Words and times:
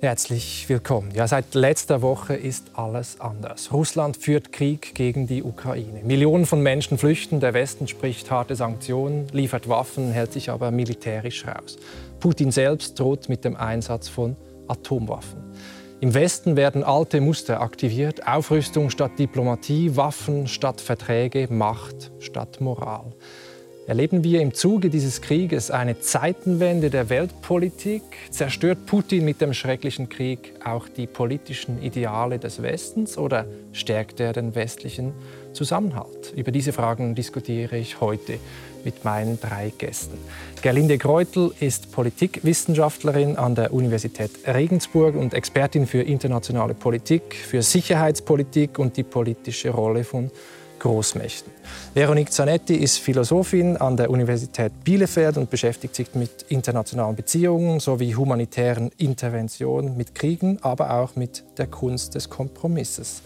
Herzlich 0.00 0.68
willkommen. 0.68 1.10
Ja, 1.14 1.26
seit 1.26 1.54
letzter 1.54 2.02
Woche 2.02 2.34
ist 2.34 2.66
alles 2.74 3.18
anders. 3.18 3.72
Russland 3.72 4.18
führt 4.18 4.52
Krieg 4.52 4.94
gegen 4.94 5.26
die 5.26 5.42
Ukraine. 5.42 6.02
Millionen 6.04 6.44
von 6.44 6.62
Menschen 6.62 6.98
flüchten. 6.98 7.40
Der 7.40 7.54
Westen 7.54 7.88
spricht 7.88 8.30
harte 8.30 8.56
Sanktionen, 8.56 9.26
liefert 9.32 9.70
Waffen, 9.70 10.12
hält 10.12 10.34
sich 10.34 10.50
aber 10.50 10.70
militärisch 10.70 11.46
raus. 11.46 11.78
Putin 12.20 12.50
selbst 12.50 13.00
droht 13.00 13.30
mit 13.30 13.42
dem 13.46 13.56
Einsatz 13.56 14.06
von 14.06 14.36
Atomwaffen. 14.68 15.42
Im 16.00 16.12
Westen 16.12 16.56
werden 16.56 16.84
alte 16.84 17.22
Muster 17.22 17.62
aktiviert. 17.62 18.28
Aufrüstung 18.28 18.90
statt 18.90 19.12
Diplomatie, 19.18 19.96
Waffen 19.96 20.46
statt 20.46 20.82
Verträge, 20.82 21.48
Macht 21.50 22.12
statt 22.18 22.60
Moral. 22.60 23.14
Erleben 23.86 24.24
wir 24.24 24.40
im 24.40 24.52
Zuge 24.52 24.90
dieses 24.90 25.22
Krieges 25.22 25.70
eine 25.70 26.00
Zeitenwende 26.00 26.90
der 26.90 27.08
Weltpolitik? 27.08 28.02
Zerstört 28.30 28.84
Putin 28.84 29.24
mit 29.24 29.40
dem 29.40 29.54
schrecklichen 29.54 30.08
Krieg 30.08 30.54
auch 30.64 30.88
die 30.88 31.06
politischen 31.06 31.80
Ideale 31.80 32.40
des 32.40 32.62
Westens 32.62 33.16
oder 33.16 33.46
stärkt 33.70 34.18
er 34.18 34.32
den 34.32 34.56
westlichen 34.56 35.12
Zusammenhalt? 35.52 36.32
Über 36.34 36.50
diese 36.50 36.72
Fragen 36.72 37.14
diskutiere 37.14 37.78
ich 37.78 38.00
heute 38.00 38.40
mit 38.84 39.04
meinen 39.04 39.38
drei 39.38 39.72
Gästen. 39.78 40.18
Gerlinde 40.62 40.98
Greutel 40.98 41.52
ist 41.60 41.92
Politikwissenschaftlerin 41.92 43.36
an 43.36 43.54
der 43.54 43.72
Universität 43.72 44.32
Regensburg 44.48 45.14
und 45.14 45.32
Expertin 45.32 45.86
für 45.86 46.02
internationale 46.02 46.74
Politik, 46.74 47.36
für 47.36 47.62
Sicherheitspolitik 47.62 48.80
und 48.80 48.96
die 48.96 49.04
politische 49.04 49.70
Rolle 49.70 50.02
von 50.02 50.32
Großmächten. 50.78 51.52
Veronique 51.94 52.32
Zanetti 52.32 52.74
ist 52.74 52.98
Philosophin 52.98 53.76
an 53.76 53.96
der 53.96 54.10
Universität 54.10 54.72
Bielefeld 54.84 55.36
und 55.36 55.50
beschäftigt 55.50 55.94
sich 55.94 56.14
mit 56.14 56.44
internationalen 56.48 57.16
Beziehungen 57.16 57.80
sowie 57.80 58.14
humanitären 58.14 58.90
Interventionen, 58.98 59.96
mit 59.96 60.14
Kriegen, 60.14 60.58
aber 60.62 60.90
auch 60.94 61.16
mit 61.16 61.44
der 61.58 61.66
Kunst 61.66 62.14
des 62.14 62.28
Kompromisses. 62.28 63.22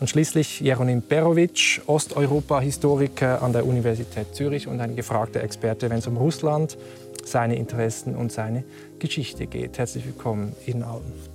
Und 0.00 0.08
schließlich 0.08 0.60
Jeronim 0.60 1.02
Perovic, 1.02 1.82
Osteuropa-Historiker 1.86 3.42
an 3.42 3.52
der 3.52 3.66
Universität 3.66 4.34
Zürich 4.34 4.66
und 4.66 4.80
ein 4.80 4.96
gefragter 4.96 5.42
Experte, 5.42 5.88
wenn 5.90 5.98
es 5.98 6.06
um 6.06 6.16
Russland, 6.16 6.76
seine 7.24 7.56
Interessen 7.56 8.14
und 8.14 8.32
seine 8.32 8.64
Geschichte 8.98 9.46
geht. 9.46 9.78
Herzlich 9.78 10.04
willkommen 10.04 10.54
Ihnen 10.66 10.82
allen. 10.82 11.33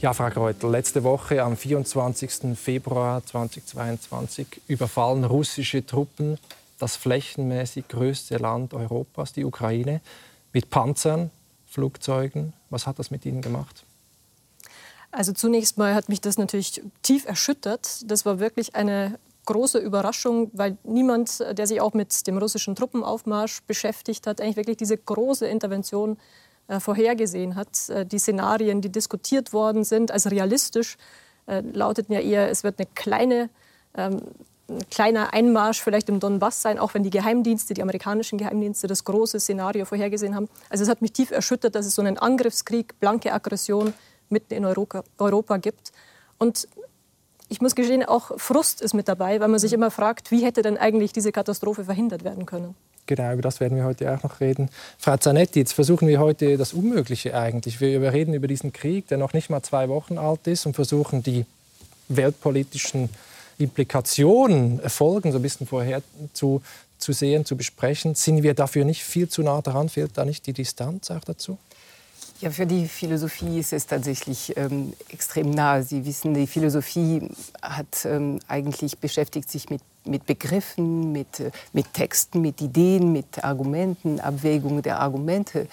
Ja, 0.00 0.12
Frau 0.14 0.30
Greutel, 0.30 0.70
letzte 0.70 1.02
Woche 1.02 1.42
am 1.42 1.56
24. 1.56 2.56
Februar 2.56 3.26
2022 3.26 4.46
überfallen 4.68 5.24
russische 5.24 5.84
Truppen 5.84 6.38
das 6.78 6.94
flächenmäßig 6.94 7.88
größte 7.88 8.36
Land 8.36 8.74
Europas, 8.74 9.32
die 9.32 9.44
Ukraine, 9.44 10.00
mit 10.52 10.70
Panzern, 10.70 11.32
Flugzeugen. 11.66 12.52
Was 12.70 12.86
hat 12.86 13.00
das 13.00 13.10
mit 13.10 13.26
Ihnen 13.26 13.42
gemacht? 13.42 13.84
Also 15.10 15.32
zunächst 15.32 15.78
mal 15.78 15.96
hat 15.96 16.08
mich 16.08 16.20
das 16.20 16.38
natürlich 16.38 16.80
tief 17.02 17.26
erschüttert. 17.26 18.08
Das 18.08 18.24
war 18.24 18.38
wirklich 18.38 18.76
eine 18.76 19.18
große 19.46 19.80
Überraschung, 19.80 20.52
weil 20.52 20.78
niemand, 20.84 21.40
der 21.40 21.66
sich 21.66 21.80
auch 21.80 21.94
mit 21.94 22.24
dem 22.28 22.38
russischen 22.38 22.76
Truppenaufmarsch 22.76 23.62
beschäftigt 23.62 24.28
hat, 24.28 24.40
eigentlich 24.40 24.58
wirklich 24.58 24.76
diese 24.76 24.96
große 24.96 25.48
Intervention 25.48 26.18
vorhergesehen 26.80 27.56
hat. 27.56 27.88
Äh, 27.88 28.06
die 28.06 28.18
Szenarien, 28.18 28.80
die 28.80 28.90
diskutiert 28.90 29.52
worden 29.52 29.84
sind, 29.84 30.10
als 30.10 30.30
realistisch, 30.30 30.96
äh, 31.46 31.60
lauteten 31.60 32.14
ja 32.14 32.20
eher, 32.20 32.50
es 32.50 32.62
wird 32.64 32.78
eine 32.78 32.88
kleine, 32.94 33.50
ähm, 33.94 34.20
ein 34.68 34.86
kleiner 34.90 35.32
Einmarsch 35.32 35.80
vielleicht 35.80 36.10
im 36.10 36.20
Donbass 36.20 36.60
sein, 36.60 36.78
auch 36.78 36.92
wenn 36.92 37.02
die 37.02 37.10
Geheimdienste, 37.10 37.72
die 37.72 37.80
amerikanischen 37.80 38.38
Geheimdienste, 38.38 38.86
das 38.86 39.04
große 39.04 39.40
Szenario 39.40 39.86
vorhergesehen 39.86 40.34
haben. 40.34 40.48
Also 40.68 40.84
es 40.84 40.90
hat 40.90 41.00
mich 41.00 41.12
tief 41.12 41.30
erschüttert, 41.30 41.74
dass 41.74 41.86
es 41.86 41.94
so 41.94 42.02
einen 42.02 42.18
Angriffskrieg, 42.18 43.00
blanke 43.00 43.32
Aggression 43.32 43.94
mitten 44.28 44.52
in 44.52 44.66
Europa, 44.66 45.04
Europa 45.16 45.56
gibt. 45.56 45.92
Und 46.36 46.68
ich 47.48 47.62
muss 47.62 47.74
gestehen, 47.74 48.04
auch 48.04 48.38
Frust 48.38 48.82
ist 48.82 48.92
mit 48.92 49.08
dabei, 49.08 49.40
weil 49.40 49.48
man 49.48 49.58
sich 49.58 49.72
immer 49.72 49.90
fragt, 49.90 50.30
wie 50.30 50.44
hätte 50.44 50.60
denn 50.60 50.76
eigentlich 50.76 51.14
diese 51.14 51.32
Katastrophe 51.32 51.84
verhindert 51.84 52.22
werden 52.22 52.44
können. 52.44 52.74
Genau, 53.08 53.32
über 53.32 53.40
das 53.40 53.58
werden 53.58 53.74
wir 53.74 53.84
heute 53.84 54.14
auch 54.14 54.22
noch 54.22 54.38
reden. 54.40 54.68
Frau 54.98 55.16
Zanetti, 55.16 55.60
jetzt 55.60 55.72
versuchen 55.72 56.06
wir 56.08 56.20
heute 56.20 56.58
das 56.58 56.74
Unmögliche 56.74 57.34
eigentlich. 57.34 57.80
Wir 57.80 58.12
reden 58.12 58.34
über 58.34 58.46
diesen 58.46 58.70
Krieg, 58.74 59.08
der 59.08 59.16
noch 59.16 59.32
nicht 59.32 59.48
mal 59.48 59.62
zwei 59.62 59.88
Wochen 59.88 60.18
alt 60.18 60.46
ist 60.46 60.66
und 60.66 60.74
versuchen 60.74 61.22
die 61.22 61.46
weltpolitischen 62.08 63.08
Implikationen, 63.56 64.78
Folgen 64.90 65.32
so 65.32 65.38
ein 65.38 65.42
bisschen 65.42 65.66
vorher 65.66 66.02
zu, 66.34 66.60
zu 66.98 67.12
sehen, 67.12 67.46
zu 67.46 67.56
besprechen. 67.56 68.14
Sind 68.14 68.42
wir 68.42 68.52
dafür 68.52 68.84
nicht 68.84 69.02
viel 69.02 69.26
zu 69.26 69.42
nah 69.42 69.62
daran? 69.62 69.88
Fehlt 69.88 70.10
da 70.18 70.26
nicht 70.26 70.46
die 70.46 70.52
Distanz 70.52 71.10
auch 71.10 71.24
dazu? 71.24 71.56
Ja, 72.42 72.50
für 72.50 72.66
die 72.66 72.86
Philosophie 72.86 73.58
ist 73.58 73.72
es 73.72 73.86
tatsächlich 73.86 74.54
ähm, 74.58 74.92
extrem 75.08 75.50
nah. 75.50 75.82
Sie 75.82 76.04
wissen, 76.04 76.34
die 76.34 76.46
Philosophie 76.46 77.22
hat 77.62 78.04
ähm, 78.04 78.38
eigentlich 78.48 78.98
beschäftigt 78.98 79.50
sich 79.50 79.70
mit 79.70 79.80
mit 80.08 80.26
Begriffen, 80.26 81.12
mit, 81.12 81.40
äh, 81.40 81.50
mit 81.72 81.92
Texten, 81.94 82.40
mit 82.40 82.60
Ideen, 82.60 83.12
mit 83.12 83.44
Argumenten, 83.44 84.20
Abwägungen 84.20 84.82
der 84.82 85.00
Argumente. 85.00 85.68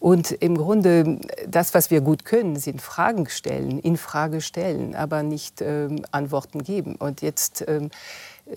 Und 0.00 0.32
im 0.32 0.58
Grunde, 0.58 1.18
das, 1.48 1.72
was 1.72 1.90
wir 1.90 2.02
gut 2.02 2.26
können, 2.26 2.56
sind 2.56 2.82
Fragen 2.82 3.26
stellen, 3.28 3.78
in 3.78 3.96
Frage 3.96 4.42
stellen, 4.42 4.94
aber 4.94 5.22
nicht 5.22 5.62
ähm, 5.62 6.04
Antworten 6.10 6.62
geben. 6.62 6.96
Und 6.96 7.22
jetzt 7.22 7.64
ähm, 7.66 7.90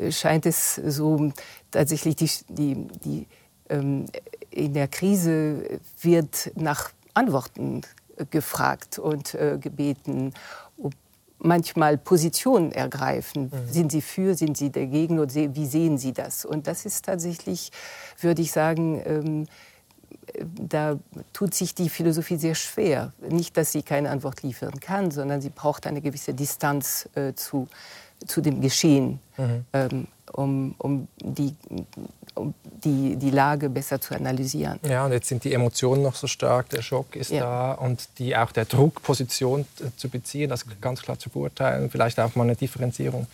scheint 0.10 0.46
es 0.46 0.76
so, 0.76 1.32
tatsächlich, 1.72 2.16
die, 2.16 2.30
die, 2.50 2.88
die, 3.06 3.28
ähm, 3.70 4.08
in 4.52 4.74
der 4.74 4.90
Krise 4.90 5.80
wird 6.02 6.52
nach 6.56 6.92
Antworten 7.14 7.82
gefragt 8.30 9.00
und 9.00 9.34
äh, 9.36 9.58
gebeten 9.60 10.34
manchmal 11.40 11.98
Positionen 11.98 12.72
ergreifen. 12.72 13.44
Mhm. 13.44 13.72
Sind 13.72 13.92
Sie 13.92 14.02
für, 14.02 14.36
sind 14.36 14.58
Sie 14.58 14.72
dagegen 14.72 15.20
und 15.20 15.34
wie 15.36 15.66
sehen 15.66 15.98
Sie 15.98 16.14
das? 16.14 16.46
Und 16.46 16.68
das 16.68 16.86
ist 16.86 17.06
tatsächlich, 17.06 17.72
würde 18.20 18.42
ich 18.42 18.52
sagen, 18.52 19.02
ähm, 19.06 19.48
da 20.44 21.00
tut 21.34 21.54
sich 21.54 21.74
die 21.74 21.90
Philosophie 21.90 22.38
sehr 22.38 22.56
schwer. 22.56 23.14
Nicht, 23.30 23.58
dass 23.58 23.72
sie 23.72 23.82
keine 23.84 24.10
Antwort 24.10 24.44
liefern 24.44 24.80
kann, 24.80 25.12
sondern 25.12 25.42
sie 25.42 25.50
braucht 25.50 25.88
eine 25.88 26.02
gewisse 26.02 26.34
Distanz 26.34 27.10
äh, 27.16 27.34
zu, 27.34 27.68
zu 28.26 28.42
dem 28.42 28.62
Geschehen, 28.62 29.20
mhm. 29.38 29.66
ähm, 29.74 30.08
um, 30.34 30.76
um 30.78 31.08
die 31.20 31.56
um 32.38 32.54
die, 32.84 33.16
die 33.16 33.32
Lage 33.32 33.70
besser 33.70 34.00
zu 34.00 34.14
analysieren. 34.16 34.80
Ja, 34.88 35.06
und 35.06 35.12
jetzt 35.12 35.28
sind 35.28 35.44
die 35.44 35.54
Emotionen 35.54 36.04
noch 36.04 36.16
so 36.16 36.28
stark, 36.28 36.70
der 36.70 36.82
Schock 36.82 37.16
ist 37.16 37.32
ja. 37.32 37.42
da 37.42 37.72
und 37.74 38.08
die, 38.20 38.36
auch 38.36 38.52
der 38.52 38.66
Druck, 38.66 39.02
Position 39.02 39.66
zu 39.96 40.10
beziehen, 40.10 40.50
das 40.50 40.66
ganz 40.80 41.02
klar 41.02 41.18
zu 41.18 41.30
beurteilen, 41.30 41.90
vielleicht 41.90 42.20
auch 42.20 42.36
mal 42.36 42.44
eine 42.44 42.56
Differenzierung 42.56 43.28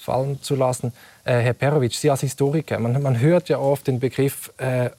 fallen 0.00 0.42
zu 0.42 0.56
lassen. 0.56 0.92
Äh, 1.24 1.38
Herr 1.38 1.52
Perovic, 1.52 1.94
Sie 1.94 2.10
als 2.10 2.22
Historiker, 2.22 2.78
man, 2.78 3.00
man 3.02 3.20
hört 3.20 3.48
ja 3.48 3.58
oft 3.58 3.86
den 3.86 4.00
Begriff, 4.00 4.52
äh, 4.56 4.90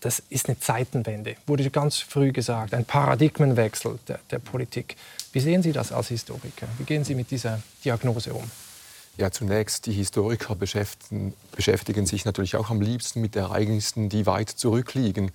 das 0.00 0.20
ist 0.30 0.48
eine 0.48 0.58
Zeitenwende, 0.58 1.36
wurde 1.46 1.68
ganz 1.70 1.98
früh 1.98 2.32
gesagt, 2.32 2.74
ein 2.74 2.84
Paradigmenwechsel 2.84 3.98
der, 4.08 4.18
der 4.30 4.38
Politik. 4.40 4.96
Wie 5.32 5.40
sehen 5.40 5.62
Sie 5.62 5.72
das 5.72 5.92
als 5.92 6.08
Historiker? 6.08 6.66
Wie 6.78 6.84
gehen 6.84 7.04
Sie 7.04 7.14
mit 7.14 7.30
dieser 7.30 7.60
Diagnose 7.84 8.34
um? 8.34 8.50
Ja, 9.18 9.30
zunächst, 9.30 9.86
die 9.86 9.92
Historiker 9.92 10.54
beschäftigen, 10.54 11.34
beschäftigen, 11.54 12.06
sich 12.06 12.24
natürlich 12.24 12.56
auch 12.56 12.70
am 12.70 12.80
liebsten 12.80 13.20
mit 13.20 13.36
Ereignissen, 13.36 14.08
die 14.08 14.24
weit 14.24 14.48
zurückliegen. 14.48 15.32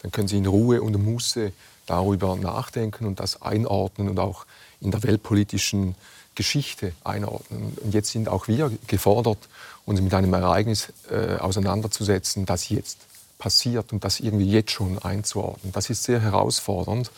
Dann 0.00 0.12
können 0.12 0.28
sie 0.28 0.38
in 0.38 0.46
Ruhe 0.46 0.80
und 0.80 0.96
Muße 1.02 1.52
darüber 1.84 2.36
nachdenken 2.36 3.04
und 3.04 3.20
das 3.20 3.42
einordnen 3.42 4.08
und 4.08 4.18
auch 4.18 4.46
in 4.80 4.90
der 4.90 5.02
weltpolitischen 5.02 5.94
Geschichte 6.34 6.92
einordnen. 7.04 7.76
Und 7.82 7.92
jetzt 7.92 8.10
sind 8.10 8.28
auch 8.28 8.48
wir 8.48 8.72
gefordert, 8.86 9.38
uns 9.84 10.00
mit 10.00 10.14
einem 10.14 10.32
Ereignis 10.32 10.92
äh, 11.10 11.36
auseinanderzusetzen, 11.36 12.46
das 12.46 12.70
jetzt 12.70 12.98
passiert 13.38 13.92
und 13.92 14.04
das 14.04 14.20
irgendwie 14.20 14.50
jetzt 14.50 14.70
schon 14.70 14.98
einzuordnen. 14.98 15.72
Das 15.72 15.90
ist 15.90 16.04
sehr 16.04 16.20
herausfordernd. 16.20 17.10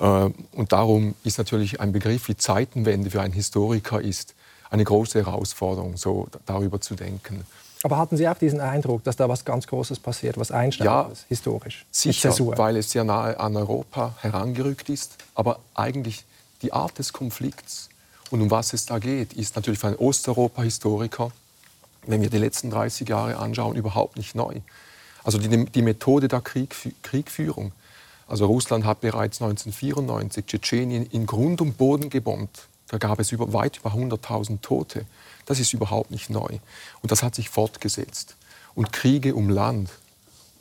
Äh, 0.00 0.30
und 0.52 0.72
darum 0.72 1.14
ist 1.24 1.36
natürlich 1.36 1.80
ein 1.80 1.92
Begriff 1.92 2.28
wie 2.28 2.36
Zeitenwende 2.36 3.10
für 3.10 3.20
einen 3.20 3.34
Historiker 3.34 4.00
ist 4.00 4.34
eine 4.70 4.84
große 4.84 5.24
Herausforderung, 5.24 5.96
so 5.96 6.28
darüber 6.46 6.80
zu 6.80 6.94
denken. 6.94 7.44
Aber 7.84 7.96
hatten 7.96 8.16
Sie 8.16 8.28
auch 8.28 8.36
diesen 8.36 8.60
Eindruck, 8.60 9.04
dass 9.04 9.16
da 9.16 9.28
was 9.28 9.44
ganz 9.44 9.66
Großes 9.66 10.00
passiert, 10.00 10.36
was 10.36 10.50
Einschneidendes, 10.50 11.20
ja, 11.20 11.26
historisch? 11.28 11.86
Sicher, 11.90 12.34
weil 12.58 12.76
es 12.76 12.90
sehr 12.90 13.04
nahe 13.04 13.38
an 13.38 13.56
Europa 13.56 14.14
herangerückt 14.20 14.88
ist. 14.88 15.16
Aber 15.34 15.60
eigentlich 15.74 16.24
die 16.62 16.72
Art 16.72 16.98
des 16.98 17.12
Konflikts 17.12 17.88
und 18.30 18.42
um 18.42 18.50
was 18.50 18.72
es 18.72 18.86
da 18.86 18.98
geht, 18.98 19.32
ist 19.32 19.56
natürlich 19.56 19.80
für 19.80 19.88
einen 19.88 19.96
Osteuropa-Historiker, 19.96 21.30
wenn 22.06 22.20
wir 22.20 22.30
die 22.30 22.38
letzten 22.38 22.70
30 22.70 23.08
Jahre 23.08 23.36
anschauen, 23.36 23.76
überhaupt 23.76 24.16
nicht 24.16 24.34
neu. 24.34 24.56
Also 25.24 25.38
die, 25.38 25.66
die 25.66 25.82
Methode 25.82 26.28
der 26.28 26.40
Krieg, 26.40 26.74
Kriegführung. 27.02 27.72
Also 28.26 28.46
Russland 28.46 28.84
hat 28.84 29.00
bereits 29.00 29.40
1994 29.40 30.46
Tschetschenien 30.46 31.06
in 31.06 31.26
Grund 31.26 31.60
und 31.60 31.78
Boden 31.78 32.10
gebombt. 32.10 32.68
Da 32.88 32.98
gab 32.98 33.20
es 33.20 33.32
über, 33.32 33.52
weit 33.52 33.78
über 33.78 33.90
100.000 33.90 34.60
Tote. 34.62 35.04
Das 35.46 35.60
ist 35.60 35.72
überhaupt 35.72 36.10
nicht 36.10 36.30
neu. 36.30 36.58
Und 37.02 37.12
das 37.12 37.22
hat 37.22 37.34
sich 37.34 37.50
fortgesetzt. 37.50 38.36
Und 38.74 38.92
Kriege 38.92 39.34
um 39.34 39.48
Land 39.50 39.90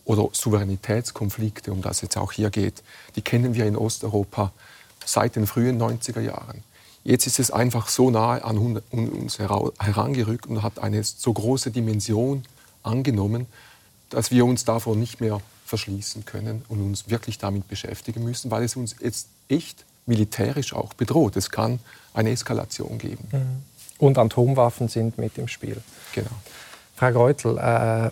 oder 0.06 0.30
Souveränitätskonflikte, 0.32 1.72
um 1.72 1.82
das 1.82 2.02
jetzt 2.02 2.18
auch 2.18 2.32
hier 2.32 2.50
geht, 2.50 2.84
die 3.16 3.22
kennen 3.22 3.54
wir 3.54 3.66
in 3.66 3.76
Osteuropa 3.76 4.52
seit 5.06 5.36
den 5.36 5.48
frühen 5.48 5.82
90er 5.82 6.22
Jahren. 6.22 6.64
Jetzt 7.04 7.28
ist 7.28 7.40
es 7.40 7.52
einfach 7.52 7.88
so 7.88 8.10
nahe 8.10 8.44
an 8.44 8.58
uns 8.58 9.40
herangerückt 9.40 10.46
und 10.48 10.62
hat 10.64 10.80
eine 10.80 11.04
so 11.04 11.32
große 11.32 11.72
Dimension 11.72 12.44
angenommen, 12.84 13.46
dass 14.10 14.32
wir 14.32 14.46
uns 14.46 14.66
davor 14.66 14.96
nicht 14.96 15.22
mehr 15.22 15.42
verschließen 15.66 16.26
können 16.26 16.64
und 16.68 16.82
uns 16.82 17.10
wirklich 17.10 17.38
damit 17.38 17.68
beschäftigen 17.68 18.24
müssen, 18.24 18.52
weil 18.52 18.64
es 18.64 18.76
uns 18.76 18.96
jetzt 19.00 19.28
echt 19.50 19.86
militärisch 20.08 20.74
auch 20.74 20.94
bedroht. 20.94 21.36
Es 21.36 21.52
kann 21.52 21.80
eine 22.14 22.32
Eskalation 22.32 22.98
geben. 22.98 23.28
Mhm. 23.32 23.64
Und 24.00 24.18
Atomwaffen 24.18 24.88
sind 24.88 25.18
mit 25.18 25.38
im 25.38 25.48
Spiel. 25.48 25.82
Genau. 26.14 26.30
Frau 26.96 27.12
Greutel, 27.12 27.58
äh, 27.58 28.10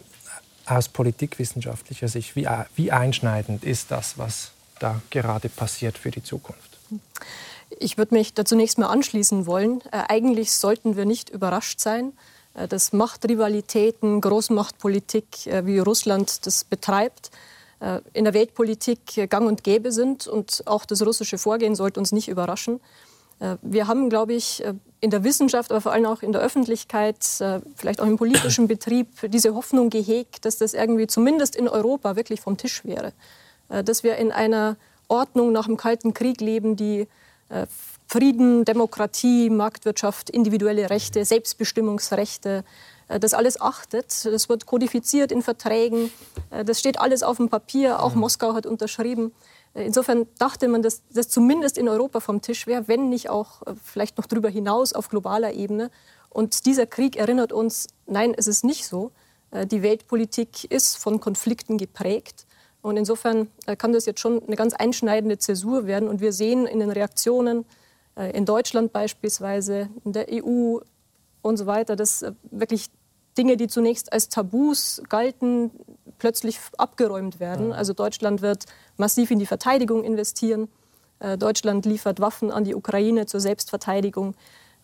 aus 0.67 0.89
politikwissenschaftlicher 0.89 2.07
Sicht, 2.07 2.35
wie, 2.35 2.47
wie 2.75 2.91
einschneidend 2.91 3.63
ist 3.63 3.91
das, 3.91 4.17
was 4.17 4.51
da 4.79 5.01
gerade 5.09 5.49
passiert 5.49 5.97
für 5.97 6.11
die 6.11 6.23
Zukunft? 6.23 6.77
Ich 7.79 7.97
würde 7.97 8.15
mich 8.15 8.33
da 8.33 8.45
zunächst 8.45 8.77
mal 8.77 8.87
anschließen 8.87 9.45
wollen. 9.45 9.81
Äh, 9.91 10.03
eigentlich 10.09 10.51
sollten 10.51 10.97
wir 10.97 11.05
nicht 11.05 11.29
überrascht 11.29 11.79
sein, 11.79 12.13
äh, 12.55 12.67
dass 12.67 12.93
Machtrivalitäten, 12.93 14.21
Großmachtpolitik, 14.21 15.47
äh, 15.47 15.65
wie 15.65 15.79
Russland 15.79 16.45
das 16.45 16.63
betreibt, 16.63 17.27
äh, 17.27 17.54
in 18.13 18.23
der 18.23 18.33
Weltpolitik 18.33 19.29
gang 19.29 19.47
und 19.47 19.63
gäbe 19.63 19.91
sind. 19.91 20.27
Und 20.27 20.63
auch 20.65 20.85
das 20.85 21.05
russische 21.05 21.37
Vorgehen 21.37 21.75
sollte 21.75 21.99
uns 21.99 22.11
nicht 22.11 22.27
überraschen. 22.27 22.79
Äh, 23.39 23.57
wir 23.61 23.87
haben, 23.87 24.09
glaube 24.09 24.33
ich, 24.33 24.63
äh, 24.63 24.73
in 25.01 25.11
der 25.11 25.23
Wissenschaft, 25.23 25.71
aber 25.71 25.81
vor 25.81 25.91
allem 25.91 26.05
auch 26.05 26.21
in 26.23 26.31
der 26.31 26.41
Öffentlichkeit, 26.41 27.17
vielleicht 27.75 28.01
auch 28.01 28.07
im 28.07 28.17
politischen 28.17 28.67
Betrieb, 28.67 29.07
diese 29.29 29.53
Hoffnung 29.53 29.91
gehegt, 29.91 30.45
dass 30.45 30.57
das 30.57 30.73
irgendwie 30.73 31.05
zumindest 31.05 31.55
in 31.55 31.67
Europa 31.67 32.15
wirklich 32.15 32.41
vom 32.41 32.57
Tisch 32.57 32.83
wäre. 32.85 33.13
Dass 33.69 34.03
wir 34.03 34.15
in 34.15 34.31
einer 34.31 34.77
Ordnung 35.07 35.51
nach 35.51 35.67
dem 35.67 35.77
Kalten 35.77 36.15
Krieg 36.15 36.41
leben, 36.41 36.75
die 36.75 37.07
Frieden, 38.07 38.65
Demokratie, 38.65 39.51
Marktwirtschaft, 39.51 40.31
individuelle 40.31 40.89
Rechte, 40.89 41.23
Selbstbestimmungsrechte, 41.23 42.59
äh, 42.59 42.63
das 43.07 43.33
alles 43.33 43.61
achtet. 43.61 44.25
Das 44.25 44.49
wird 44.49 44.65
kodifiziert 44.65 45.31
in 45.31 45.41
Verträgen. 45.41 46.11
Äh, 46.49 46.65
das 46.65 46.79
steht 46.79 46.99
alles 46.99 47.23
auf 47.23 47.37
dem 47.37 47.49
Papier. 47.49 48.01
Auch 48.01 48.15
mhm. 48.15 48.21
Moskau 48.21 48.53
hat 48.53 48.65
unterschrieben. 48.65 49.31
Äh, 49.73 49.85
insofern 49.85 50.27
dachte 50.39 50.67
man, 50.67 50.81
dass 50.81 51.01
das 51.13 51.29
zumindest 51.29 51.77
in 51.77 51.87
Europa 51.87 52.19
vom 52.19 52.41
Tisch 52.41 52.67
wäre, 52.67 52.87
wenn 52.87 53.09
nicht 53.09 53.29
auch 53.29 53.61
vielleicht 53.83 54.17
noch 54.17 54.25
darüber 54.25 54.49
hinaus 54.49 54.93
auf 54.93 55.09
globaler 55.09 55.53
Ebene. 55.53 55.91
Und 56.29 56.65
dieser 56.65 56.85
Krieg 56.85 57.15
erinnert 57.15 57.53
uns, 57.53 57.87
nein, 58.07 58.33
es 58.35 58.47
ist 58.47 58.65
nicht 58.65 58.87
so. 58.87 59.11
Die 59.71 59.81
Weltpolitik 59.81 60.69
ist 60.69 60.97
von 60.97 61.21
Konflikten 61.21 61.77
geprägt. 61.77 62.45
Und 62.81 62.97
insofern 62.97 63.47
kann 63.77 63.93
das 63.93 64.05
jetzt 64.05 64.19
schon 64.19 64.43
eine 64.43 64.57
ganz 64.57 64.73
einschneidende 64.73 65.37
Zäsur 65.37 65.87
werden. 65.87 66.09
Und 66.09 66.19
wir 66.19 66.33
sehen 66.33 66.67
in 66.67 66.81
den 66.81 66.89
Reaktionen 66.89 67.63
in 68.33 68.43
Deutschland 68.43 68.91
beispielsweise, 68.91 69.87
in 70.03 70.11
der 70.11 70.27
EU, 70.29 70.79
und 71.45 71.57
so 71.57 71.65
weiter, 71.67 71.95
dass 71.95 72.23
äh, 72.23 72.31
wirklich 72.51 72.89
Dinge, 73.37 73.57
die 73.57 73.67
zunächst 73.67 74.11
als 74.11 74.29
Tabus 74.29 75.01
galten, 75.09 75.71
plötzlich 76.17 76.57
abgeräumt 76.77 77.39
werden. 77.39 77.73
Also 77.73 77.93
Deutschland 77.93 78.41
wird 78.41 78.65
massiv 78.97 79.31
in 79.31 79.39
die 79.39 79.45
Verteidigung 79.45 80.03
investieren. 80.03 80.69
Äh, 81.19 81.37
Deutschland 81.37 81.85
liefert 81.85 82.19
Waffen 82.19 82.51
an 82.51 82.63
die 82.63 82.73
Ukraine 82.73 83.25
zur 83.25 83.41
Selbstverteidigung. 83.41 84.33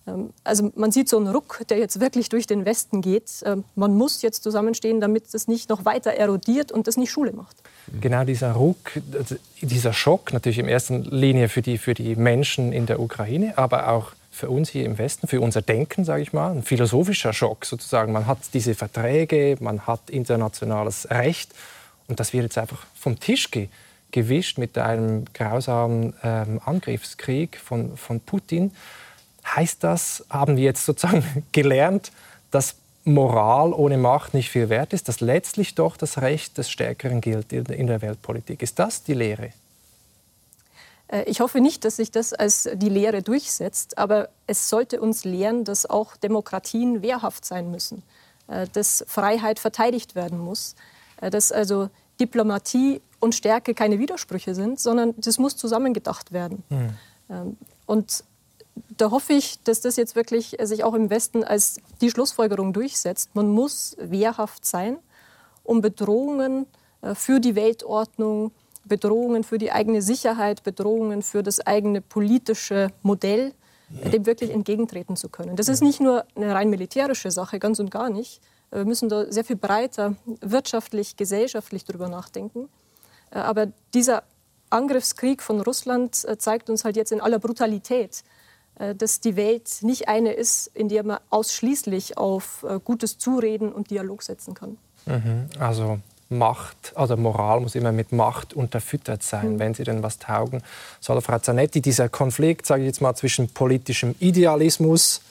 Ähm, 0.06 0.32
also 0.44 0.72
man 0.76 0.92
sieht 0.92 1.10
so 1.10 1.18
einen 1.18 1.30
Ruck, 1.30 1.62
der 1.70 1.80
jetzt 1.80 2.00
wirklich 2.00 2.30
durch 2.30 2.46
den 2.46 2.66
Westen 2.66 3.02
geht. 3.02 3.32
Ähm, 3.44 3.64
man 3.76 3.96
muss 3.96 4.22
jetzt 4.22 4.44
zusammenstehen, 4.44 5.02
damit 5.02 5.34
es 5.34 5.48
nicht 5.48 5.70
noch 5.70 5.86
weiter 5.86 6.12
erodiert 6.12 6.72
und 6.72 6.86
das 6.86 6.98
nicht 6.98 7.12
Schule 7.12 7.32
macht. 7.32 7.58
Genau 8.02 8.24
dieser 8.24 8.52
Ruck, 8.52 8.92
dieser 9.62 9.94
Schock 9.94 10.34
natürlich 10.34 10.60
in 10.60 10.68
erster 10.68 11.00
Linie 11.00 11.50
für 11.50 11.62
die, 11.62 11.78
für 11.78 11.94
die 11.94 12.16
Menschen 12.16 12.72
in 12.74 12.86
der 12.86 13.00
Ukraine, 13.00 13.58
aber 13.58 13.90
auch 13.90 14.12
für 14.32 14.50
uns 14.50 14.70
hier 14.70 14.86
im 14.86 14.98
Westen, 14.98 15.28
für 15.28 15.42
unser 15.42 15.62
Denken, 15.62 16.06
sage 16.06 16.24
ich 16.24 16.34
mal, 16.34 16.52
ein 16.52 16.64
philosophischer 16.64 17.34
Schock 17.34 17.66
sozusagen. 17.66 18.14
Man 18.14 18.26
hat 18.28 18.40
diese 18.54 18.74
Verträge, 18.74 19.58
man 19.60 19.86
hat 19.86 20.10
internationales 20.10 21.10
Recht 21.12 21.54
und 22.08 22.20
das 22.20 22.32
wird 22.34 22.44
jetzt 22.44 22.58
einfach 22.58 22.86
vom 22.96 23.20
Tisch 23.20 23.52
ge 23.52 23.68
gewischt 24.12 24.58
mit 24.58 24.78
einem 24.78 25.24
grausamen 25.34 26.14
ähm, 26.22 26.60
Angriffskrieg 26.66 27.58
von, 27.58 27.96
von 27.96 28.20
Putin. 28.20 28.72
Heißt 29.56 29.86
das, 29.86 30.26
haben 30.30 30.58
wir 30.58 30.64
jetzt 30.66 30.86
sozusagen 30.86 31.46
gelernt, 31.54 32.12
dass 32.52 32.76
Moral 33.06 33.72
ohne 33.72 33.98
Macht 33.98 34.34
nicht 34.34 34.50
viel 34.50 34.68
wert 34.68 34.92
ist, 34.92 35.08
dass 35.08 35.22
letztlich 35.22 35.76
doch 35.76 35.96
das 35.96 36.22
Recht 36.22 36.58
des 36.58 36.70
Stärkeren 36.70 37.22
gilt 37.22 37.54
in 37.54 37.88
der 37.88 38.02
Weltpolitik? 38.02 38.62
Ist 38.62 38.80
das 38.80 39.02
die 39.04 39.14
Lehre? 39.14 39.54
Äh, 41.12 41.24
ich 41.24 41.42
hoffe 41.42 41.62
nicht, 41.62 41.86
dass 41.86 41.98
sich 41.98 42.10
das 42.10 42.34
als 42.34 42.68
die 42.74 42.90
Lehre 42.90 43.22
durchsetzt, 43.22 43.98
aber 43.98 44.30
es 44.48 44.70
sollte 44.70 45.00
uns 45.00 45.24
lehren, 45.24 45.64
dass 45.64 45.86
auch 45.86 46.16
Demokratien 46.16 47.02
wehrhaft 47.02 47.46
sein 47.46 47.70
müssen, 47.70 48.02
äh, 48.48 48.68
dass 48.74 49.04
Freiheit 49.08 49.60
verteidigt 49.60 50.16
werden 50.16 50.40
muss, 50.40 50.76
äh, 51.20 51.30
dass 51.30 51.52
also 51.52 51.90
Diplomatie 52.20 53.02
und 53.20 53.36
Stärke 53.36 53.74
keine 53.74 54.00
Widersprüche 54.00 54.56
sind, 54.56 54.80
sondern 54.80 55.14
das 55.18 55.38
muss 55.38 55.56
zusammengedacht 55.56 56.32
werden. 56.32 56.64
Mhm. 56.70 57.58
Und 57.86 58.24
da 58.98 59.12
hoffe 59.12 59.34
ich, 59.34 59.62
dass 59.64 59.82
das 59.82 59.96
jetzt 59.96 60.16
wirklich 60.16 60.58
sich 60.62 60.84
auch 60.84 60.94
im 60.94 61.10
Westen 61.10 61.44
als 61.44 61.80
die 62.02 62.10
Schlussfolgerung 62.10 62.74
durchsetzt. 62.74 63.36
Man 63.36 63.50
muss 63.50 63.96
wehrhaft 64.00 64.66
sein, 64.66 64.98
um 65.64 65.82
Bedrohungen 65.82 66.66
für 67.14 67.40
die 67.40 67.56
Weltordnung, 67.56 68.52
Bedrohungen 68.86 69.44
für 69.44 69.58
die 69.58 69.72
eigene 69.72 70.02
Sicherheit, 70.02 70.64
Bedrohungen 70.64 71.22
für 71.22 71.44
das 71.44 71.66
eigene 71.66 72.02
politische 72.02 72.90
Modell, 73.04 73.54
dem 73.90 74.26
wirklich 74.26 74.52
entgegentreten 74.52 75.16
zu 75.16 75.30
können. 75.30 75.56
Das 75.56 75.68
ist 75.68 75.82
nicht 75.82 76.00
nur 76.00 76.26
eine 76.36 76.54
rein 76.54 76.70
militärische 76.70 77.30
Sache, 77.30 77.60
ganz 77.60 77.80
und 77.80 77.92
gar 77.92 78.10
nicht. 78.10 78.42
Wir 78.72 78.86
müssen 78.86 79.10
da 79.10 79.30
sehr 79.32 79.44
viel 79.44 79.58
breiter 79.58 80.16
wirtschaftlich, 80.40 81.18
gesellschaftlich 81.18 81.84
darüber 81.84 82.08
nachdenken. 82.08 82.70
Äh, 83.32 83.40
aber 83.40 83.68
dieser 83.94 84.24
Angriffskrieg 84.70 85.42
von 85.42 85.60
Russland 85.62 86.26
äh, 86.26 86.38
zeigt 86.38 86.70
uns 86.70 86.86
halt 86.86 86.96
jetzt 86.96 87.12
in 87.12 87.20
aller 87.20 87.40
Brutalität, 87.40 88.24
äh, 88.76 88.96
dass 88.96 89.20
die 89.20 89.36
Welt 89.36 89.70
nicht 89.82 90.08
eine 90.08 90.32
ist, 90.32 90.68
in 90.74 90.88
der 90.88 91.04
man 91.04 91.20
ausschließlich 91.30 92.18
auf 92.18 92.66
gutes 92.86 93.18
Zureden 93.18 93.74
und 93.74 93.90
Dialog 93.90 94.24
setzen 94.24 94.54
kann. 94.54 94.78
Mhm. 95.06 95.48
Also 95.60 96.00
Macht, 96.32 96.94
also 96.96 97.18
Moral 97.18 97.60
muss 97.60 97.76
immer 97.76 97.92
mit 97.92 98.12
Macht 98.12 98.54
unterfüttert 98.54 99.22
sein, 99.24 99.54
mhm. 99.54 99.60
wenn 99.60 99.74
sie 99.74 99.84
denn 99.84 100.02
was 100.02 100.18
taugen 100.18 100.64
soll. 101.00 101.22
Frau 101.22 101.40
Zanetti, 101.40 101.82
dieser 101.82 102.10
Konflikt, 102.10 102.66
sage 102.66 102.82
ich 102.82 102.88
jetzt 102.88 103.02
mal, 103.02 103.16
zwischen 103.16 103.50
politischem 103.50 104.16
Idealismus, 104.20 105.22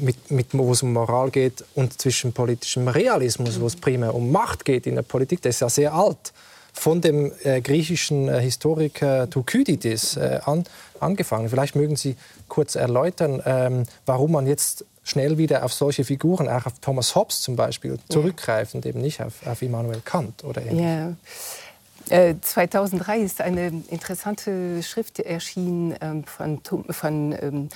mit, 0.00 0.30
mit, 0.30 0.48
wo 0.52 0.72
es 0.72 0.82
um 0.82 0.92
Moral 0.92 1.30
geht, 1.30 1.64
und 1.74 2.00
zwischen 2.00 2.32
politischem 2.32 2.88
Realismus, 2.88 3.60
wo 3.60 3.66
es 3.66 3.76
primär 3.76 4.14
um 4.14 4.30
Macht 4.32 4.64
geht 4.64 4.86
in 4.86 4.94
der 4.96 5.02
Politik, 5.02 5.42
der 5.42 5.50
ist 5.50 5.60
ja 5.60 5.68
sehr 5.68 5.94
alt. 5.94 6.32
Von 6.74 7.00
dem 7.00 7.32
äh, 7.44 7.60
griechischen 7.60 8.28
äh, 8.28 8.40
Historiker 8.40 9.30
Thukydides 9.30 10.16
äh, 10.16 10.40
an, 10.44 10.64
angefangen. 11.00 11.48
Vielleicht 11.48 11.76
mögen 11.76 11.96
Sie 11.96 12.16
kurz 12.48 12.74
erläutern, 12.74 13.42
ähm, 13.46 13.84
warum 14.06 14.32
man 14.32 14.46
jetzt 14.46 14.84
schnell 15.04 15.38
wieder 15.38 15.64
auf 15.64 15.72
solche 15.72 16.04
Figuren, 16.04 16.48
auch 16.48 16.66
auf 16.66 16.72
Thomas 16.80 17.14
Hobbes 17.14 17.42
zum 17.42 17.56
Beispiel, 17.56 17.98
zurückgreifen 18.08 18.78
und 18.78 18.86
eben 18.86 19.00
nicht 19.00 19.22
auf, 19.22 19.46
auf 19.46 19.62
Immanuel 19.62 20.00
Kant 20.04 20.44
oder 20.44 20.62
ähnliches. 20.62 20.80
Ja. 20.80 21.14
2003 22.06 23.18
äh, 23.18 23.22
ist 23.22 23.40
eine 23.40 23.68
interessante 23.88 24.82
Schrift 24.82 25.20
erschienen 25.20 25.94
ähm, 26.00 26.24
von, 26.24 26.60
von 26.90 27.34
ähm, 27.40 27.68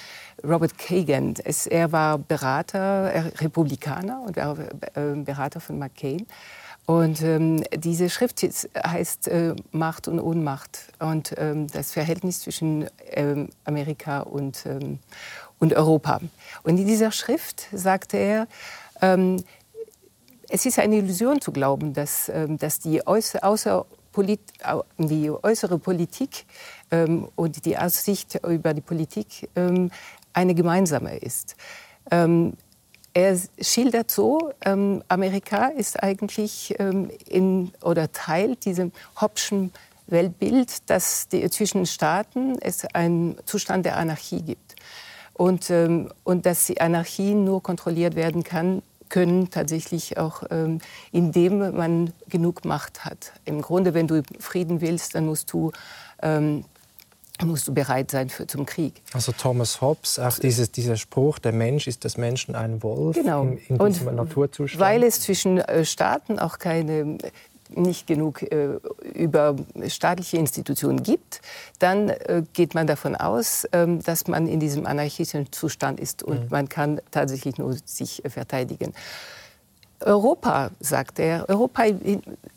Robert 0.45 0.77
Kagan. 0.77 1.35
Es, 1.45 1.67
er 1.67 1.93
war 1.93 2.19
Berater, 2.19 3.11
äh, 3.11 3.21
Republikaner 3.39 4.23
und 4.27 4.37
war 4.37 4.59
äh, 4.59 5.15
Berater 5.17 5.61
von 5.61 5.79
McCain. 5.79 6.27
Und 6.89 7.21
ähm, 7.21 7.63
diese 7.77 8.09
Schrift 8.09 8.43
heißt 8.43 9.29
äh, 9.29 9.55
Macht 9.73 10.09
und 10.09 10.21
Ohnmacht 10.21 10.91
und 10.99 11.35
ähm, 11.37 11.67
das 11.67 11.93
Verhältnis 11.93 12.41
zwischen 12.41 12.89
ähm, 13.11 13.51
Amerika 13.67 14.21
und, 14.21 14.65
ähm, 14.65 14.99
und 15.59 15.75
Europa. 15.75 16.19
Und 16.63 16.79
in 16.79 16.87
dieser 16.87 17.13
Schrift 17.13 17.67
sagte 17.73 18.17
er, 18.17 18.49
ähm, 19.03 19.37
es 20.49 20.65
ist 20.65 20.79
eine 20.79 20.97
Illusion 20.97 21.43
zu 21.43 21.53
glauben, 21.53 21.93
dass, 21.93 22.31
ähm, 22.31 22.57
dass 22.57 22.79
die, 22.79 23.07
äußer, 23.07 23.45
außer 23.45 23.85
Polit, 24.11 24.41
die 24.97 25.31
äußere 25.31 25.79
Politik 25.79 26.47
und 27.37 27.67
die 27.67 27.77
Aussicht 27.77 28.41
über 28.45 28.73
die 28.73 28.81
Politik 28.81 29.49
eine 30.33 30.55
gemeinsame 30.55 31.19
ist. 31.19 31.55
Ähm, 33.15 33.39
er 33.59 33.65
schildert 33.65 34.11
so, 34.11 34.53
ähm, 34.65 35.03
Amerika 35.09 35.67
ist 35.69 36.03
eigentlich 36.03 36.79
in, 36.79 37.73
oder 37.83 38.13
Teil 38.13 38.57
diesem 38.57 38.93
Hobbschen 39.21 39.73
Weltbild, 40.07 40.89
dass 40.91 41.29
die, 41.29 41.49
zwischen 41.51 41.87
Staaten 41.87 42.57
es 42.61 42.85
einen 42.95 43.37
Zustand 43.45 43.85
der 43.87 43.97
Anarchie 43.97 44.43
gibt 44.43 44.75
und, 45.35 45.71
ähm, 45.71 46.11
und 46.25 46.47
dass 46.47 46.67
die 46.67 46.81
Anarchie 46.81 47.35
nur 47.35 47.63
kontrolliert 47.63 48.17
werden 48.17 48.43
kann, 48.43 48.83
können 49.09 49.51
tatsächlich 49.51 50.19
auch, 50.19 50.43
ähm, 50.51 50.81
indem 51.13 51.59
man 51.77 52.13
genug 52.29 52.65
Macht 52.65 53.05
hat. 53.05 53.33
Im 53.45 53.63
Grunde, 53.63 53.95
wenn 53.95 54.07
du 54.07 54.23
Frieden 54.39 54.81
willst, 54.81 55.15
dann 55.15 55.27
musst 55.27 55.53
du 55.53 55.73
ähm, 56.23 56.65
musst 57.45 57.69
du 57.69 57.75
bereit 57.75 58.11
sein 58.11 58.29
für, 58.29 58.47
zum 58.47 58.67
Krieg. 58.67 59.03
Also 59.13 59.33
Thomas 59.33 59.81
Hobbes, 59.81 60.19
auch 60.19 60.39
dieses, 60.39 60.73
dieser 60.73 60.97
Spruch, 60.97 61.39
der 61.39 61.53
Mensch 61.53 61.87
ist 61.87 62.05
des 62.05 62.17
Menschen 62.17 62.55
ein 62.55 62.83
Wolf 62.83 63.17
genau. 63.17 63.43
in, 63.43 63.59
in 63.59 63.79
diesem 63.79 64.09
Und 64.09 64.17
Naturzustand. 64.17 64.81
Weil 64.81 65.03
es 65.03 65.21
zwischen 65.21 65.59
äh, 65.59 65.85
Staaten 65.85 66.39
auch 66.39 66.59
keine 66.59 67.19
nicht 67.71 68.07
genug 68.07 68.43
äh, 68.43 68.79
über 69.15 69.57
staatliche 69.89 70.39
Institutionen 70.39 71.03
gibt, 71.03 71.41
dann 71.79 72.09
äh, 72.09 72.43
geht 72.53 72.75
man 72.75 72.87
davon 72.87 73.15
aus, 73.15 73.65
äh, 73.65 73.87
dass 73.99 74.27
man 74.27 74.47
in 74.47 74.61
diesem 74.61 74.87
anarchischen 74.87 75.53
Zustand 75.53 76.01
ist 76.01 76.23
und 76.23 76.45
mhm. 76.45 76.49
man 76.51 76.69
kann 76.69 77.01
tatsächlich 77.11 77.59
nur 77.59 77.77
sich 77.85 78.25
äh, 78.25 78.31
verteidigen. 78.31 78.95
Europa, 80.01 80.71
sagt 80.81 81.19
er, 81.19 81.49
Europa 81.49 81.85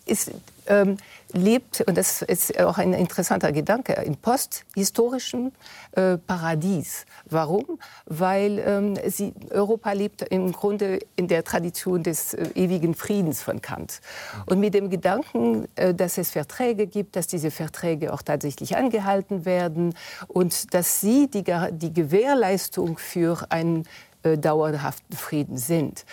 ist, 0.05 0.31
ähm, 0.67 0.97
lebt, 1.33 1.81
und 1.81 1.97
das 1.97 2.21
ist 2.21 2.59
auch 2.59 2.77
ein 2.77 2.93
interessanter 2.93 3.51
Gedanke, 3.51 3.93
im 3.93 4.15
posthistorischen 4.15 5.51
äh, 5.93 6.17
Paradies. 6.17 7.05
Warum? 7.25 7.79
Weil 8.05 8.59
ähm, 8.59 8.95
sie, 9.07 9.33
Europa 9.49 9.91
lebt 9.93 10.21
im 10.23 10.51
Grunde 10.51 10.99
in 11.15 11.27
der 11.27 11.43
Tradition 11.43 12.03
des 12.03 12.33
äh, 12.33 12.49
ewigen 12.55 12.93
Friedens 12.93 13.41
von 13.41 13.61
Kant. 13.61 14.01
Und 14.45 14.59
mit 14.59 14.73
dem 14.73 14.89
Gedanken, 14.89 15.67
äh, 15.75 15.93
dass 15.93 16.17
es 16.17 16.31
Verträge 16.31 16.85
gibt, 16.85 17.15
dass 17.15 17.27
diese 17.27 17.49
Verträge 17.49 18.13
auch 18.13 18.21
tatsächlich 18.21 18.77
angehalten 18.77 19.45
werden 19.45 19.95
und 20.27 20.73
dass 20.73 21.01
sie 21.01 21.27
die, 21.27 21.43
die 21.71 21.93
Gewährleistung 21.93 22.97
für 22.97 23.45
einen 23.49 23.87
äh, 24.23 24.37
dauerhaften 24.37 25.15
Frieden 25.15 25.57
sind 25.57 26.05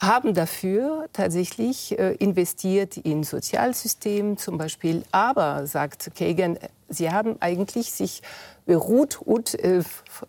haben 0.00 0.34
dafür 0.34 1.08
tatsächlich 1.12 1.98
äh, 1.98 2.14
investiert 2.14 2.96
in 2.98 3.22
Sozialsystem 3.22 4.36
zum 4.36 4.58
Beispiel. 4.58 5.04
Aber, 5.10 5.66
sagt 5.66 6.10
Kagan, 6.14 6.58
sie 6.88 7.10
haben 7.10 7.36
eigentlich 7.40 7.92
sich 7.92 8.22
beruht 8.66 9.20
und 9.22 9.54
äh, 9.54 9.82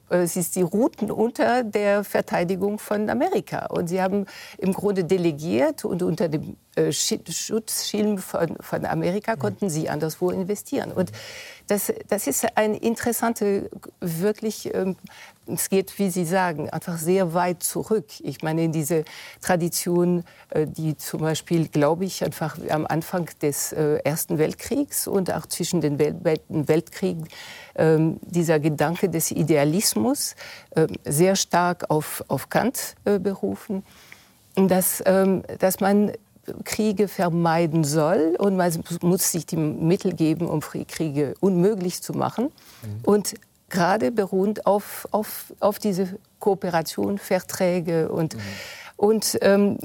es 0.10 0.36
ist 0.36 0.56
die 0.56 0.62
Routen 0.62 1.12
unter 1.12 1.64
der 1.64 2.04
Verteidigung 2.04 2.80
von 2.80 3.10
Amerika. 3.10 3.66
Und 3.66 3.88
sie 3.88 4.02
haben 4.02 4.26
im 4.58 4.74
Grunde 4.74 5.04
delegiert 5.04 5.84
und 5.84 6.04
unter 6.04 6.30
dem 6.30 6.56
äh, 6.76 6.92
Schutzschirm 6.92 8.20
von, 8.20 8.56
von 8.60 8.86
Amerika 8.86 9.36
konnten 9.36 9.70
sie 9.70 9.90
anderswo 9.90 10.30
investieren. 10.30 10.92
Und 10.92 11.12
das, 11.68 11.92
das 12.08 12.28
ist 12.28 12.46
ein 12.56 12.76
interessante, 12.76 13.70
wirklich, 14.00 14.74
ähm, 14.74 14.96
es 15.48 15.70
geht, 15.70 15.98
wie 16.00 16.10
Sie 16.10 16.26
sagen, 16.26 16.70
einfach 16.70 16.98
sehr 16.98 17.34
weit 17.34 17.64
zurück. 17.64 18.06
Ich 18.20 18.42
meine, 18.42 18.64
in 18.64 18.72
diese 18.72 19.06
Tradition, 19.42 20.24
äh, 20.50 20.68
die 20.68 20.98
zum 20.98 21.22
Beispiel, 21.22 21.68
glaube 21.68 22.06
ich, 22.06 22.24
einfach 22.24 22.58
am 22.70 22.86
Anfang 22.86 23.30
des 23.42 23.74
äh, 23.74 24.00
Ersten 24.04 24.38
Weltkriegs 24.38 25.08
und 25.08 25.34
auch 25.34 25.46
zwischen 25.46 25.82
den 25.82 25.98
beiden 25.98 26.68
Weltkriegen, 26.68 27.28
ähm, 27.76 28.20
dieser 28.22 28.60
Gedanke 28.60 29.10
des 29.10 29.32
Idealismus 29.32 30.36
äh, 30.72 30.88
sehr 31.06 31.36
stark 31.36 31.90
auf, 31.90 32.24
auf 32.28 32.50
Kant 32.50 32.96
äh, 33.06 33.20
berufen, 33.20 33.84
dass, 34.56 35.04
ähm, 35.06 35.44
dass 35.60 35.80
man 35.80 36.12
Kriege 36.64 37.08
vermeiden 37.08 37.84
soll 37.84 38.36
und 38.40 38.56
man 38.56 38.72
muss 39.02 39.32
sich 39.32 39.46
die 39.46 39.58
Mittel 39.58 40.14
geben, 40.14 40.48
um 40.48 40.62
Kriege 40.62 41.34
unmöglich 41.40 42.02
zu 42.02 42.14
machen. 42.14 42.46
Mhm. 42.46 43.00
Und 43.04 43.34
gerade 43.70 44.12
beruhend 44.12 44.66
auf, 44.66 45.08
auf, 45.12 45.54
auf 45.60 45.80
diese 45.80 46.18
Kooperation, 46.40 47.18
Verträge 47.18 48.10
und, 48.10 48.36
mhm. 48.36 48.40
und 48.98 49.38
ähm, 49.42 49.78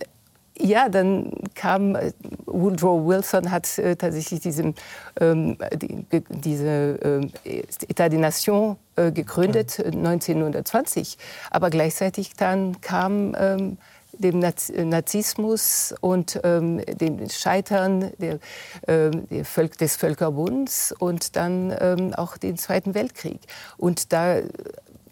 ja, 0.59 0.89
dann 0.89 1.33
kam 1.55 1.97
äh, 1.97 2.13
Woodrow 2.47 3.07
Wilson 3.07 3.51
hat 3.51 3.79
äh, 3.79 3.97
tatsächlich 3.97 4.41
diesen, 4.41 4.75
ähm, 5.21 5.57
die, 5.75 6.05
diese 6.29 7.31
äh, 7.45 7.63
État 7.89 8.09
des 8.09 8.21
Nations 8.21 8.77
äh, 8.97 9.11
gegründet 9.11 9.79
mhm. 9.79 10.07
1920, 10.07 11.17
aber 11.51 11.71
gleichzeitig 11.71 12.35
dann 12.35 12.81
kam 12.81 13.35
ähm, 13.39 13.79
dem 14.13 14.39
Nazismus 14.39 15.95
und 16.01 16.41
ähm, 16.45 16.81
dem 17.01 17.29
Scheitern 17.29 18.13
der, 18.19 18.39
ähm, 18.87 19.27
des 19.29 19.97
Völkerbunds 19.97 20.95
und 20.99 21.37
dann 21.37 21.75
ähm, 21.79 22.15
auch 22.15 22.37
den 22.37 22.57
Zweiten 22.57 22.95
Weltkrieg. 22.95 23.41
Und 23.77 24.13
da 24.13 24.41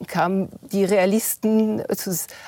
kamen 0.06 0.48
die 0.72 0.84
Realisten 0.84 1.82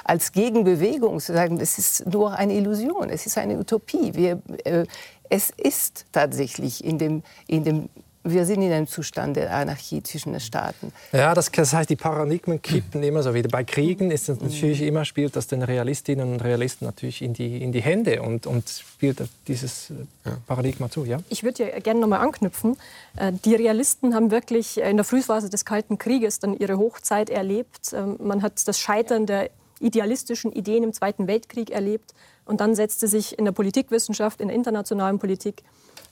als 0.05 0.33
Gegenbewegung 0.33 1.21
zu 1.21 1.33
sagen, 1.33 1.61
es 1.61 1.79
ist 1.79 2.07
nur 2.07 2.37
eine 2.37 2.55
Illusion, 2.55 3.11
es 3.11 3.27
ist 3.27 3.39
eine 3.39 3.59
Utopie. 3.59 4.15
Wir, 4.15 4.41
äh, 4.65 4.87
es 5.29 5.51
ist 5.51 6.07
tatsächlich 6.13 6.85
in 6.85 6.99
dem, 6.99 7.23
in 7.47 7.65
dem 7.65 7.89
wir 8.25 8.47
sind 8.47 8.63
in 8.63 8.73
einem 8.73 8.87
Zustand 8.87 9.37
der 9.37 9.55
Anarchie 9.55 10.03
zwischen 10.03 10.33
den 10.33 10.41
Staaten. 10.41 10.93
Ja, 11.13 11.35
das, 11.35 11.51
das 11.51 11.73
heißt, 11.73 11.91
die 11.91 11.97
Paradigmen 11.97 12.63
kippen 12.63 13.03
immer 13.03 13.23
so 13.23 13.35
wieder. 13.35 13.49
Bei 13.49 13.65
Kriegen 13.65 14.11
ist 14.11 14.29
es 14.29 14.41
natürlich 14.41 14.81
mhm. 14.81 14.89
immer, 14.89 15.05
spielt 15.05 15.35
das 15.35 15.49
den 15.49 15.63
Realistinnen 15.63 16.33
und 16.33 16.41
Realisten 16.41 16.87
natürlich 16.87 17.23
in 17.23 17.33
die, 17.33 17.63
in 17.63 17.73
die 17.73 17.83
Hände 17.83 18.23
und, 18.23 18.47
und 18.47 18.69
spielt 18.69 19.23
dieses 19.49 19.91
äh, 19.91 20.31
Paradigma 20.47 20.91
zu. 20.91 21.05
Ja? 21.05 21.19
Ich 21.29 21.43
würde 21.43 21.71
ja 21.71 21.79
gerne 21.81 22.01
nochmal 22.01 22.21
anknüpfen. 22.21 22.77
Äh, 23.17 23.33
die 23.45 23.55
Realisten 23.55 24.15
haben 24.15 24.31
wirklich 24.31 24.79
in 24.79 24.97
der 24.97 25.05
Frühphase 25.05 25.51
des 25.51 25.65
Kalten 25.65 25.99
Krieges 25.99 26.39
dann 26.39 26.57
ihre 26.57 26.79
Hochzeit 26.79 27.29
erlebt. 27.29 27.93
Ähm, 27.93 28.17
man 28.23 28.43
hat 28.43 28.67
das 28.67 28.79
Scheitern 28.79 29.27
der 29.27 29.51
idealistischen 29.81 30.53
Ideen 30.53 30.85
im 30.85 30.93
Zweiten 30.93 31.27
Weltkrieg 31.27 31.71
erlebt. 31.71 32.15
Und 32.45 32.61
dann 32.61 32.75
setzte 32.75 33.09
sich 33.09 33.39
in 33.39 33.45
der 33.45 33.53
Politikwissenschaft, 33.53 34.41
in 34.41 34.49
der 34.49 34.57
internationalen 34.57 35.19
Politik, 35.19 35.63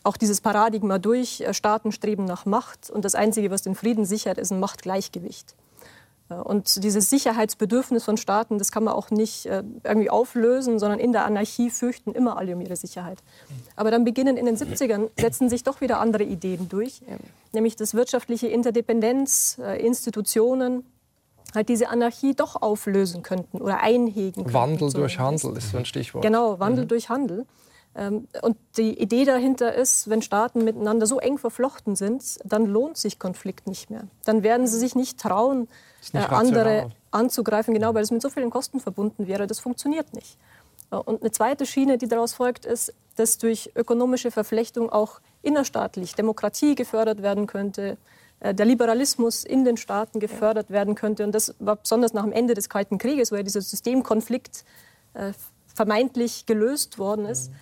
auch 0.03 0.17
dieses 0.17 0.41
Paradigma 0.41 0.99
durch. 0.99 1.41
Äh, 1.41 1.55
Staaten 1.55 1.93
streben 1.93 2.25
nach 2.25 2.47
Macht 2.47 2.91
und 2.91 3.05
das 3.05 3.15
Einzige, 3.15 3.51
was 3.51 3.63
den 3.63 3.75
Frieden 3.75 4.05
sichert, 4.05 4.39
ist 4.39 4.51
ein 4.51 4.61
Machtgleichgewicht. 4.61 5.55
Äh, 6.29 6.35
und 6.35 6.83
dieses 6.83 7.11
Sicherheitsbedürfnis 7.11 8.05
von 8.05 8.17
Staaten, 8.17 8.59
das 8.59 8.73
kann 8.73 8.85
man 8.85 8.95
auch 8.95 9.11
nicht 9.11 9.47
äh, 9.47 9.63
irgendwie 9.85 10.11
auflösen, 10.11 10.79
sondern 10.79 10.99
in 10.99 11.13
der 11.13 11.25
Anarchie 11.25 11.71
fürchten 11.71 12.13
immer 12.13 12.37
alle 12.39 12.55
um 12.55 12.61
ihre 12.61 12.77
Sicherheit. 12.77 13.23
Aber 13.77 13.91
dann 13.91 14.05
beginnen 14.05 14.37
in 14.37 14.47
den 14.47 14.57
70ern, 14.57 15.11
setzen 15.19 15.49
sich 15.49 15.65
doch 15.65 15.81
wieder 15.81 16.01
andere 16.01 16.25
Ideen 16.25 16.69
durch, 16.69 17.03
nämlich 17.53 17.77
dass 17.77 17.95
wirtschaftliche 17.95 18.49
Interdependenz, 18.49 19.59
Institutionen, 19.79 20.85
halt 21.55 21.69
diese 21.69 21.89
Anarchie 21.89 22.35
doch 22.35 22.61
auflösen 22.61 23.23
könnten 23.23 23.61
oder 23.61 23.81
einhegen 23.81 24.45
könnten. 24.45 24.53
Wandel 24.53 24.93
durch 24.93 25.19
Handel 25.19 25.57
ist 25.57 25.71
so 25.71 25.79
ein 25.79 25.85
Stichwort. 25.85 26.23
Genau, 26.23 26.59
Wandel 26.61 26.85
mhm. 26.85 26.89
durch 26.89 27.09
Handel. 27.09 27.47
Ähm, 27.95 28.29
und 28.43 28.57
die 28.77 29.01
Idee 29.01 29.25
dahinter 29.25 29.75
ist, 29.75 30.09
wenn 30.09 30.23
Staaten 30.23 30.65
miteinander 30.65 31.07
so 31.07 31.19
eng 31.19 31.39
verflochten 31.39 31.97
sind, 31.97 32.39
dann 32.45 32.67
lohnt 32.67 32.97
sich 32.97 33.19
Konflikt 33.19 33.67
nicht 33.67 33.91
mehr. 33.91 34.05
Dann 34.25 34.43
werden 34.43 34.67
sie 34.67 34.79
sich 34.79 34.95
nicht 34.95 35.19
trauen, 35.19 35.69
nicht 36.13 36.15
äh, 36.15 36.35
andere 36.35 36.91
anzugreifen, 37.11 37.75
genau 37.75 37.95
weil 37.95 38.03
es 38.03 38.11
mit 38.11 38.23
so 38.23 38.31
vielen 38.31 38.51
Kosten 38.51 38.81
verbunden 38.81 39.27
wäre. 39.27 39.47
Das 39.47 39.59
funktioniert 39.59 40.15
nicht. 40.15 40.39
Äh, 40.93 40.97
und 40.97 41.23
eine 41.23 41.33
zweite 41.33 41.67
Schiene, 41.67 41.99
die 41.99 42.07
daraus 42.07 42.33
folgt, 42.33 42.65
ist, 42.65 42.95
dass 43.17 43.39
durch 43.39 43.73
ökonomische 43.75 44.31
Verflechtung 44.31 44.91
auch 44.91 45.21
innerstaatlich 45.43 46.15
Demokratie 46.15 46.77
gefördert 46.77 47.23
werden 47.23 47.49
könnte, 47.49 47.99
äh, 48.39 48.55
der 48.55 48.67
Liberalismus 48.67 49.43
in 49.43 49.65
den 49.65 49.77
Staaten 49.77 50.21
gefördert 50.21 50.71
werden 50.71 50.95
könnte. 50.95 51.25
Und 51.25 51.35
das 51.35 51.57
war 51.59 51.75
besonders 51.75 52.13
nach 52.13 52.23
dem 52.23 52.33
Ende 52.33 52.55
des 52.55 52.69
Kalten 52.69 52.99
Krieges, 52.99 53.33
wo 53.33 53.37
ja 53.37 53.43
dieser 53.43 53.61
Systemkonflikt 53.61 54.65
vermeintlich 55.75 56.47
gelöst 56.47 57.01
worden 57.01 57.27
ist. 57.27 57.51
Mhm 57.51 57.57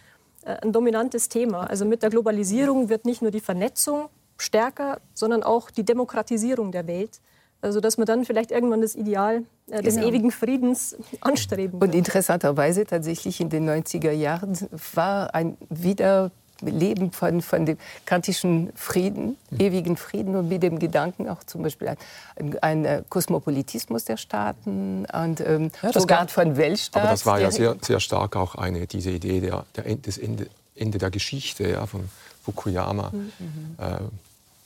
ein 0.62 0.72
dominantes 0.72 1.28
Thema. 1.28 1.64
Also 1.64 1.84
mit 1.84 2.02
der 2.02 2.10
Globalisierung 2.10 2.88
wird 2.88 3.04
nicht 3.04 3.22
nur 3.22 3.30
die 3.30 3.40
Vernetzung 3.40 4.08
stärker, 4.36 5.00
sondern 5.14 5.42
auch 5.42 5.70
die 5.70 5.84
Demokratisierung 5.84 6.72
der 6.72 6.86
Welt. 6.86 7.20
Also 7.60 7.80
dass 7.80 7.98
man 7.98 8.06
dann 8.06 8.24
vielleicht 8.24 8.52
irgendwann 8.52 8.82
das 8.82 8.94
Ideal 8.94 9.44
äh, 9.68 9.82
des 9.82 9.96
genau. 9.96 10.08
ewigen 10.08 10.30
Friedens 10.30 10.96
anstreben 11.20 11.80
kann. 11.80 11.88
Und 11.88 11.94
interessanterweise 11.94 12.84
tatsächlich 12.84 13.40
in 13.40 13.48
den 13.48 13.68
90er 13.68 14.12
Jahren 14.12 14.56
war 14.94 15.34
ein 15.34 15.56
wieder 15.68 16.30
Leben 16.60 17.12
von, 17.12 17.42
von 17.42 17.66
dem 17.66 17.78
kantischen 18.04 18.72
Frieden, 18.74 19.36
mhm. 19.50 19.60
ewigen 19.60 19.96
Frieden 19.96 20.36
und 20.36 20.48
mit 20.48 20.62
dem 20.62 20.78
Gedanken 20.78 21.28
auch 21.28 21.44
zum 21.44 21.62
Beispiel 21.62 21.88
ein, 22.36 22.58
ein 22.60 22.84
äh, 22.84 23.02
Kosmopolitismus 23.08 24.04
der 24.04 24.16
Staaten 24.16 25.06
und 25.06 25.40
ähm, 25.40 25.70
ja, 25.82 25.92
sogar 25.92 26.20
gab, 26.20 26.30
von 26.30 26.56
Weltstaat. 26.56 27.02
Aber 27.02 27.12
das 27.12 27.26
war 27.26 27.40
ja 27.40 27.50
sehr, 27.50 27.76
sehr 27.80 28.00
stark 28.00 28.36
auch 28.36 28.54
eine, 28.54 28.86
diese 28.86 29.10
Idee 29.10 29.40
der, 29.40 29.64
der 29.76 29.96
des 29.96 30.18
Ende, 30.18 30.48
Ende 30.74 30.98
der 30.98 31.10
Geschichte 31.10 31.68
ja, 31.68 31.86
von 31.86 32.08
Fukuyama. 32.44 33.10
Mhm. 33.12 33.30
Äh, 33.78 33.98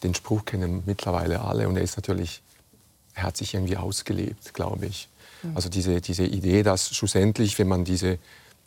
den 0.03 0.15
Spruch 0.15 0.45
kennen 0.45 0.83
mittlerweile 0.87 1.43
alle 1.43 1.69
und 1.69 1.77
er 1.77 1.83
ist 1.83 1.97
natürlich, 1.97 2.43
er 3.15 3.25
hat 3.25 3.37
sich 3.37 3.55
irgendwie 3.55 3.77
ausgelebt, 3.77 4.55
glaube 4.55 4.87
ich. 4.87 5.09
Mhm. 5.43 5.57
Also 5.57 5.69
diese, 5.69 6.01
diese 6.01 6.25
Idee, 6.25 6.63
dass 6.63 6.95
schlussendlich, 6.95 7.59
wenn 7.59 7.69
man 7.69 7.85
diese 7.85 8.19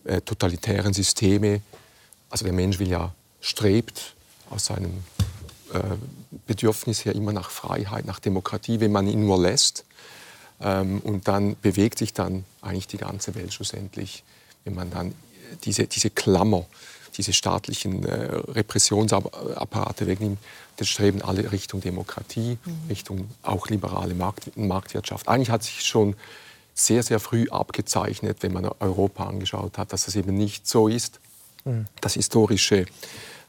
äh, 0.06 0.22
totalitären 0.22 0.94
Systeme 0.94 1.62
also 2.30 2.46
der 2.46 2.54
Mensch 2.54 2.80
will 2.80 2.90
ja, 2.90 3.14
strebt 3.42 4.16
aus 4.50 4.66
seinem 4.66 5.04
äh, 5.74 5.80
Bedürfnis 6.48 7.06
her 7.06 7.16
immer 7.16 7.34
nach 7.34 7.50
Freiheit, 7.50 8.06
nach 8.06 8.20
Demokratie, 8.20 8.80
wenn 8.80 8.92
man 8.92 9.08
ihn 9.08 9.26
nur 9.26 9.40
lässt. 9.40 9.86
Ähm, 10.62 11.00
und 11.00 11.28
dann 11.28 11.56
bewegt 11.62 12.00
sich 12.00 12.14
dann 12.14 12.46
eigentlich 12.62 12.88
die 12.88 12.98
ganze 12.98 13.36
Welt 13.36 13.54
schlussendlich, 13.54 14.24
wenn 14.64 14.76
man 14.76 14.90
dann 14.92 15.14
diese, 15.64 15.88
diese 15.88 16.10
Klammer 16.10 16.66
diese 17.18 17.34
staatlichen 17.34 18.06
äh, 18.06 18.14
Repressionsapparate 18.52 20.08
wegnimmt, 20.08 20.38
das 20.78 20.90
streben 20.90 21.22
alle 21.22 21.52
Richtung 21.52 21.82
Demokratie, 21.82 22.58
mhm. 22.66 22.90
Richtung 22.90 23.30
auch 23.42 23.70
liberale 23.70 24.14
Markt, 24.14 24.56
Marktwirtschaft. 24.58 25.28
Eigentlich 25.28 25.50
hat 25.50 25.64
sich 25.64 25.86
schon 25.86 26.16
sehr, 26.74 27.04
sehr 27.04 27.20
früh 27.20 27.48
abgezeichnet, 27.50 28.40
wenn 28.42 28.52
man 28.52 28.66
Europa 28.80 29.26
angeschaut 29.26 29.78
hat, 29.78 29.94
dass 29.94 30.08
es 30.08 30.16
eben 30.16 30.36
nicht 30.36 30.68
so 30.68 30.88
ist. 30.90 31.20
Das, 32.02 32.14
historische, 32.14 32.86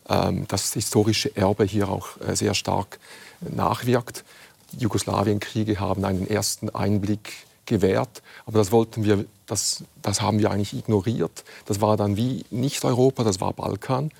ähm, 0.08 0.46
das 0.48 0.72
historische 0.72 1.36
Erbe 1.36 1.64
hier 1.64 1.88
auch 1.88 2.20
äh, 2.20 2.34
sehr 2.34 2.54
stark 2.54 2.98
nachwirkt. 3.40 4.24
Die 4.72 4.78
Jugoslawienkriege 4.78 5.78
haben 5.78 6.04
einen 6.04 6.26
ersten 6.28 6.70
Einblick 6.70 7.32
gewährt, 7.66 8.22
aber 8.46 8.58
das 8.58 8.72
wollten 8.72 9.04
wir, 9.04 9.24
das, 9.46 9.84
das 10.02 10.20
haben 10.20 10.38
wir 10.38 10.50
eigentlich 10.50 10.74
ignoriert. 10.74 11.44
Das 11.66 11.80
war 11.80 11.96
dann 11.96 12.16
wie 12.16 12.44
nicht 12.50 12.84
Europa, 12.84 13.24
das 13.24 13.40
war 13.40 13.52
Balkan. 13.52 14.10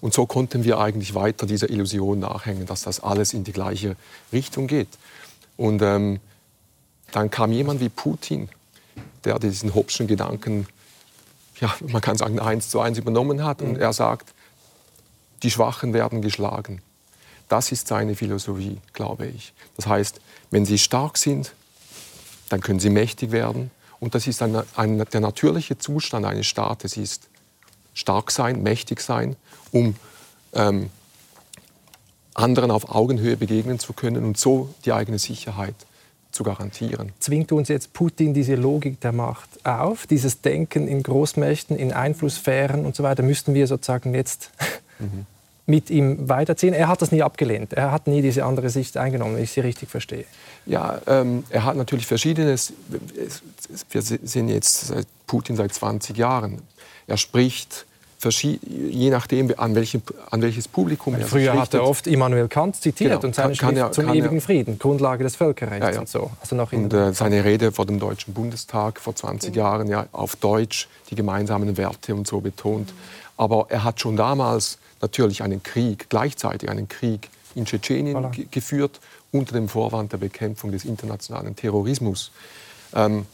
Und 0.00 0.12
so 0.12 0.26
konnten 0.26 0.64
wir 0.64 0.78
eigentlich 0.78 1.14
weiter 1.14 1.46
dieser 1.46 1.70
Illusion 1.70 2.18
nachhängen, 2.18 2.66
dass 2.66 2.82
das 2.82 3.00
alles 3.00 3.32
in 3.32 3.44
die 3.44 3.52
gleiche 3.52 3.96
Richtung 4.32 4.66
geht. 4.66 4.88
Und 5.56 5.80
ähm, 5.82 6.20
dann 7.12 7.30
kam 7.30 7.52
jemand 7.52 7.80
wie 7.80 7.88
Putin, 7.88 8.48
der 9.24 9.38
diesen 9.38 9.74
Hobbschen 9.74 10.06
Gedanken, 10.06 10.66
ja, 11.60 11.74
man 11.88 12.02
kann 12.02 12.16
sagen, 12.16 12.38
eins 12.38 12.70
zu 12.70 12.80
eins 12.80 12.98
übernommen 12.98 13.44
hat. 13.44 13.62
Und 13.62 13.74
mhm. 13.74 13.80
er 13.80 13.92
sagt, 13.92 14.32
die 15.42 15.50
Schwachen 15.50 15.92
werden 15.92 16.22
geschlagen. 16.22 16.82
Das 17.48 17.70
ist 17.72 17.88
seine 17.88 18.16
Philosophie, 18.16 18.78
glaube 18.92 19.26
ich. 19.26 19.52
Das 19.76 19.86
heißt, 19.86 20.20
wenn 20.50 20.64
sie 20.64 20.78
stark 20.78 21.16
sind, 21.16 21.52
dann 22.48 22.60
können 22.60 22.80
sie 22.80 22.90
mächtig 22.90 23.30
werden. 23.30 23.70
Und 24.00 24.14
das 24.14 24.26
ist 24.26 24.42
ein, 24.42 24.62
ein, 24.74 24.98
der 24.98 25.20
natürliche 25.20 25.78
Zustand 25.78 26.26
eines 26.26 26.46
Staates, 26.46 26.96
ist 26.96 27.28
stark 27.94 28.30
sein, 28.30 28.62
mächtig 28.62 29.00
sein, 29.00 29.36
um 29.72 29.96
ähm, 30.52 30.90
anderen 32.34 32.70
auf 32.70 32.94
Augenhöhe 32.94 33.36
begegnen 33.36 33.78
zu 33.78 33.92
können 33.94 34.24
und 34.24 34.36
so 34.36 34.74
die 34.84 34.92
eigene 34.92 35.18
Sicherheit 35.18 35.74
zu 36.36 36.44
garantieren. 36.44 37.12
Zwingt 37.18 37.50
uns 37.52 37.68
jetzt 37.68 37.92
Putin 37.92 38.34
diese 38.34 38.54
Logik 38.54 39.00
der 39.00 39.12
Macht 39.12 39.48
auf, 39.64 40.06
dieses 40.06 40.42
Denken 40.42 40.86
in 40.86 41.02
Großmächten, 41.02 41.76
in 41.76 41.92
Einflusssphären 41.92 42.86
und 42.86 42.94
so 42.94 43.02
weiter, 43.02 43.22
müssten 43.22 43.54
wir 43.54 43.66
sozusagen 43.66 44.14
jetzt 44.14 44.50
mhm 44.98 45.26
mit 45.66 45.90
ihm 45.90 46.28
weiterziehen. 46.28 46.74
Er 46.74 46.88
hat 46.88 47.02
das 47.02 47.12
nie 47.12 47.22
abgelehnt. 47.22 47.72
Er 47.72 47.90
hat 47.90 48.06
nie 48.06 48.22
diese 48.22 48.44
andere 48.44 48.70
Sicht 48.70 48.96
eingenommen, 48.96 49.36
wenn 49.36 49.42
ich 49.42 49.50
Sie 49.50 49.60
richtig 49.60 49.90
verstehe. 49.90 50.24
Ja, 50.64 51.00
ähm, 51.06 51.44
er 51.50 51.64
hat 51.64 51.76
natürlich 51.76 52.06
Verschiedenes. 52.06 52.72
Wir 53.90 54.02
sehen 54.02 54.48
jetzt 54.48 54.86
seit 54.86 55.06
Putin 55.26 55.56
seit 55.56 55.74
20 55.74 56.16
Jahren. 56.16 56.62
Er 57.08 57.16
spricht 57.16 57.85
je 58.22 59.10
nachdem, 59.10 59.52
an, 59.56 59.74
welchem, 59.74 60.02
an 60.30 60.42
welches 60.42 60.68
Publikum 60.68 61.14
er 61.14 61.26
Früher 61.26 61.58
hat 61.58 61.74
er 61.74 61.84
oft 61.84 62.06
Immanuel 62.06 62.48
Kant 62.48 62.76
zitiert 62.76 63.12
genau. 63.12 63.26
und 63.26 63.34
seine 63.34 63.54
kann, 63.54 63.74
kann 63.74 63.76
er, 63.76 63.92
zum 63.92 64.08
ewigen 64.08 64.36
er, 64.36 64.40
Frieden, 64.40 64.78
Grundlage 64.78 65.22
des 65.22 65.36
Völkerrechts 65.36 65.86
ja, 65.86 65.92
ja. 65.92 66.00
und 66.00 66.08
so. 66.08 66.30
Also 66.40 66.56
noch 66.56 66.72
und 66.72 66.92
äh, 66.92 67.12
seine 67.12 67.44
Rede 67.44 67.72
vor 67.72 67.86
dem 67.86 67.98
Deutschen 67.98 68.34
Bundestag 68.34 69.00
vor 69.00 69.14
20 69.14 69.50
mhm. 69.50 69.56
Jahren 69.56 69.88
ja, 69.88 70.06
auf 70.12 70.36
Deutsch 70.36 70.88
die 71.10 71.14
gemeinsamen 71.14 71.76
Werte 71.76 72.14
und 72.14 72.26
so 72.26 72.40
betont. 72.40 72.88
Mhm. 72.88 72.98
Aber 73.36 73.66
er 73.68 73.84
hat 73.84 74.00
schon 74.00 74.16
damals 74.16 74.78
natürlich 75.00 75.42
einen 75.42 75.62
Krieg, 75.62 76.08
gleichzeitig 76.08 76.68
einen 76.70 76.88
Krieg 76.88 77.28
in 77.54 77.64
Tschetschenien 77.64 78.16
voilà. 78.16 78.46
geführt, 78.50 79.00
unter 79.32 79.52
dem 79.52 79.68
Vorwand 79.68 80.12
der 80.12 80.18
Bekämpfung 80.18 80.72
des 80.72 80.84
internationalen 80.84 81.54
Terrorismus. 81.56 82.30
Ähm, 82.94 83.26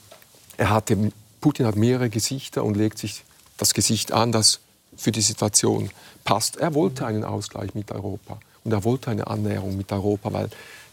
er 0.56 0.70
hatte, 0.70 1.12
Putin 1.40 1.66
hat 1.66 1.76
mehrere 1.76 2.10
Gesichter 2.10 2.64
und 2.64 2.76
legt 2.76 2.98
sich 2.98 3.24
das 3.56 3.74
Gesicht 3.74 4.12
an, 4.12 4.32
das 4.32 4.60
für 4.96 5.12
die 5.12 5.20
Situation 5.20 5.90
passt. 6.24 6.56
Er 6.56 6.74
wollte 6.74 7.06
einen 7.06 7.24
Ausgleich 7.24 7.74
mit 7.74 7.90
Europa 7.90 8.38
und 8.64 8.72
er 8.72 8.84
wollte 8.84 9.10
eine 9.10 9.26
Annäherung 9.26 9.76
mit 9.76 9.92
Europa, 9.92 10.32
weil 10.32 10.48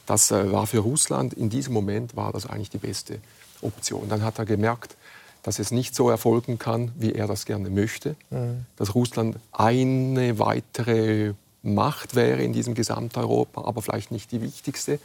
das 0.06 0.32
äh, 0.32 0.52
war 0.52 0.66
für 0.66 0.80
Russland 0.80 1.34
in 1.34 1.50
diesem 1.50 1.74
Moment 1.74 2.16
war 2.16 2.32
das 2.32 2.48
eigentlich 2.48 2.70
die 2.70 2.80
beste 2.80 3.20
Option. 3.62 4.10
Dann 4.10 4.24
hat 4.24 4.40
er 4.40 4.46
gemerkt, 4.46 4.96
dass 5.44 5.60
es 5.60 5.72
nicht 5.72 5.96
so 5.96 6.10
erfolgen 6.10 6.60
kann, 6.60 6.92
wie 6.98 7.14
er 7.14 7.28
das 7.28 7.46
gerne 7.46 7.70
möchte. 7.70 8.16
Mhm. 8.30 8.66
Dass 8.76 8.96
Russland 8.96 9.38
eine 9.52 10.40
weitere 10.40 11.34
Macht 11.62 12.16
wäre 12.16 12.42
in 12.42 12.54
diesem 12.54 12.74
Gesamteuropa, 12.74 13.64
aber 13.66 13.82
vielleicht 13.82 14.12
nicht 14.12 14.32
die 14.32 14.42
wichtigste. 14.42 15.00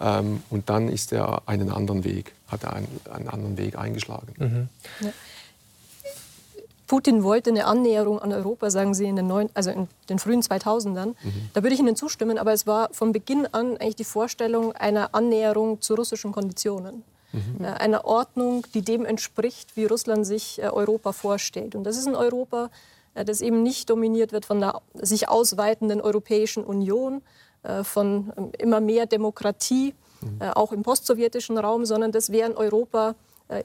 Ähm, 0.00 0.42
und 0.50 0.70
dann 0.70 0.88
ist 0.88 1.12
er 1.12 1.42
einen 1.46 1.70
anderen 1.70 2.04
Weg, 2.04 2.32
hat 2.48 2.64
er 2.64 2.74
einen, 2.74 3.00
einen 3.10 3.28
anderen 3.28 3.56
Weg 3.58 3.76
eingeschlagen. 3.76 4.34
Mhm. 4.38 4.68
Ja. 5.00 5.12
Putin 6.90 7.22
wollte 7.22 7.50
eine 7.50 7.66
Annäherung 7.66 8.18
an 8.18 8.32
Europa, 8.32 8.68
sagen 8.68 8.94
Sie, 8.94 9.04
in 9.04 9.14
den, 9.14 9.28
neun, 9.28 9.48
also 9.54 9.70
in 9.70 9.86
den 10.08 10.18
frühen 10.18 10.42
2000ern. 10.42 11.14
Mhm. 11.22 11.50
Da 11.54 11.62
würde 11.62 11.72
ich 11.72 11.78
Ihnen 11.78 11.94
zustimmen, 11.94 12.36
aber 12.36 12.52
es 12.52 12.66
war 12.66 12.88
von 12.90 13.12
Beginn 13.12 13.46
an 13.46 13.76
eigentlich 13.76 13.94
die 13.94 14.02
Vorstellung 14.02 14.72
einer 14.72 15.14
Annäherung 15.14 15.80
zu 15.80 15.94
russischen 15.94 16.32
Konditionen 16.32 17.04
mhm. 17.30 17.64
einer 17.64 18.04
Ordnung, 18.06 18.66
die 18.74 18.82
dem 18.82 19.04
entspricht, 19.04 19.76
wie 19.76 19.84
Russland 19.84 20.26
sich 20.26 20.60
äh, 20.60 20.62
Europa 20.62 21.12
vorstellt. 21.12 21.76
Und 21.76 21.84
das 21.84 21.96
ist 21.96 22.08
ein 22.08 22.16
Europa, 22.16 22.70
äh, 23.14 23.24
das 23.24 23.40
eben 23.40 23.62
nicht 23.62 23.88
dominiert 23.88 24.32
wird 24.32 24.44
von 24.44 24.58
der 24.58 24.82
sich 24.94 25.28
ausweitenden 25.28 26.00
Europäischen 26.00 26.64
Union, 26.64 27.22
äh, 27.62 27.84
von 27.84 28.32
immer 28.58 28.80
mehr 28.80 29.06
Demokratie, 29.06 29.94
mhm. 30.22 30.42
auch 30.56 30.72
im 30.72 30.82
postsowjetischen 30.82 31.56
Raum, 31.56 31.86
sondern 31.86 32.10
das 32.10 32.32
wäre 32.32 32.46
ein 32.50 32.56
Europa, 32.56 33.14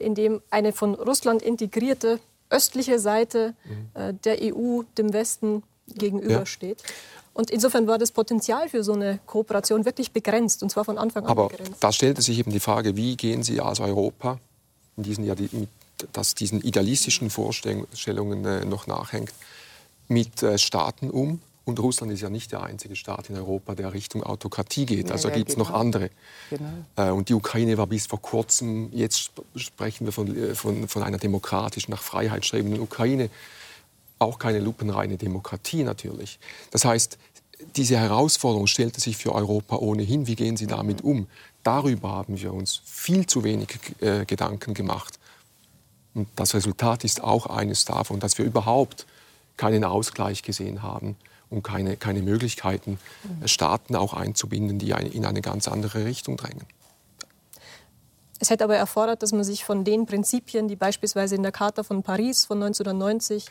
in 0.00 0.14
dem 0.14 0.42
eine 0.50 0.72
von 0.72 0.94
Russland 0.94 1.42
integrierte 1.42 2.20
östliche 2.50 2.98
Seite 2.98 3.54
mhm. 3.64 4.20
der 4.22 4.38
EU 4.42 4.82
dem 4.96 5.12
Westen 5.12 5.62
gegenübersteht. 5.86 6.82
Ja. 6.82 6.88
Und 7.36 7.50
insofern 7.50 7.86
war 7.86 7.98
das 7.98 8.12
Potenzial 8.12 8.70
für 8.70 8.82
so 8.82 8.94
eine 8.94 9.18
Kooperation 9.26 9.84
wirklich 9.84 10.10
begrenzt, 10.10 10.62
und 10.62 10.70
zwar 10.70 10.86
von 10.86 10.96
Anfang 10.96 11.24
an 11.24 11.30
Aber 11.30 11.48
begrenzt. 11.48 11.84
da 11.84 11.92
stellte 11.92 12.22
sich 12.22 12.38
eben 12.38 12.50
die 12.50 12.60
Frage, 12.60 12.96
wie 12.96 13.14
gehen 13.14 13.42
Sie 13.42 13.60
als 13.60 13.78
Europa, 13.78 14.38
in 14.96 15.02
diesen, 15.02 15.68
das 16.14 16.34
diesen 16.34 16.62
idealistischen 16.62 17.28
Vorstellungen 17.28 18.42
äh, 18.46 18.64
noch 18.64 18.86
nachhängt, 18.86 19.34
mit 20.08 20.42
äh, 20.42 20.56
Staaten 20.56 21.10
um? 21.10 21.40
Und 21.66 21.80
Russland 21.80 22.12
ist 22.12 22.20
ja 22.20 22.30
nicht 22.30 22.52
der 22.52 22.62
einzige 22.62 22.94
Staat 22.94 23.28
in 23.28 23.36
Europa, 23.36 23.74
der 23.74 23.92
Richtung 23.92 24.22
Autokratie 24.22 24.86
geht. 24.86 25.10
Also 25.10 25.28
ja, 25.28 25.34
gibt 25.34 25.48
es 25.48 25.56
genau. 25.56 25.68
noch 25.68 25.74
andere. 25.74 26.10
Genau. 26.48 26.70
Äh, 26.94 27.10
und 27.10 27.28
die 27.28 27.34
Ukraine 27.34 27.76
war 27.76 27.88
bis 27.88 28.06
vor 28.06 28.22
kurzem, 28.22 28.88
jetzt 28.92 29.32
sprechen 29.56 30.06
wir 30.06 30.12
von, 30.12 30.34
äh, 30.36 30.54
von, 30.54 30.86
von 30.86 31.02
einer 31.02 31.18
demokratischen, 31.18 31.90
nach 31.90 32.02
Freiheit 32.02 32.46
strebenden 32.46 32.80
Ukraine, 32.80 33.30
auch 34.20 34.38
keine 34.38 34.60
lupenreine 34.60 35.16
Demokratie 35.16 35.82
natürlich. 35.82 36.38
Das 36.70 36.84
heißt, 36.84 37.18
diese 37.74 37.98
Herausforderung 37.98 38.68
stellte 38.68 39.00
sich 39.00 39.16
für 39.16 39.34
Europa 39.34 39.74
ohnehin. 39.74 40.28
Wie 40.28 40.36
gehen 40.36 40.56
Sie 40.56 40.68
damit 40.68 41.02
um? 41.02 41.26
Darüber 41.64 42.12
haben 42.12 42.40
wir 42.40 42.54
uns 42.54 42.80
viel 42.84 43.26
zu 43.26 43.42
wenig 43.42 43.80
äh, 43.98 44.24
Gedanken 44.24 44.72
gemacht. 44.72 45.18
Und 46.14 46.28
das 46.36 46.54
Resultat 46.54 47.02
ist 47.02 47.24
auch 47.24 47.46
eines 47.46 47.86
davon, 47.86 48.20
dass 48.20 48.38
wir 48.38 48.44
überhaupt 48.44 49.04
keinen 49.56 49.82
Ausgleich 49.82 50.44
gesehen 50.44 50.84
haben 50.84 51.16
und 51.50 51.62
keine, 51.62 51.96
keine 51.96 52.22
Möglichkeiten, 52.22 52.98
mhm. 53.22 53.48
Staaten 53.48 53.96
auch 53.96 54.14
einzubinden, 54.14 54.78
die 54.78 54.90
in 54.90 55.24
eine 55.24 55.42
ganz 55.42 55.68
andere 55.68 56.04
Richtung 56.04 56.36
drängen. 56.36 56.64
Es 58.38 58.50
hätte 58.50 58.64
aber 58.64 58.76
erfordert, 58.76 59.22
dass 59.22 59.32
man 59.32 59.44
sich 59.44 59.64
von 59.64 59.84
den 59.84 60.06
Prinzipien, 60.06 60.68
die 60.68 60.76
beispielsweise 60.76 61.34
in 61.34 61.42
der 61.42 61.52
Charta 61.52 61.82
von 61.82 62.02
Paris 62.02 62.44
von 62.44 62.62
1990 62.62 63.46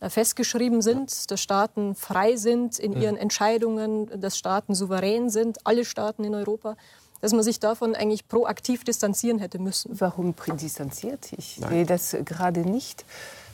äh, 0.00 0.08
festgeschrieben 0.08 0.80
sind, 0.80 1.30
dass 1.30 1.40
Staaten 1.40 1.94
frei 1.94 2.36
sind 2.36 2.78
in 2.78 2.98
ihren 3.00 3.16
Entscheidungen, 3.16 4.08
dass 4.18 4.38
Staaten 4.38 4.74
souverän 4.74 5.28
sind, 5.28 5.58
alle 5.66 5.84
Staaten 5.84 6.24
in 6.24 6.34
Europa, 6.34 6.76
dass 7.20 7.32
man 7.32 7.42
sich 7.42 7.60
davon 7.60 7.94
eigentlich 7.94 8.26
proaktiv 8.28 8.82
distanzieren 8.82 9.38
hätte 9.38 9.58
müssen. 9.58 10.00
Warum 10.00 10.34
distanziert? 10.58 11.32
Ich 11.36 11.60
sehe 11.68 11.84
das 11.84 12.16
gerade 12.24 12.60
nicht. 12.60 13.04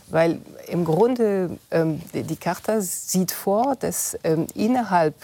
Weil 0.09 0.40
im 0.69 0.85
Grunde 0.85 1.59
ähm, 1.71 2.01
die 2.12 2.37
Charta 2.37 2.81
sieht 2.81 3.33
vor, 3.33 3.77
dass 3.77 4.16
ähm, 4.23 4.47
innerhalb 4.55 5.14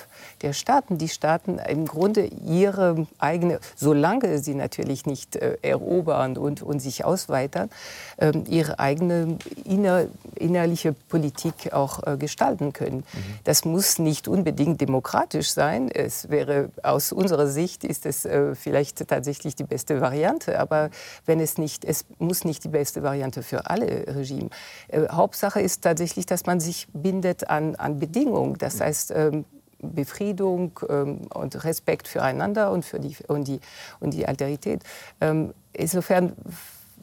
der 0.43 0.53
Staaten, 0.53 0.99
die 0.99 1.09
Staaten 1.09 1.59
im 1.59 1.87
Grunde 1.87 2.27
ihre 2.27 3.07
eigene, 3.19 3.61
solange 3.77 4.39
sie 4.39 4.55
natürlich 4.55 5.07
nicht 5.07 5.37
äh, 5.37 5.57
erobern 5.63 6.37
und, 6.37 6.63
und 6.63 6.81
sich 6.81 7.05
ausweitern, 7.05 7.71
äh, 8.17 8.33
ihre 8.49 8.79
eigene 8.79 9.39
inner, 9.65 10.07
innerliche 10.35 10.93
Politik 10.93 11.73
auch 11.73 12.07
äh, 12.07 12.17
gestalten 12.17 12.73
können. 12.73 12.99
Mhm. 12.99 13.39
Das 13.45 13.65
muss 13.65 13.99
nicht 13.99 14.29
unbedingt 14.29 14.81
demokratisch 14.81 15.53
sein. 15.53 15.91
Es 15.91 16.31
wäre 16.31 16.71
aus 16.83 17.13
unserer 17.13 17.47
Sicht 17.47 17.85
ist 17.85 18.07
es 18.07 18.25
äh, 18.25 18.55
vielleicht 18.55 19.07
tatsächlich 19.09 19.55
die 19.57 19.65
beste 19.65 20.01
Variante, 20.01 20.59
aber 20.59 20.91
wenn 21.27 21.41
es 21.41 21.59
nicht, 21.59 21.85
es 21.85 22.05
muss 22.19 22.45
nicht 22.45 22.65
die 22.65 22.69
beste 22.69 23.03
Variante 23.03 23.43
für 23.43 23.71
alle 23.71 24.07
Regime. 24.15 24.51
Äh, 24.89 25.09
Hauptsache 25.09 25.61
ist 25.61 25.83
tatsächlich, 25.83 26.27
dass 26.27 26.47
man 26.47 26.61
sich 26.61 26.89
bindet 26.93 27.49
an, 27.49 27.77
an 27.77 27.99
Bedingungen. 27.99 28.59
Das 28.59 28.77
mhm. 28.77 28.81
heißt, 28.81 29.13
ähm, 29.15 29.45
Befriedung 29.83 30.79
ähm, 30.89 31.23
und 31.35 31.65
Respekt 31.65 32.09
füreinander 32.09 32.71
und 32.71 32.85
für 32.85 33.01
die, 33.01 33.17
und 33.29 33.49
die, 33.49 33.61
und 34.01 34.15
die 34.15 34.27
Alterität. 34.27 34.83
Ähm, 35.21 35.53
insofern, 35.73 36.33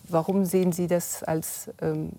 warum 0.07 0.45
sehen 0.45 0.71
Sie 0.71 0.87
das 0.87 1.23
als, 1.23 1.69
ähm, 1.81 2.13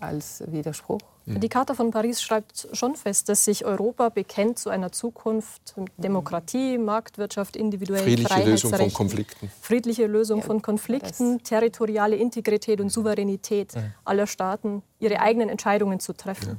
als 0.00 0.42
Widerspruch? 0.46 1.00
Die 1.26 1.48
Charta 1.48 1.74
von 1.74 1.90
Paris 1.90 2.20
schreibt 2.22 2.68
schon 2.72 2.96
fest, 2.96 3.28
dass 3.28 3.44
sich 3.44 3.64
Europa 3.64 4.08
bekennt 4.08 4.58
zu 4.58 4.70
einer 4.70 4.90
Zukunft 4.90 5.76
mit 5.76 5.92
Demokratie, 5.98 6.76
Marktwirtschaft, 6.78 7.56
individuellen 7.56 8.04
Friedliche 8.04 8.44
Lösung 8.44 8.74
von 8.74 8.92
Konflikten. 8.92 9.50
Friedliche 9.60 10.06
Lösung 10.06 10.42
von 10.42 10.62
Konflikten, 10.62 11.42
territoriale 11.44 12.16
Integrität 12.16 12.80
und 12.80 12.90
Souveränität 12.90 13.74
aller 14.04 14.26
Staaten, 14.26 14.82
ihre 14.98 15.20
eigenen 15.20 15.50
Entscheidungen 15.50 16.00
zu 16.00 16.14
treffen. 16.14 16.58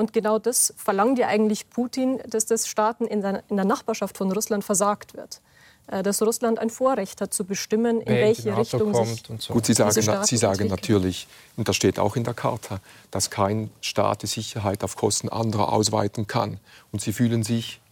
Und 0.00 0.14
genau 0.14 0.38
das 0.38 0.72
verlangt 0.78 1.18
ja 1.18 1.26
eigentlich 1.26 1.68
Putin, 1.68 2.22
dass 2.26 2.46
das 2.46 2.66
Staaten 2.66 3.06
in 3.06 3.20
der, 3.20 3.42
in 3.50 3.56
der 3.56 3.66
Nachbarschaft 3.66 4.16
von 4.16 4.32
Russland 4.32 4.64
versagt 4.64 5.14
wird. 5.14 5.42
Äh, 5.88 6.02
dass 6.02 6.22
Russland 6.22 6.58
ein 6.58 6.70
Vorrecht 6.70 7.20
hat 7.20 7.34
zu 7.34 7.44
bestimmen, 7.44 8.00
in 8.00 8.08
Wer 8.08 8.28
welche 8.28 8.56
Richtung 8.56 8.92
kommt 8.92 9.08
sich 9.08 9.28
und 9.28 9.42
so. 9.42 9.52
Gut, 9.52 9.66
Sie 9.66 9.74
sagen, 9.74 10.02
Staaten 10.02 10.24
Sie 10.24 10.38
sagen 10.38 10.68
natürlich, 10.68 11.28
und 11.58 11.68
das 11.68 11.76
steht 11.76 11.98
auch 11.98 12.16
in 12.16 12.24
der 12.24 12.32
Charta, 12.32 12.80
dass 13.10 13.28
kein 13.28 13.68
Staat 13.82 14.22
die 14.22 14.26
Sicherheit 14.26 14.82
auf 14.84 14.96
Kosten 14.96 15.28
anderer 15.28 15.70
ausweiten 15.70 16.26
kann. 16.26 16.60
Und 16.92 17.02
Sie 17.02 17.12
fühlen 17.12 17.42
sich, 17.42 17.82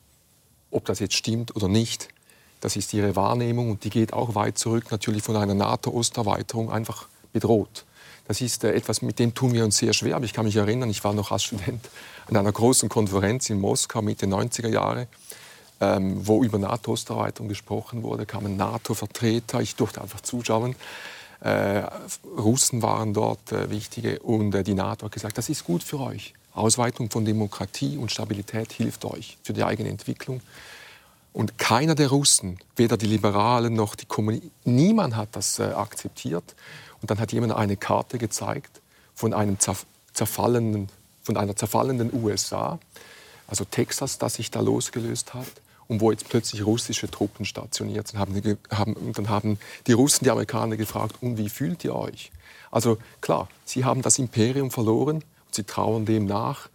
ob 0.71 0.87
das 0.87 1.01
jetzt 1.01 1.14
stimmt 1.14 1.55
oder 1.57 1.68
nicht, 1.68 2.09
das 2.62 2.77
ist 2.77 2.94
Ihre 2.94 3.16
Wahrnehmung 3.16 3.71
und 3.71 3.85
die 3.85 3.90
geht 3.90 4.14
auch 4.14 4.35
weit 4.35 4.57
zurück, 4.57 4.90
natürlich 4.90 5.23
von 5.23 5.37
einer 5.37 5.53
NATO-Osterweiterung 5.53 6.73
einfach 6.73 7.07
bedroht. 7.35 7.85
Das 8.29 8.43
ist 8.43 8.62
äh, 8.62 8.75
etwas, 8.75 9.03
mit 9.03 9.19
dem 9.19 9.35
tun 9.35 9.55
wir 9.55 9.64
uns 9.64 9.79
sehr 9.79 9.95
schwer. 9.95 10.14
Aber 10.14 10.25
ich 10.27 10.35
kann 10.35 10.45
mich 10.45 10.57
erinnern, 10.57 10.91
ich 10.91 11.03
war 11.03 11.14
noch 11.14 11.33
als 11.33 11.45
Student 11.45 11.88
an 12.29 12.37
einer 12.37 12.53
großen 12.53 12.88
Konferenz 12.88 13.51
in 13.51 13.59
Moskau 13.59 14.03
Mitte 14.03 14.27
90er 14.27 14.69
Jahre, 14.69 15.09
ähm, 15.81 16.27
wo 16.27 16.45
über 16.45 16.59
NATO-Osterweiterung 16.59 17.49
gesprochen 17.49 18.03
wurde, 18.03 18.27
kamen 18.27 18.57
NATO-Vertreter, 18.57 19.61
ich 19.62 19.77
durfte 19.77 20.03
einfach 20.03 20.21
zuschauen. 20.21 20.77
Äh, 21.41 21.85
Russen 22.37 22.83
waren 22.83 23.14
dort 23.14 23.51
äh, 23.51 23.71
wichtige 23.71 24.19
und 24.19 24.51
die 24.67 24.75
NATO 24.75 25.07
hat 25.07 25.12
gesagt, 25.12 25.38
das 25.38 25.49
ist 25.49 25.64
gut 25.64 25.83
für 25.83 26.01
euch. 26.01 26.35
Ausweitung 26.53 27.11
von 27.11 27.25
Demokratie 27.25 27.97
und 27.97 28.12
Stabilität 28.12 28.73
hilft 28.73 29.05
euch 29.07 29.38
für 29.43 29.55
die 29.55 29.64
eigene 29.64 29.88
Entwicklung. 29.88 30.43
Und 31.33 31.57
keiner 31.57 31.95
der 31.95 32.09
Russen, 32.09 32.59
weder 32.77 32.97
die 32.97 33.07
Liberalen 33.07 33.75
noch 33.75 33.95
die 33.95 34.07
Kommunisten, 34.07 34.51
niemand 34.64 35.14
hat 35.14 35.29
das 35.33 35.61
akzeptiert. 35.61 36.57
Und 37.00 37.11
dann 37.11 37.20
hat 37.20 37.32
jemand 37.32 37.52
eine 37.52 37.76
Karte 37.76 38.18
gezeigt 38.18 38.80
von 39.14 39.34
einem 39.34 39.58
zerf 39.58 39.87
zerfallenen, 40.12 40.88
von 41.22 41.37
einer 41.37 41.54
zerfallenden 41.54 42.12
USA, 42.12 42.78
also 43.46 43.64
Texas, 43.64 44.18
das 44.18 44.34
sich 44.34 44.50
da 44.50 44.61
losgelöst 44.61 45.32
hat 45.34 45.46
und 45.87 46.00
wo 46.00 46.11
jetzt 46.11 46.28
plötzlich 46.28 46.66
russische 46.66 47.11
Truppen 47.11 47.44
stationiert 47.44 48.08
sind. 48.08 48.20
Und 48.20 49.16
dann 49.16 49.28
haben 49.28 49.58
die 49.87 49.92
Russen 49.92 50.24
die 50.24 50.30
Amerikaner 50.30 50.76
gefragt, 50.76 51.16
und 51.20 51.38
wie 51.38 51.48
fühlt 51.48 51.84
ihr 51.84 51.94
euch? 51.94 52.30
Also 52.70 52.98
klar, 53.20 53.48
sie 53.64 53.84
haben 53.84 54.02
das 54.02 54.18
Imperium 54.18 54.70
verloren 54.70 55.16
und 55.16 55.54
sie 55.54 55.62
trauern 55.64 56.04
dem 56.04 56.26
nach 56.26 56.68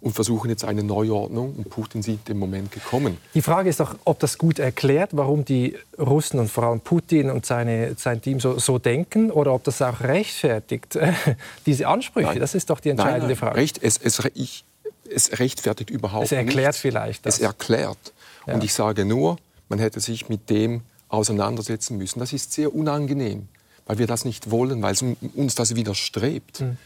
und 0.00 0.14
versuchen 0.14 0.48
jetzt 0.48 0.64
eine 0.64 0.82
Neuordnung 0.82 1.54
und 1.56 1.68
Putin 1.68 2.02
sieht 2.02 2.28
den 2.28 2.38
Moment 2.38 2.72
gekommen. 2.72 3.18
Die 3.34 3.42
Frage 3.42 3.68
ist 3.68 3.80
doch, 3.80 3.96
ob 4.04 4.18
das 4.18 4.38
gut 4.38 4.58
erklärt, 4.58 5.10
warum 5.12 5.44
die 5.44 5.76
Russen 5.98 6.40
und 6.40 6.50
vor 6.50 6.64
allem 6.64 6.80
Putin 6.80 7.30
und 7.30 7.44
seine, 7.44 7.94
sein 7.96 8.22
Team 8.22 8.40
so, 8.40 8.58
so 8.58 8.78
denken, 8.78 9.30
oder 9.30 9.52
ob 9.52 9.64
das 9.64 9.82
auch 9.82 10.00
rechtfertigt, 10.00 10.98
diese 11.66 11.86
Ansprüche. 11.86 12.28
Nein. 12.28 12.40
Das 12.40 12.54
ist 12.54 12.70
doch 12.70 12.80
die 12.80 12.90
entscheidende 12.90 13.20
nein, 13.20 13.28
nein, 13.28 13.36
Frage. 13.36 13.56
Recht, 13.56 13.82
es, 13.82 13.98
es, 13.98 14.22
ich, 14.34 14.64
es 15.12 15.38
rechtfertigt 15.38 15.90
überhaupt 15.90 16.24
Es 16.24 16.32
erklärt 16.32 16.68
nichts. 16.68 16.80
vielleicht 16.80 17.26
das. 17.26 17.34
Es 17.36 17.40
erklärt. 17.40 17.98
Ja. 18.46 18.54
Und 18.54 18.64
ich 18.64 18.72
sage 18.72 19.04
nur, 19.04 19.36
man 19.68 19.78
hätte 19.78 20.00
sich 20.00 20.28
mit 20.30 20.48
dem 20.48 20.80
auseinandersetzen 21.08 21.98
müssen. 21.98 22.20
Das 22.20 22.32
ist 22.32 22.52
sehr 22.52 22.74
unangenehm, 22.74 23.48
weil 23.86 23.98
wir 23.98 24.06
das 24.06 24.24
nicht 24.24 24.50
wollen, 24.50 24.80
weil 24.80 24.94
uns 25.34 25.54
das 25.54 25.74
widerstrebt. 25.74 26.60
Hm. 26.60 26.78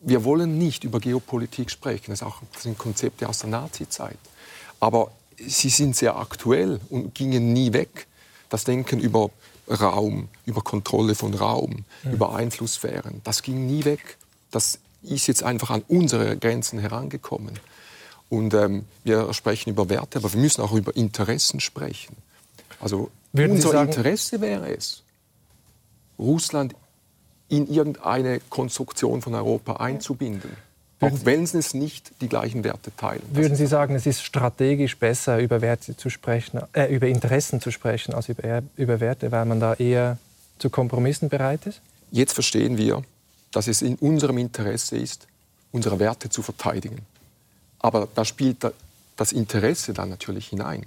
Wir 0.00 0.24
wollen 0.24 0.58
nicht 0.58 0.84
über 0.84 0.98
Geopolitik 1.00 1.70
sprechen. 1.70 2.10
Das, 2.10 2.24
sind 2.58 2.78
Konzepte 2.78 3.28
aus 3.28 3.40
der 3.40 3.50
Nazizeit. 3.50 4.18
Aber 4.80 5.10
sie 5.38 5.68
sind 5.68 5.94
sehr 5.96 6.16
aktuell 6.16 6.80
und 6.88 7.14
gingen 7.14 7.52
nie 7.52 7.72
weg. 7.72 8.06
Das 8.48 8.64
Denken 8.64 8.98
über 8.98 9.30
Raum, 9.68 10.28
über 10.46 10.62
Kontrolle 10.62 11.14
von 11.14 11.34
Raum, 11.34 11.84
über 12.02 12.34
Einflusssphären, 12.34 13.20
das 13.22 13.42
ging 13.42 13.66
nie 13.66 13.84
weg. 13.84 14.16
Das 14.50 14.80
ist 15.02 15.28
jetzt 15.28 15.44
einfach 15.44 15.70
an 15.70 15.82
unsere 15.86 16.36
Grenzen 16.36 16.78
herangekommen. 16.80 17.58
Und 18.28 18.52
ähm, 18.54 18.84
wir 19.04 19.32
sprechen 19.32 19.70
über 19.70 19.88
Werte, 19.88 20.18
aber 20.18 20.32
wir 20.32 20.40
müssen 20.40 20.62
auch 20.62 20.72
über 20.72 20.96
Interessen 20.96 21.60
sprechen. 21.60 22.16
Also 22.80 23.10
Würden 23.32 23.52
unser 23.52 23.70
sagen- 23.70 23.90
Interesse 23.92 24.40
wäre 24.40 24.74
es, 24.74 25.02
Russland 26.18 26.74
in 27.50 27.68
irgendeine 27.68 28.40
Konstruktion 28.48 29.20
von 29.20 29.34
Europa 29.34 29.74
einzubinden. 29.76 30.50
Auch 31.02 31.10
wenn 31.24 31.46
sie 31.46 31.58
es 31.58 31.72
nicht 31.72 32.12
die 32.20 32.28
gleichen 32.28 32.62
Werte 32.62 32.94
teilen. 32.94 33.22
Würden 33.32 33.56
Sie 33.56 33.66
sagen, 33.66 33.94
es 33.94 34.04
ist 34.04 34.22
strategisch 34.22 34.98
besser, 34.98 35.38
über 35.38 35.62
Werte 35.62 35.96
zu 35.96 36.10
sprechen, 36.10 36.60
äh, 36.74 36.94
über 36.94 37.06
Interessen 37.06 37.60
zu 37.60 37.70
sprechen, 37.70 38.12
als 38.14 38.28
über, 38.28 38.62
über 38.76 39.00
Werte, 39.00 39.32
weil 39.32 39.46
man 39.46 39.60
da 39.60 39.72
eher 39.74 40.18
zu 40.58 40.68
Kompromissen 40.68 41.30
bereit 41.30 41.64
ist? 41.66 41.80
Jetzt 42.10 42.34
verstehen 42.34 42.76
wir, 42.76 43.02
dass 43.50 43.66
es 43.66 43.80
in 43.80 43.94
unserem 43.96 44.36
Interesse 44.36 44.96
ist, 44.98 45.26
unsere 45.72 45.98
Werte 45.98 46.28
zu 46.28 46.42
verteidigen. 46.42 46.98
Aber 47.78 48.06
da 48.14 48.26
spielt 48.26 48.62
da- 48.62 48.72
das 49.16 49.32
Interesse 49.32 49.94
dann 49.94 50.10
natürlich 50.10 50.48
hinein. 50.48 50.84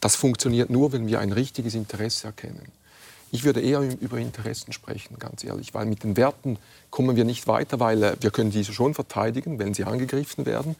Das 0.00 0.16
funktioniert 0.16 0.70
nur, 0.70 0.92
wenn 0.92 1.06
wir 1.06 1.20
ein 1.20 1.30
richtiges 1.30 1.74
Interesse 1.74 2.26
erkennen. 2.28 2.66
Ich 3.36 3.44
würde 3.44 3.60
eher 3.60 3.82
über 4.00 4.16
Interessen 4.16 4.72
sprechen, 4.72 5.18
ganz 5.18 5.44
ehrlich, 5.44 5.74
weil 5.74 5.84
mit 5.84 6.04
den 6.04 6.16
Werten 6.16 6.56
kommen 6.88 7.16
wir 7.16 7.26
nicht 7.26 7.46
weiter, 7.46 7.78
weil 7.80 8.02
äh, 8.02 8.16
wir 8.18 8.30
können 8.30 8.50
diese 8.50 8.72
schon 8.72 8.94
verteidigen, 8.94 9.58
wenn 9.58 9.74
sie 9.74 9.84
angegriffen 9.84 10.46
werden. 10.46 10.74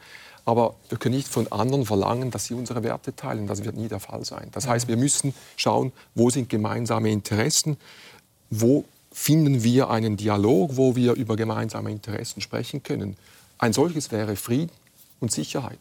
Aber 0.47 0.75
wir 0.89 0.97
können 0.97 1.17
nicht 1.17 1.29
von 1.29 1.53
anderen 1.53 1.85
verlangen, 1.85 2.31
dass 2.31 2.47
sie 2.47 2.55
unsere 2.55 2.83
Werte 2.83 3.15
teilen. 3.15 3.47
Das 3.47 3.63
wird 3.63 3.77
nie 3.77 3.89
der 3.89 4.01
Fall 4.01 4.25
sein. 4.25 4.49
Das 4.53 4.67
heißt, 4.67 4.89
wir 4.89 4.97
müssen 4.97 5.35
schauen, 5.57 5.93
wo 6.15 6.31
sind 6.31 6.49
gemeinsame 6.49 7.11
Interessen, 7.11 7.77
wo 8.49 8.87
finden 9.13 9.63
wir 9.63 9.91
einen 9.91 10.17
Dialog, 10.17 10.79
wo 10.79 10.97
wir 10.97 11.13
über 11.13 11.37
gemeinsame 11.37 11.91
Interessen 11.91 12.41
sprechen 12.41 12.83
können. 12.83 13.19
Ein 13.59 13.75
solches 13.75 14.11
wäre 14.11 14.35
Frieden 14.35 14.73
und 15.21 15.31
Sicherheit. 15.31 15.79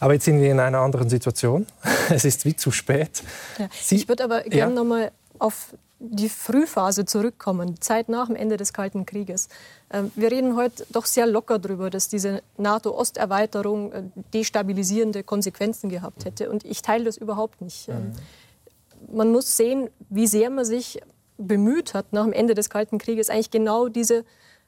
Aber 0.00 0.14
jetzt 0.14 0.24
sind 0.24 0.40
wir 0.40 0.50
in 0.50 0.58
einer 0.60 0.78
anderen 0.80 1.08
Situation. 1.08 1.66
Es 2.10 2.24
ist 2.24 2.44
wie 2.44 2.56
zu 2.56 2.70
spät. 2.72 3.22
Ja. 3.58 3.68
Sie- 3.80 3.96
ich 3.96 4.08
würde 4.08 4.24
aber 4.24 4.42
Ja. 4.44 4.50
gerne 4.50 4.74
noch 4.74 4.84
mal 4.84 5.12
auf 5.38 5.74
die 6.02 6.30
Frühphase 6.30 7.04
zurückkommen, 7.04 7.74
die 7.74 7.80
Zeit 7.80 8.08
nach 8.08 8.26
dem 8.28 8.34
Ende 8.36 8.56
des 8.56 8.72
Kalten 8.72 9.04
Krieges. 9.04 9.48
Ähm, 9.92 10.10
Wir 10.16 10.30
reden 10.30 10.56
heute 10.56 10.86
doch 10.90 11.04
sehr 11.04 11.26
locker 11.26 11.58
darüber, 11.58 11.90
dass 11.90 12.08
diese 12.08 12.42
NATO-Osterweiterung 12.56 13.92
äh, 13.92 14.02
destabilisierende 14.32 15.22
Konsequenzen 15.22 15.90
gehabt 15.90 16.24
hätte. 16.24 16.50
Und 16.50 16.64
ich 16.64 16.80
teile 16.82 17.04
das 17.04 17.16
überhaupt 17.18 17.60
nicht. 17.60 17.88
Ähm, 17.88 18.12
Man 19.12 19.30
muss 19.32 19.56
sehen, 19.56 19.88
wie 20.08 20.26
sehr 20.26 20.50
man 20.50 20.64
sich 20.64 21.00
bemüht 21.38 21.94
hat, 21.94 22.12
nach 22.12 22.24
dem 22.24 22.32
Ende 22.34 22.54
des 22.54 22.68
Kalten 22.70 22.98
Krieges 22.98 23.30
eigentlich 23.30 23.50
genau 23.50 23.88
diese 23.88 24.24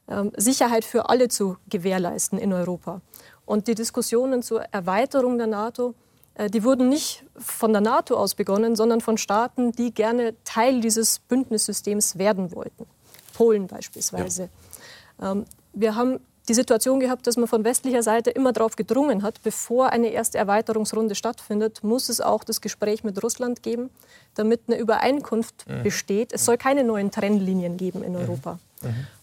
ähm, 0.09 0.33
Sicherheit 0.37 0.85
für 0.85 1.09
alle 1.11 1.29
zu 1.29 1.57
gewährleisten 1.69 2.39
in 2.39 2.53
Europa. 2.53 3.01
Und 3.45 3.67
die 3.69 3.75
Diskussionen 3.75 4.43
zur 4.43 4.63
Erweiterung 4.73 5.39
der 5.39 5.47
NATO, 5.47 5.95
äh, 6.35 6.49
die 6.49 6.65
wurden 6.65 6.89
nicht 6.89 7.25
von 7.37 7.73
der 7.73 7.83
NATO 7.83 8.17
aus 8.17 8.35
begonnen, 8.35 8.77
sondern 8.77 9.01
von 9.01 9.19
Staaten, 9.19 9.73
die 9.73 9.93
gerne 9.93 10.35
Teil 10.45 10.81
dieses 10.81 11.19
Bündnissystems 11.19 12.19
werden 12.19 12.53
wollten. 12.53 12.87
Polen 13.35 13.67
beispielsweise. 13.67 14.49
Ähm, 15.21 15.45
wir 15.73 15.95
haben 15.95 16.21
die 16.49 16.55
Situation 16.55 16.99
gehabt, 16.99 17.27
dass 17.27 17.37
man 17.37 17.47
von 17.47 17.65
westlicher 17.65 18.03
Seite 18.03 18.31
immer 18.31 18.53
darauf 18.53 18.75
gedrungen 18.75 19.23
hat, 19.23 19.43
bevor 19.43 19.91
eine 19.91 20.09
erste 20.09 20.39
Erweiterungsrunde 20.39 21.15
stattfindet, 21.15 21.85
muss 21.85 22.09
es 22.09 22.21
auch 22.21 22.43
das 22.43 22.61
Gespräch 22.61 23.05
mit 23.05 23.23
Russland 23.23 23.63
geben, 23.63 23.91
damit 24.35 24.63
eine 24.67 24.77
Übereinkunft 24.77 25.65
besteht. 25.85 26.33
Es 26.33 26.45
soll 26.45 26.57
keine 26.57 26.83
neuen 26.83 27.13
Trennlinien 27.13 27.77
geben 27.77 28.03
in 28.03 28.17
Europa. 28.17 28.59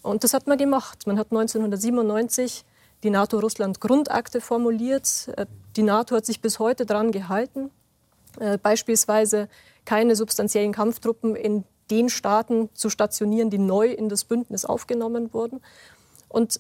Und 0.02 0.24
das 0.24 0.34
hat 0.34 0.48
man 0.48 0.58
gemacht. 0.58 1.06
Man 1.08 1.20
hat 1.20 1.28
1997 1.32 2.64
die 3.04 3.10
NATO-Russland-Grundakte 3.10 4.42
formuliert. 4.42 5.30
Äh, 5.36 5.46
Die 5.76 5.84
NATO 5.84 6.16
hat 6.16 6.26
sich 6.26 6.42
bis 6.42 6.60
heute 6.60 6.86
daran 6.86 7.12
gehalten. 7.12 7.72
Äh, 8.40 8.58
Beispielsweise 8.58 9.48
keine 9.86 10.16
substanziellen 10.16 10.74
Kampftruppen 10.74 11.36
in 11.36 11.64
den 11.90 12.10
Staaten 12.10 12.70
zu 12.74 12.90
stationieren, 12.90 13.50
die 13.50 13.58
neu 13.58 13.88
in 13.88 14.10
das 14.10 14.24
Bündnis 14.24 14.66
aufgenommen 14.66 15.34
wurden. 15.34 15.62
Und 16.28 16.60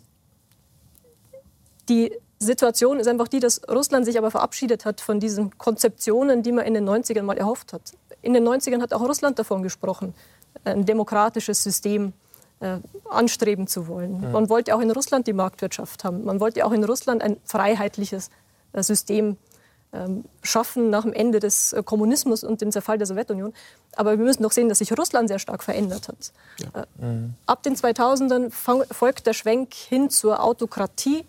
die 1.87 2.11
Situation 2.39 2.99
ist 2.99 3.07
einfach 3.07 3.27
die, 3.27 3.39
dass 3.39 3.61
Russland 3.69 4.05
sich 4.05 4.17
aber 4.17 4.31
verabschiedet 4.31 4.85
hat 4.85 5.01
von 5.01 5.19
diesen 5.19 5.57
Konzeptionen, 5.57 6.41
die 6.41 6.51
man 6.51 6.65
in 6.65 6.73
den 6.73 6.87
90ern 6.87 7.23
mal 7.23 7.37
erhofft 7.37 7.73
hat. 7.73 7.81
In 8.21 8.33
den 8.33 8.47
90ern 8.47 8.81
hat 8.81 8.93
auch 8.93 9.01
Russland 9.01 9.37
davon 9.37 9.61
gesprochen, 9.61 10.13
ein 10.63 10.85
demokratisches 10.85 11.63
System 11.63 12.13
anstreben 13.09 13.67
zu 13.67 13.87
wollen. 13.87 14.31
Man 14.31 14.49
wollte 14.49 14.75
auch 14.75 14.81
in 14.81 14.91
Russland 14.91 15.27
die 15.27 15.33
Marktwirtschaft 15.33 16.03
haben. 16.03 16.25
Man 16.25 16.39
wollte 16.39 16.65
auch 16.65 16.71
in 16.71 16.83
Russland 16.83 17.21
ein 17.21 17.37
freiheitliches 17.45 18.29
äh, 18.73 18.83
System 18.83 19.37
ähm, 19.91 20.25
schaffen 20.43 20.91
nach 20.91 21.01
dem 21.01 21.13
Ende 21.13 21.39
des 21.39 21.73
äh, 21.73 21.81
Kommunismus 21.81 22.43
und 22.43 22.61
dem 22.61 22.71
Zerfall 22.71 22.97
der 22.99 23.07
Sowjetunion. 23.07 23.53
Aber 23.95 24.11
wir 24.17 24.23
müssen 24.23 24.43
doch 24.43 24.51
sehen, 24.51 24.69
dass 24.69 24.77
sich 24.77 24.95
Russland 24.95 25.29
sehr 25.29 25.39
stark 25.39 25.63
verändert 25.63 26.07
hat. 26.07 26.31
Ja. 26.59 26.81
Äh, 26.81 27.05
mhm. 27.05 27.33
Ab 27.47 27.63
den 27.63 27.75
2000ern 27.75 28.51
folgt 28.51 29.25
der 29.25 29.33
Schwenk 29.33 29.73
hin 29.73 30.11
zur 30.11 30.43
Autokratie, 30.43 31.25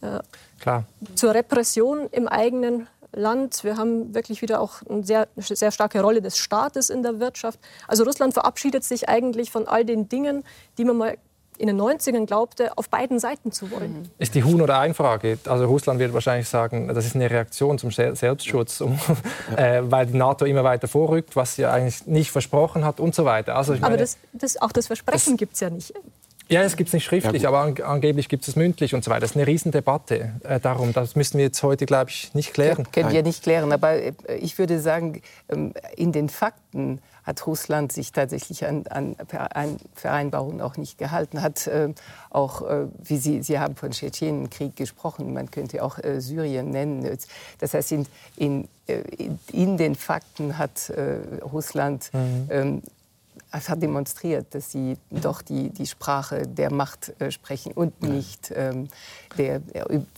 äh, 0.00 0.20
Klar. 0.58 0.84
zur 1.16 1.34
Repression 1.34 2.08
im 2.12 2.28
eigenen 2.28 2.86
Land. 3.12 3.64
Wir 3.64 3.76
haben 3.76 4.14
wirklich 4.14 4.42
wieder 4.42 4.60
auch 4.60 4.82
eine 4.88 5.04
sehr, 5.04 5.28
sehr 5.36 5.70
starke 5.70 6.00
Rolle 6.00 6.22
des 6.22 6.38
Staates 6.38 6.90
in 6.90 7.02
der 7.02 7.20
Wirtschaft. 7.20 7.58
Also 7.88 8.04
Russland 8.04 8.34
verabschiedet 8.34 8.84
sich 8.84 9.08
eigentlich 9.08 9.50
von 9.50 9.66
all 9.66 9.84
den 9.84 10.08
Dingen, 10.08 10.44
die 10.78 10.84
man 10.84 10.96
mal 10.96 11.16
in 11.58 11.66
den 11.66 11.80
90ern 11.80 12.26
glaubte, 12.26 12.76
auf 12.76 12.88
beiden 12.88 13.20
Seiten 13.20 13.52
zu 13.52 13.70
wollen. 13.70 14.10
Ist 14.18 14.34
die 14.34 14.42
Huhn- 14.42 14.60
oder 14.60 14.80
Ei-Frage. 14.80 15.38
Also 15.46 15.66
Russland 15.66 16.00
wird 16.00 16.12
wahrscheinlich 16.12 16.48
sagen, 16.48 16.88
das 16.88 17.06
ist 17.06 17.14
eine 17.14 17.30
Reaktion 17.30 17.78
zum 17.78 17.90
Selbstschutz, 17.90 18.80
um, 18.80 18.98
äh, 19.56 19.82
weil 19.84 20.06
die 20.06 20.16
NATO 20.16 20.44
immer 20.44 20.64
weiter 20.64 20.88
vorrückt, 20.88 21.36
was 21.36 21.56
sie 21.56 21.66
eigentlich 21.66 22.06
nicht 22.06 22.30
versprochen 22.30 22.84
hat 22.84 23.00
und 23.00 23.14
so 23.14 23.24
weiter. 23.24 23.54
Also 23.54 23.74
meine, 23.74 23.86
aber 23.86 23.96
das, 23.96 24.16
das, 24.32 24.60
auch 24.60 24.72
das 24.72 24.86
Versprechen 24.86 25.36
gibt 25.36 25.54
es 25.54 25.60
ja 25.60 25.70
nicht. 25.70 25.92
Ja, 26.48 26.62
es 26.62 26.76
gibt 26.76 26.88
es 26.88 26.94
nicht 26.94 27.04
schriftlich, 27.04 27.42
ja, 27.42 27.48
aber 27.48 27.60
an, 27.60 27.74
angeblich 27.82 28.28
gibt 28.28 28.46
es 28.46 28.56
mündlich 28.56 28.94
und 28.94 29.04
so 29.04 29.10
weiter. 29.10 29.20
Das 29.20 29.30
ist 29.30 29.36
eine 29.36 29.46
Riesendebatte 29.46 30.32
äh, 30.44 30.60
darum. 30.60 30.92
Das 30.92 31.16
müssen 31.16 31.38
wir 31.38 31.46
jetzt 31.46 31.62
heute, 31.62 31.86
glaube 31.86 32.10
ich, 32.10 32.34
nicht 32.34 32.52
klären. 32.52 32.86
Können 32.92 33.12
wir 33.12 33.22
nicht 33.22 33.42
klären. 33.42 33.72
Aber 33.72 33.92
äh, 33.92 34.12
ich 34.40 34.58
würde 34.58 34.80
sagen, 34.80 35.22
ähm, 35.48 35.72
in 35.96 36.12
den 36.12 36.28
Fakten 36.28 37.00
hat 37.24 37.46
Russland 37.46 37.92
sich 37.92 38.12
tatsächlich 38.12 38.66
an, 38.66 38.84
an 38.88 39.16
Vereinbarungen 39.94 40.60
auch 40.60 40.76
nicht 40.76 40.98
gehalten, 40.98 41.40
hat 41.40 41.66
äh, 41.66 41.90
auch, 42.30 42.62
äh, 42.62 42.86
wie 43.02 43.16
Sie, 43.16 43.42
Sie 43.42 43.58
haben 43.58 43.76
von 43.76 43.92
Tschetschenienkrieg 43.92 44.74
gesprochen, 44.74 45.32
man 45.32 45.50
könnte 45.50 45.84
auch 45.84 45.98
äh, 45.98 46.20
Syrien 46.20 46.70
nennen. 46.70 47.08
Das 47.58 47.74
heißt, 47.74 47.92
in, 47.92 48.06
in, 48.36 48.68
äh, 48.86 49.02
in 49.52 49.76
den 49.76 49.94
Fakten 49.94 50.58
hat 50.58 50.90
äh, 50.90 51.18
Russland 51.42 52.10
mhm. 52.12 52.48
ähm, 52.50 52.82
es 53.52 53.68
hat 53.68 53.82
demonstriert, 53.82 54.54
dass 54.54 54.72
sie 54.72 54.96
doch 55.10 55.42
die, 55.42 55.70
die 55.70 55.86
Sprache 55.86 56.46
der 56.46 56.72
Macht 56.72 57.12
äh, 57.20 57.30
sprechen 57.30 57.72
und 57.72 58.02
nicht 58.02 58.52
ähm, 58.54 58.88
der, 59.36 59.60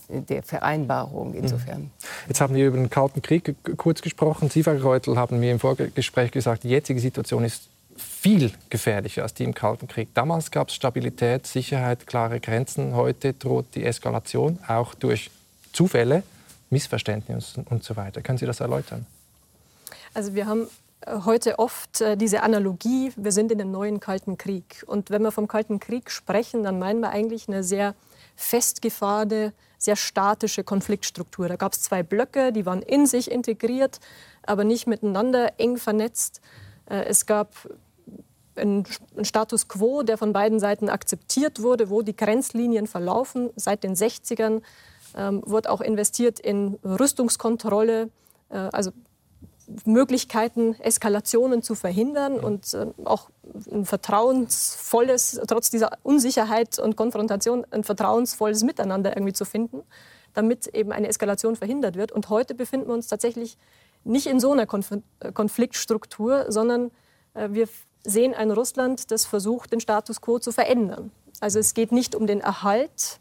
der, 0.09 0.43
Vereinbarung 0.43 1.33
insofern. 1.33 1.91
Jetzt 2.27 2.41
haben 2.41 2.55
wir 2.55 2.67
über 2.67 2.77
den 2.77 2.89
Kalten 2.89 3.21
Krieg 3.21 3.55
kurz 3.77 4.01
gesprochen. 4.01 4.49
Sie, 4.49 4.63
Frau 4.63 4.75
Reutel, 4.77 5.17
haben 5.17 5.39
mir 5.39 5.51
im 5.51 5.59
Vorgespräch 5.59 6.31
gesagt, 6.31 6.63
die 6.63 6.69
jetzige 6.69 6.99
Situation 6.99 7.43
ist 7.43 7.69
viel 7.97 8.51
gefährlicher 8.69 9.23
als 9.23 9.33
die 9.33 9.43
im 9.43 9.53
Kalten 9.53 9.87
Krieg. 9.87 10.09
Damals 10.13 10.51
gab 10.51 10.69
es 10.69 10.75
Stabilität, 10.75 11.45
Sicherheit, 11.47 12.07
klare 12.07 12.39
Grenzen. 12.39 12.95
Heute 12.95 13.33
droht 13.33 13.67
die 13.75 13.85
Eskalation, 13.85 14.59
auch 14.67 14.93
durch 14.93 15.31
Zufälle, 15.73 16.23
Missverständnisse 16.69 17.63
und 17.69 17.83
so 17.83 17.95
weiter. 17.95 18.21
Können 18.21 18.37
Sie 18.37 18.45
das 18.45 18.59
erläutern? 18.59 19.05
Also 20.13 20.33
wir 20.33 20.45
haben 20.45 20.67
heute 21.07 21.59
oft 21.59 22.01
äh, 22.01 22.17
diese 22.17 22.43
Analogie, 22.43 23.11
wir 23.15 23.31
sind 23.31 23.51
in 23.51 23.61
einem 23.61 23.71
neuen 23.71 23.99
Kalten 23.99 24.37
Krieg. 24.37 24.83
Und 24.87 25.09
wenn 25.09 25.21
wir 25.21 25.31
vom 25.31 25.47
Kalten 25.47 25.79
Krieg 25.79 26.09
sprechen, 26.09 26.63
dann 26.63 26.79
meinen 26.79 26.99
wir 26.99 27.09
eigentlich 27.09 27.47
eine 27.47 27.63
sehr 27.63 27.95
festgefahrene, 28.35 29.53
sehr 29.77 29.95
statische 29.95 30.63
Konfliktstruktur. 30.63 31.47
Da 31.47 31.55
gab 31.55 31.73
es 31.73 31.81
zwei 31.81 32.03
Blöcke, 32.03 32.51
die 32.51 32.65
waren 32.65 32.81
in 32.81 33.05
sich 33.05 33.31
integriert, 33.31 33.99
aber 34.43 34.63
nicht 34.63 34.87
miteinander 34.87 35.59
eng 35.59 35.77
vernetzt. 35.77 36.41
Äh, 36.89 37.05
es 37.05 37.25
gab 37.25 37.53
einen 38.55 38.85
Status 39.21 39.67
quo, 39.67 40.03
der 40.03 40.17
von 40.17 40.33
beiden 40.33 40.59
Seiten 40.59 40.89
akzeptiert 40.89 41.61
wurde, 41.61 41.89
wo 41.89 42.01
die 42.01 42.15
Grenzlinien 42.15 42.87
verlaufen. 42.87 43.49
Seit 43.55 43.83
den 43.83 43.95
60ern 43.95 44.61
ähm, 45.15 45.43
wurde 45.45 45.69
auch 45.69 45.81
investiert 45.81 46.39
in 46.39 46.79
Rüstungskontrolle, 46.83 48.09
äh, 48.49 48.57
also 48.71 48.91
Möglichkeiten, 49.85 50.75
Eskalationen 50.79 51.61
zu 51.61 51.75
verhindern 51.75 52.39
und 52.39 52.73
äh, 52.73 52.87
auch 53.03 53.29
ein 53.71 53.85
vertrauensvolles, 53.85 55.41
trotz 55.47 55.69
dieser 55.69 55.91
Unsicherheit 56.03 56.79
und 56.79 56.95
Konfrontation, 56.95 57.65
ein 57.71 57.83
vertrauensvolles 57.83 58.63
Miteinander 58.63 59.15
irgendwie 59.15 59.33
zu 59.33 59.45
finden, 59.45 59.83
damit 60.33 60.67
eben 60.67 60.91
eine 60.91 61.07
Eskalation 61.07 61.55
verhindert 61.55 61.95
wird. 61.95 62.11
Und 62.11 62.29
heute 62.29 62.55
befinden 62.55 62.87
wir 62.87 62.93
uns 62.93 63.07
tatsächlich 63.07 63.57
nicht 64.03 64.27
in 64.27 64.39
so 64.39 64.51
einer 64.51 64.65
Konf 64.65 64.91
Konfliktstruktur, 65.33 66.45
sondern 66.49 66.91
äh, 67.33 67.49
wir 67.51 67.67
sehen 68.03 68.33
ein 68.33 68.51
Russland, 68.51 69.11
das 69.11 69.25
versucht, 69.25 69.71
den 69.71 69.79
Status 69.79 70.21
quo 70.21 70.39
zu 70.39 70.51
verändern. 70.51 71.11
Also 71.39 71.59
es 71.59 71.73
geht 71.73 71.91
nicht 71.91 72.15
um 72.15 72.27
den 72.27 72.39
Erhalt 72.39 73.19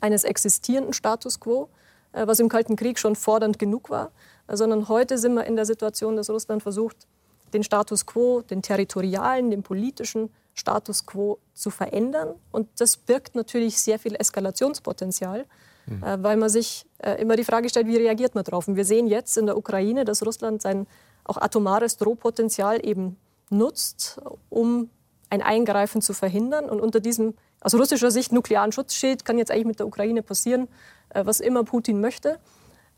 eines 0.00 0.24
existierenden 0.24 0.92
Status 0.92 1.40
quo, 1.40 1.68
äh, 2.12 2.26
was 2.26 2.40
im 2.40 2.48
Kalten 2.48 2.76
Krieg 2.76 2.98
schon 2.98 3.16
fordernd 3.16 3.58
genug 3.58 3.90
war, 3.90 4.10
sondern 4.48 4.88
heute 4.88 5.18
sind 5.18 5.34
wir 5.34 5.44
in 5.44 5.56
der 5.56 5.66
Situation, 5.66 6.16
dass 6.16 6.30
Russland 6.30 6.62
versucht, 6.62 7.06
den 7.52 7.62
Status 7.62 8.06
quo, 8.06 8.42
den 8.42 8.62
territorialen, 8.62 9.50
den 9.50 9.62
politischen 9.62 10.30
Status 10.54 11.06
quo 11.06 11.38
zu 11.54 11.70
verändern. 11.70 12.34
Und 12.50 12.68
das 12.78 12.96
birgt 12.96 13.34
natürlich 13.34 13.78
sehr 13.78 13.98
viel 13.98 14.14
Eskalationspotenzial, 14.14 15.46
mhm. 15.86 16.02
äh, 16.02 16.22
weil 16.22 16.36
man 16.36 16.48
sich 16.48 16.86
äh, 16.98 17.20
immer 17.20 17.36
die 17.36 17.44
Frage 17.44 17.68
stellt, 17.68 17.86
wie 17.86 17.96
reagiert 17.96 18.34
man 18.34 18.44
darauf? 18.44 18.68
Und 18.68 18.76
wir 18.76 18.84
sehen 18.84 19.06
jetzt 19.06 19.36
in 19.36 19.46
der 19.46 19.56
Ukraine, 19.56 20.04
dass 20.04 20.24
Russland 20.24 20.62
sein 20.62 20.86
auch 21.24 21.36
atomares 21.36 21.96
Drohpotenzial 21.98 22.84
eben 22.84 23.16
nutzt, 23.50 24.20
um 24.48 24.90
ein 25.30 25.42
Eingreifen 25.42 26.02
zu 26.02 26.14
verhindern. 26.14 26.68
Und 26.68 26.80
unter 26.80 27.00
diesem 27.00 27.34
aus 27.60 27.74
russischer 27.74 28.10
Sicht 28.10 28.32
nuklearen 28.32 28.72
Schutzschild 28.72 29.24
kann 29.24 29.38
jetzt 29.38 29.50
eigentlich 29.50 29.66
mit 29.66 29.78
der 29.78 29.86
Ukraine 29.86 30.22
passieren, 30.22 30.68
äh, 31.10 31.24
was 31.24 31.40
immer 31.40 31.64
Putin 31.64 32.00
möchte, 32.00 32.38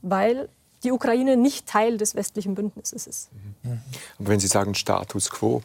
weil 0.03 0.49
die 0.85 0.93
Ukraine 0.93 1.37
nicht 1.37 1.67
Teil 1.67 1.97
des 1.97 2.15
westlichen 2.15 2.55
Bündnisses 2.55 3.07
ist. 3.07 3.31
Mhm. 3.63 3.81
Aber 4.19 4.29
wenn 4.29 4.41
Sie 4.41 4.47
sagen 4.47 4.75
Status 4.75 5.31
quo, 5.31 5.63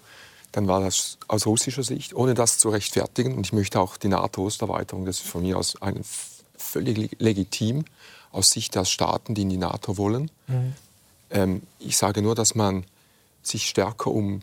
dann 0.51 0.67
war 0.67 0.81
das 0.81 1.17
aus 1.27 1.45
russischer 1.45 1.83
Sicht, 1.83 2.15
ohne 2.15 2.33
das 2.33 2.57
zu 2.57 2.69
rechtfertigen, 2.69 3.35
und 3.35 3.45
ich 3.45 3.53
möchte 3.53 3.79
auch 3.79 3.97
die 3.97 4.07
NATO-Osterweiterung, 4.07 5.05
das 5.05 5.17
ist 5.17 5.27
von 5.27 5.41
mir 5.41 5.57
aus 5.57 5.79
ein, 5.81 6.03
völlig 6.57 7.15
legitim, 7.19 7.85
aus 8.31 8.51
Sicht 8.51 8.75
der 8.75 8.85
Staaten, 8.85 9.35
die 9.35 9.43
in 9.43 9.49
die 9.49 9.57
NATO 9.57 9.97
wollen. 9.97 10.31
Mhm. 10.47 10.73
Ähm, 11.31 11.61
ich 11.79 11.97
sage 11.97 12.21
nur, 12.21 12.35
dass 12.35 12.55
man 12.55 12.83
sich 13.43 13.69
stärker 13.69 14.11
um 14.11 14.41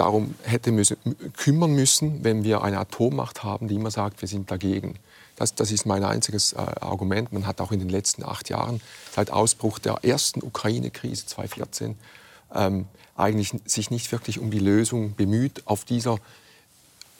darum 0.00 0.34
hätte 0.44 0.72
müssen, 0.72 0.96
kümmern 1.36 1.72
müssen, 1.72 2.24
wenn 2.24 2.42
wir 2.42 2.62
eine 2.62 2.78
Atommacht 2.78 3.44
haben, 3.44 3.68
die 3.68 3.74
immer 3.74 3.90
sagt, 3.90 4.22
wir 4.22 4.28
sind 4.28 4.50
dagegen. 4.50 4.94
Das, 5.36 5.54
das 5.54 5.70
ist 5.70 5.84
mein 5.84 6.04
einziges 6.04 6.54
äh, 6.54 6.56
Argument. 6.56 7.32
Man 7.32 7.46
hat 7.46 7.60
auch 7.60 7.70
in 7.70 7.78
den 7.78 7.90
letzten 7.90 8.24
acht 8.24 8.48
Jahren, 8.48 8.80
seit 9.14 9.30
Ausbruch 9.30 9.78
der 9.78 9.98
ersten 10.02 10.42
Ukraine-Krise 10.42 11.26
2014, 11.26 11.98
ähm, 12.54 12.86
eigentlich 13.14 13.52
sich 13.66 13.90
nicht 13.90 14.10
wirklich 14.10 14.38
um 14.38 14.50
die 14.50 14.58
Lösung 14.58 15.14
bemüht 15.14 15.66
auf 15.66 15.84
dieser 15.84 16.16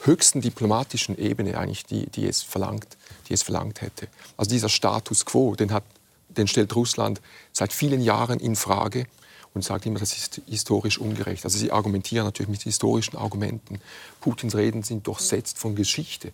höchsten 0.01 0.41
diplomatischen 0.41 1.19
Ebene 1.19 1.59
eigentlich, 1.59 1.85
die, 1.85 2.07
die, 2.07 2.27
es 2.27 2.43
verlangt, 2.43 2.97
die 3.29 3.35
es 3.35 3.43
verlangt 3.43 3.83
hätte. 3.83 4.09
Also 4.39 4.51
dieser 4.51 4.71
Status 4.71 5.27
quo, 5.27 5.55
den, 5.55 5.71
hat, 5.71 5.85
den 6.31 6.47
stellt 6.47 6.75
Russland 6.75 7.21
seit 7.53 7.75
vielen 7.75 8.01
Jahren 8.01 8.41
in 8.41 8.57
Frage 8.57 9.05
und 9.53 9.63
sagt 9.63 9.87
immer, 9.87 9.99
das 9.99 10.17
ist 10.17 10.41
historisch 10.47 10.99
ungerecht. 10.99 11.45
Also 11.45 11.59
sie 11.59 11.73
argumentieren 11.73 12.25
natürlich 12.25 12.51
mit 12.51 12.63
historischen 12.63 13.17
Argumenten. 13.17 13.81
Putins 14.21 14.55
Reden 14.55 14.83
sind 14.83 15.07
durchsetzt 15.07 15.59
von 15.59 15.75
Geschichte. 15.75 16.33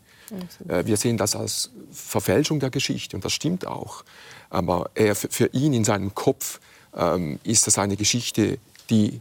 Äh, 0.69 0.85
wir 0.87 0.97
sehen 0.97 1.17
das 1.17 1.35
als 1.35 1.71
Verfälschung 1.93 2.61
der 2.61 2.71
Geschichte 2.71 3.17
und 3.17 3.25
das 3.25 3.33
stimmt 3.33 3.67
auch. 3.67 4.05
Aber 4.51 4.91
er, 4.95 5.15
für 5.15 5.47
ihn 5.53 5.73
in 5.73 5.85
seinem 5.85 6.15
Kopf 6.15 6.61
ähm, 6.95 7.39
ist 7.43 7.67
das 7.67 7.79
eine 7.79 7.97
Geschichte, 7.97 8.59
die 8.91 9.21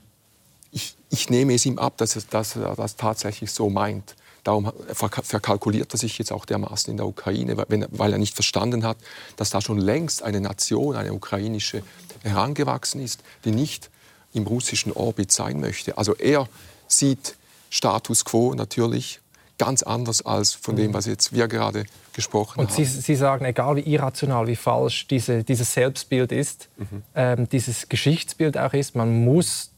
ich, 0.72 0.96
ich 1.10 1.30
nehme 1.30 1.54
es 1.54 1.66
ihm 1.66 1.80
ab, 1.80 1.98
dass 1.98 2.16
er, 2.18 2.24
dass 2.30 2.58
er 2.58 2.76
das 2.76 2.98
tatsächlich 2.98 3.52
so 3.52 3.70
meint. 3.70 4.16
Darum 4.46 4.72
verkalkuliert 4.94 5.92
er 5.92 5.98
sich 5.98 6.20
jetzt 6.20 6.32
auch 6.32 6.46
dermaßen 6.46 6.92
in 6.92 6.98
der 6.98 7.08
Ukraine, 7.08 7.58
weil 7.58 8.14
er 8.14 8.20
nicht 8.20 8.36
verstanden 8.36 8.86
hat, 8.86 8.98
dass 9.38 9.50
da 9.50 9.60
schon 9.60 9.80
längst 9.80 10.22
eine 10.22 10.40
Nation, 10.40 10.96
eine 10.96 11.14
ukrainische, 11.14 11.82
herangewachsen 12.22 13.02
ist, 13.02 13.24
die 13.44 13.50
nicht 13.50 13.90
im 14.34 14.46
russischen 14.46 14.92
Orbit 14.92 15.32
sein 15.32 15.60
möchte. 15.60 15.98
Also 15.98 16.16
er 16.16 16.48
sieht 16.88 17.36
Status 17.72 18.24
quo 18.24 18.54
natürlich 18.54 19.20
ganz 19.58 19.82
anders 19.82 20.24
als 20.24 20.54
von 20.54 20.76
dem, 20.76 20.92
mhm. 20.92 20.94
was 20.94 21.08
jetzt 21.08 21.34
wir 21.34 21.48
gerade 21.48 21.86
gesprochen 22.14 22.60
Und 22.60 22.70
haben. 22.70 22.76
Sie, 22.76 22.86
Sie 22.86 23.16
sagen, 23.16 23.46
egal 23.46 23.78
wie 23.78 23.82
irrational, 23.94 24.46
wie 24.46 24.56
falsch 24.56 25.08
diese, 25.08 25.44
dieses 25.44 25.74
Selbstbild 25.74 26.32
ist, 26.32 26.70
mhm. 26.78 27.04
ähm, 27.16 27.50
dieses 27.50 27.90
Geschichtsbild 27.90 28.60
auch 28.60 28.74
ist, 28.74 28.96
man 28.96 29.24
muss 29.24 29.72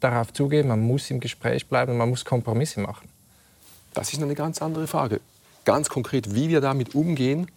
darauf 0.00 0.34
zugehen, 0.34 0.68
man 0.68 0.80
muss 0.80 1.10
im 1.10 1.20
Gespräch 1.20 1.66
bleiben, 1.66 1.96
man 1.96 2.10
muss 2.10 2.26
Kompromisse 2.26 2.80
machen. 2.80 3.08
Das 3.94 4.12
ist 4.12 4.22
eine 4.22 4.34
ganz 4.34 4.62
andere 4.62 4.86
Frage. 4.86 5.20
Ganz 5.64 5.88
konkret, 5.88 6.34
wie 6.34 6.48
wir 6.48 6.60
damit 6.60 6.94
umgehen, 6.94 7.48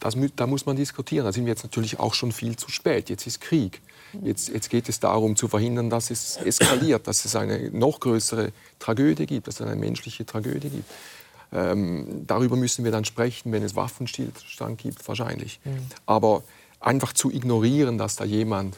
das, 0.00 0.16
da 0.36 0.46
muss 0.46 0.66
man 0.66 0.76
diskutieren. 0.76 1.24
Da 1.24 1.32
sind 1.32 1.46
wir 1.46 1.52
jetzt 1.52 1.62
natürlich 1.62 1.98
auch 1.98 2.12
schon 2.12 2.32
viel 2.32 2.56
zu 2.56 2.70
spät. 2.70 3.08
Jetzt 3.08 3.26
ist 3.26 3.40
Krieg. 3.40 3.80
Jetzt, 4.22 4.48
jetzt, 4.48 4.68
geht 4.70 4.88
es 4.88 5.00
darum 5.00 5.34
zu 5.34 5.48
verhindern, 5.48 5.90
dass 5.90 6.10
es 6.10 6.36
eskaliert, 6.36 7.08
dass 7.08 7.24
es 7.24 7.34
eine 7.34 7.70
noch 7.70 8.00
größere 8.00 8.52
Tragödie 8.78 9.26
gibt, 9.26 9.48
dass 9.48 9.56
es 9.56 9.66
eine 9.66 9.76
menschliche 9.76 10.24
Tragödie 10.26 10.68
gibt. 10.68 10.90
Ähm, 11.52 12.24
darüber 12.26 12.56
müssen 12.56 12.84
wir 12.84 12.92
dann 12.92 13.04
sprechen, 13.04 13.50
wenn 13.50 13.62
es 13.62 13.74
Waffenstillstand 13.74 14.78
gibt, 14.78 15.06
wahrscheinlich. 15.08 15.58
Mhm. 15.64 15.86
Aber 16.06 16.42
einfach 16.80 17.12
zu 17.12 17.30
ignorieren, 17.30 17.98
dass 17.98 18.16
da 18.16 18.24
jemand 18.24 18.76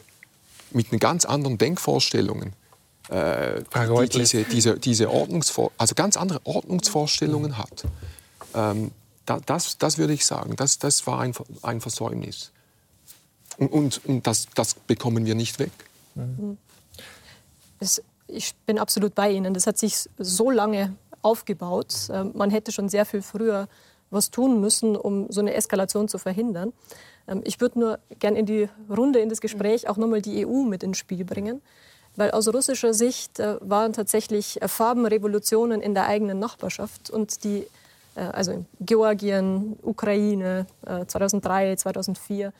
mit 0.71 0.89
ganz 0.99 1.25
anderen 1.25 1.57
Denkvorstellungen 1.57 2.53
äh, 3.09 3.61
die, 3.63 4.09
diese, 4.09 4.43
diese, 4.43 4.79
diese 4.79 5.09
Ordnungsvor 5.09 5.71
also 5.77 5.95
ganz 5.95 6.17
andere 6.17 6.41
Ordnungsvorstellungen 6.45 7.51
mhm. 7.51 7.57
hat. 7.57 7.83
Ähm, 8.53 8.91
da, 9.25 9.39
das, 9.45 9.77
das 9.77 9.97
würde 9.97 10.13
ich 10.13 10.25
sagen, 10.25 10.55
das, 10.55 10.79
das 10.79 11.05
war 11.07 11.19
ein, 11.19 11.33
ein 11.61 11.81
Versäumnis. 11.81 12.51
Und, 13.57 13.71
und, 13.71 14.05
und 14.05 14.27
das, 14.27 14.47
das, 14.55 14.73
bekommen 14.73 15.25
wir 15.25 15.35
nicht 15.35 15.59
weg. 15.59 15.71
Mhm. 16.15 16.57
Es, 17.79 18.01
ich 18.27 18.55
bin 18.65 18.77
absolut 18.79 19.15
bei 19.15 19.31
Ihnen. 19.31 19.53
Das 19.53 19.67
hat 19.67 19.77
sich 19.77 20.09
so 20.17 20.51
lange 20.51 20.95
aufgebaut. 21.21 22.09
Ähm, 22.11 22.31
man 22.35 22.49
hätte 22.49 22.71
schon 22.71 22.89
sehr 22.89 23.05
viel 23.05 23.21
früher 23.21 23.67
was 24.09 24.31
tun 24.31 24.61
müssen, 24.61 24.95
um 24.95 25.29
so 25.29 25.41
eine 25.41 25.53
Eskalation 25.53 26.07
zu 26.07 26.17
verhindern. 26.17 26.73
Ähm, 27.27 27.41
ich 27.43 27.59
würde 27.59 27.79
nur 27.79 27.99
gerne 28.19 28.39
in 28.39 28.45
die 28.45 28.69
Runde, 28.89 29.19
in 29.19 29.29
das 29.29 29.41
Gespräch 29.41 29.89
auch 29.89 29.97
nochmal 29.97 30.21
die 30.21 30.45
EU 30.45 30.63
mit 30.63 30.83
ins 30.83 30.97
Spiel 30.97 31.25
bringen. 31.25 31.61
Weil 32.17 32.31
aus 32.31 32.51
russischer 32.51 32.93
Sicht 32.93 33.39
äh, 33.39 33.57
waren 33.61 33.93
tatsächlich 33.93 34.61
äh, 34.61 34.67
Farbenrevolutionen 34.67 35.81
in 35.81 35.93
der 35.93 36.07
eigenen 36.07 36.39
Nachbarschaft 36.39 37.11
und 37.11 37.43
die, 37.43 37.67
äh, 38.15 38.21
also 38.21 38.51
in 38.51 38.65
Georgien, 38.81 39.77
Ukraine, 39.83 40.65
2003, 41.07 41.77
2004. 41.77 42.51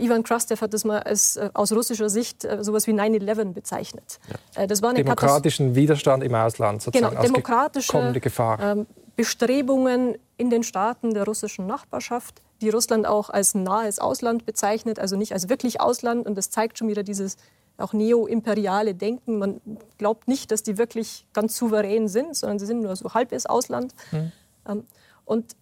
Ivan 0.00 0.22
Krastev 0.22 0.62
hat 0.62 0.72
das 0.72 0.84
mal 0.84 1.00
als, 1.00 1.38
aus 1.52 1.72
russischer 1.72 2.08
Sicht 2.08 2.46
sowas 2.60 2.86
wie 2.86 2.92
9-11 2.92 3.52
bezeichnet. 3.52 4.20
Ja. 4.56 4.66
Das 4.66 4.80
war 4.80 4.90
eine 4.90 5.00
Demokratischen 5.00 5.66
Katast 5.66 5.76
Widerstand 5.76 6.24
im 6.24 6.34
Ausland 6.34 6.80
sozusagen 6.80 7.10
genau, 7.10 7.22
demokratische 7.22 8.20
Gefahr. 8.20 8.58
Ähm, 8.60 8.86
Bestrebungen 9.16 10.16
in 10.38 10.48
den 10.48 10.62
Staaten 10.62 11.12
der 11.12 11.24
russischen 11.24 11.66
Nachbarschaft, 11.66 12.40
die 12.62 12.70
Russland 12.70 13.06
auch 13.06 13.28
als 13.28 13.54
nahes 13.54 13.98
Ausland 13.98 14.46
bezeichnet, 14.46 14.98
also 14.98 15.16
nicht 15.16 15.32
als 15.32 15.50
wirklich 15.50 15.80
Ausland. 15.80 16.26
Und 16.26 16.36
das 16.36 16.48
zeigt 16.48 16.78
schon 16.78 16.88
wieder 16.88 17.02
dieses 17.02 17.36
auch 17.78 17.92
neo-imperiale 17.92 18.94
Denken. 18.94 19.38
Man 19.38 19.60
glaubt 19.98 20.28
nicht, 20.28 20.50
dass 20.50 20.62
die 20.62 20.78
wirklich 20.78 21.26
ganz 21.32 21.56
souverän 21.56 22.08
sind, 22.08 22.36
sondern 22.36 22.58
sie 22.58 22.66
sind 22.66 22.82
nur 22.82 22.94
so 22.96 23.12
halbes 23.14 23.46
Ausland. 23.46 23.94
Mhm. 24.12 24.84
Und 25.24 25.56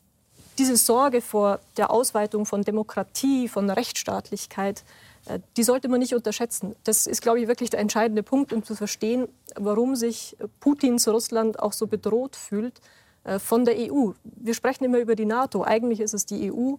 diese 0.58 0.76
Sorge 0.76 1.22
vor 1.22 1.60
der 1.76 1.90
Ausweitung 1.90 2.44
von 2.44 2.62
Demokratie, 2.62 3.48
von 3.48 3.70
Rechtsstaatlichkeit, 3.70 4.84
äh, 5.26 5.40
die 5.56 5.62
sollte 5.62 5.88
man 5.88 6.00
nicht 6.00 6.14
unterschätzen. 6.14 6.76
Das 6.84 7.06
ist, 7.06 7.22
glaube 7.22 7.40
ich, 7.40 7.48
wirklich 7.48 7.70
der 7.70 7.80
entscheidende 7.80 8.22
Punkt, 8.22 8.52
um 8.52 8.62
zu 8.62 8.74
verstehen, 8.74 9.28
warum 9.56 9.96
sich 9.96 10.36
Putins 10.60 11.08
Russland 11.08 11.58
auch 11.58 11.72
so 11.72 11.86
bedroht 11.86 12.36
fühlt 12.36 12.80
äh, 13.24 13.38
von 13.38 13.64
der 13.64 13.76
EU. 13.78 14.12
Wir 14.24 14.54
sprechen 14.54 14.84
immer 14.84 14.98
über 14.98 15.16
die 15.16 15.26
NATO. 15.26 15.64
Eigentlich 15.64 16.00
ist 16.00 16.14
es 16.14 16.26
die 16.26 16.52
EU, 16.52 16.74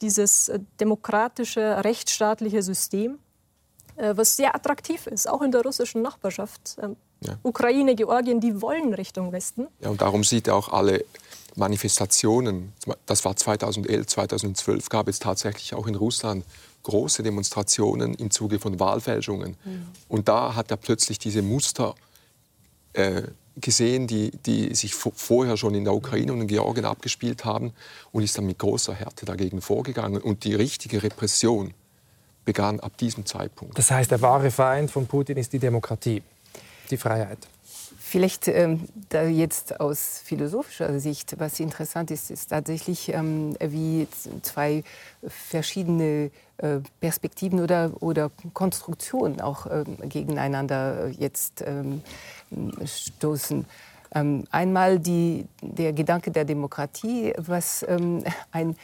dieses 0.00 0.48
äh, 0.48 0.60
demokratische, 0.80 1.84
rechtsstaatliche 1.84 2.62
System, 2.62 3.18
was 3.96 4.36
sehr 4.36 4.54
attraktiv 4.54 5.06
ist, 5.06 5.28
auch 5.28 5.42
in 5.42 5.52
der 5.52 5.62
russischen 5.62 6.02
Nachbarschaft. 6.02 6.76
Ähm, 6.82 6.96
ja. 7.20 7.38
Ukraine, 7.42 7.94
Georgien, 7.94 8.40
die 8.40 8.60
wollen 8.60 8.92
Richtung 8.94 9.32
Westen. 9.32 9.66
Ja, 9.80 9.90
und 9.90 10.00
darum 10.00 10.24
sieht 10.24 10.48
er 10.48 10.56
auch 10.56 10.68
alle 10.68 11.04
Manifestationen, 11.56 12.72
das 13.06 13.24
war 13.24 13.36
2011, 13.36 14.06
2012, 14.06 14.88
gab 14.88 15.08
es 15.08 15.20
tatsächlich 15.20 15.74
auch 15.74 15.86
in 15.86 15.94
Russland 15.94 16.44
große 16.82 17.22
Demonstrationen 17.22 18.14
im 18.14 18.30
Zuge 18.30 18.58
von 18.58 18.78
Wahlfälschungen. 18.78 19.56
Mhm. 19.64 19.86
Und 20.08 20.28
da 20.28 20.54
hat 20.54 20.70
er 20.70 20.76
plötzlich 20.76 21.18
diese 21.18 21.42
Muster 21.42 21.94
äh, 22.92 23.22
gesehen, 23.56 24.06
die, 24.06 24.30
die 24.30 24.74
sich 24.74 24.94
vorher 24.94 25.56
schon 25.56 25.74
in 25.74 25.84
der 25.84 25.94
Ukraine 25.94 26.32
und 26.32 26.40
in 26.42 26.46
Georgien 26.48 26.84
abgespielt 26.84 27.44
haben 27.44 27.72
und 28.12 28.22
ist 28.22 28.36
dann 28.36 28.46
mit 28.46 28.58
großer 28.58 28.92
Härte 28.92 29.24
dagegen 29.24 29.60
vorgegangen. 29.60 30.20
Und 30.20 30.44
die 30.44 30.54
richtige 30.54 31.02
Repression 31.02 31.72
begann 32.44 32.80
ab 32.80 32.96
diesem 32.98 33.26
Zeitpunkt. 33.26 33.78
Das 33.78 33.90
heißt, 33.90 34.10
der 34.10 34.20
wahre 34.20 34.50
Feind 34.50 34.90
von 34.90 35.06
Putin 35.06 35.36
ist 35.36 35.52
die 35.52 35.58
Demokratie, 35.58 36.22
die 36.90 36.96
Freiheit. 36.96 37.38
Vielleicht 37.98 38.46
ähm, 38.46 38.86
da 39.08 39.24
jetzt 39.24 39.80
aus 39.80 40.20
philosophischer 40.24 41.00
Sicht, 41.00 41.34
was 41.40 41.58
interessant 41.58 42.12
ist, 42.12 42.30
ist 42.30 42.50
tatsächlich, 42.50 43.12
ähm, 43.12 43.56
wie 43.58 44.06
zwei 44.42 44.84
verschiedene 45.26 46.30
äh, 46.58 46.78
Perspektiven 47.00 47.60
oder, 47.60 47.90
oder 48.00 48.30
Konstruktionen 48.52 49.40
auch 49.40 49.66
ähm, 49.66 49.96
gegeneinander 50.08 51.08
jetzt 51.08 51.64
ähm, 51.66 52.02
stoßen. 52.84 53.64
Ähm, 54.14 54.44
einmal 54.52 55.00
die, 55.00 55.46
der 55.60 55.92
Gedanke 55.92 56.30
der 56.30 56.44
Demokratie, 56.44 57.32
was 57.36 57.84
ähm, 57.88 58.22
ein 58.52 58.76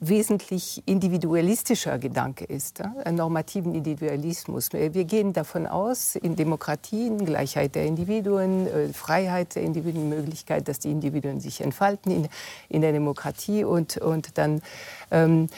wesentlich 0.00 0.82
individualistischer 0.86 1.98
Gedanke 1.98 2.44
ist, 2.44 2.82
ein 3.04 3.14
normativen 3.14 3.74
Individualismus. 3.74 4.72
Wir 4.72 5.04
gehen 5.04 5.32
davon 5.32 5.66
aus, 5.66 6.16
in 6.16 6.36
Demokratien 6.36 7.24
Gleichheit 7.24 7.74
der 7.74 7.86
Individuen, 7.86 8.66
äh, 8.66 8.88
Freiheit 8.92 9.54
der 9.54 9.62
Individuen, 9.62 10.08
Möglichkeit, 10.08 10.68
dass 10.68 10.78
die 10.78 10.90
Individuen 10.90 11.40
sich 11.40 11.60
entfalten 11.60 12.12
in, 12.12 12.28
in 12.68 12.82
der 12.82 12.92
Demokratie 12.92 13.64
und, 13.64 13.96
und 13.98 14.38
dann 14.38 14.62
ähm, 15.10 15.48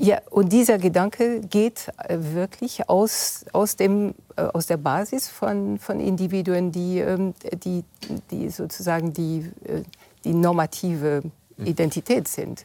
ja, 0.00 0.20
und 0.30 0.52
dieser 0.52 0.78
Gedanke 0.78 1.40
geht 1.40 1.88
äh, 1.98 2.16
wirklich 2.20 2.88
aus, 2.88 3.44
aus, 3.52 3.74
dem, 3.74 4.14
äh, 4.36 4.42
aus 4.42 4.66
der 4.66 4.76
Basis 4.76 5.28
von, 5.28 5.78
von 5.78 5.98
Individuen, 5.98 6.70
die, 6.70 7.00
ähm, 7.00 7.34
die, 7.64 7.82
die 8.30 8.48
sozusagen 8.50 9.12
die, 9.12 9.50
die 10.24 10.34
normative. 10.34 11.22
Identität 11.64 12.28
sind. 12.28 12.64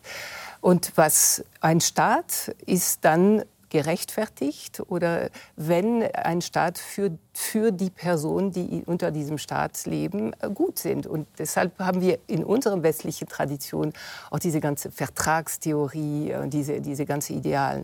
Und 0.63 0.93
was 0.95 1.43
ein 1.59 1.81
Staat 1.81 2.55
ist 2.65 3.03
dann 3.03 3.43
gerechtfertigt 3.67 4.81
oder 4.87 5.29
wenn 5.57 6.03
ein 6.03 6.41
Staat 6.41 6.77
für, 6.77 7.17
für 7.33 7.73
die 7.73 7.89
Personen, 7.89 8.53
die 8.53 8.81
unter 8.85 9.11
diesem 9.11 9.37
Staat 9.37 9.85
leben, 9.85 10.31
gut 10.53 10.79
sind. 10.79 11.05
Und 11.05 11.27
deshalb 11.37 11.77
haben 11.79 11.99
wir 11.99 12.17
in 12.27 12.45
unserer 12.45 12.81
westlichen 12.81 13.27
Tradition 13.27 13.91
auch 14.31 14.39
diese 14.39 14.61
ganze 14.61 14.89
Vertragstheorie 14.89 16.33
und 16.35 16.53
diese, 16.53 16.79
diese 16.79 17.05
ganze 17.05 17.33
Idealen. 17.33 17.83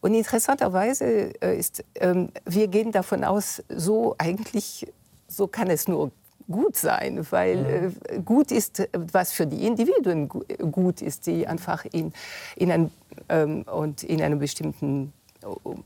Und 0.00 0.14
interessanterweise 0.14 1.32
äh, 1.42 1.58
ist, 1.58 1.82
ähm, 1.96 2.28
wir 2.44 2.68
gehen 2.68 2.92
davon 2.92 3.24
aus, 3.24 3.64
so 3.68 4.14
eigentlich, 4.18 4.86
so 5.26 5.48
kann 5.48 5.70
es 5.70 5.88
nur 5.88 6.12
gut 6.50 6.76
sein, 6.76 7.26
weil 7.30 7.56
mhm. 7.56 7.96
äh, 8.08 8.20
gut 8.20 8.52
ist, 8.52 8.88
was 8.92 9.32
für 9.32 9.46
die 9.46 9.66
Individuen 9.66 10.28
gut 10.28 11.02
ist, 11.02 11.26
die 11.26 11.46
einfach 11.46 11.84
in, 11.84 12.12
in, 12.56 12.70
ein, 12.70 12.90
ähm, 13.28 13.62
und 13.62 14.02
in 14.02 14.22
einem 14.22 14.38
bestimmten 14.38 15.12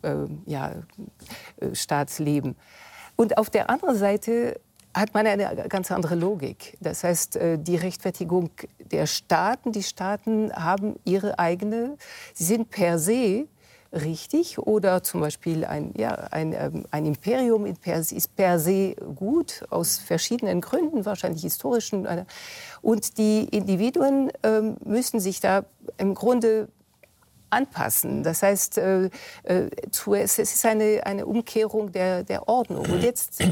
äh, 0.02 0.14
ja, 0.46 0.72
äh, 1.60 1.74
Staatsleben. 1.74 2.56
Und 3.16 3.38
auf 3.38 3.50
der 3.50 3.70
anderen 3.70 3.96
Seite 3.96 4.60
hat 4.94 5.14
man 5.14 5.26
eine 5.26 5.68
ganz 5.68 5.90
andere 5.90 6.14
Logik. 6.14 6.76
Das 6.80 7.04
heißt, 7.04 7.36
äh, 7.36 7.58
die 7.58 7.76
Rechtfertigung 7.76 8.50
der 8.90 9.06
Staaten, 9.06 9.72
die 9.72 9.82
Staaten 9.82 10.52
haben 10.52 10.96
ihre 11.04 11.38
eigene, 11.38 11.96
sie 12.34 12.44
sind 12.44 12.70
per 12.70 12.98
se 12.98 13.46
richtig 13.92 14.58
oder 14.58 15.02
zum 15.02 15.20
Beispiel 15.20 15.64
ein, 15.64 15.92
ja, 15.96 16.10
ein, 16.10 16.52
ähm, 16.52 16.84
ein 16.90 17.06
Imperium 17.06 17.66
ist 17.66 18.36
per 18.36 18.58
se 18.58 18.94
gut, 18.94 19.64
aus 19.70 19.98
verschiedenen 19.98 20.60
Gründen, 20.60 21.04
wahrscheinlich 21.04 21.42
historischen. 21.42 22.06
Äh, 22.06 22.24
und 22.82 23.18
die 23.18 23.44
Individuen 23.44 24.30
ähm, 24.42 24.76
müssen 24.84 25.20
sich 25.20 25.40
da 25.40 25.64
im 25.98 26.14
Grunde 26.14 26.68
anpassen. 27.50 28.22
Das 28.22 28.42
heißt, 28.42 28.78
äh, 28.78 29.10
äh, 29.42 29.70
es 29.90 30.38
ist 30.38 30.64
eine, 30.64 31.04
eine 31.04 31.26
Umkehrung 31.26 31.92
der, 31.92 32.22
der 32.22 32.48
Ordnung. 32.48 32.88
Und 32.88 33.02
jetzt 33.02 33.42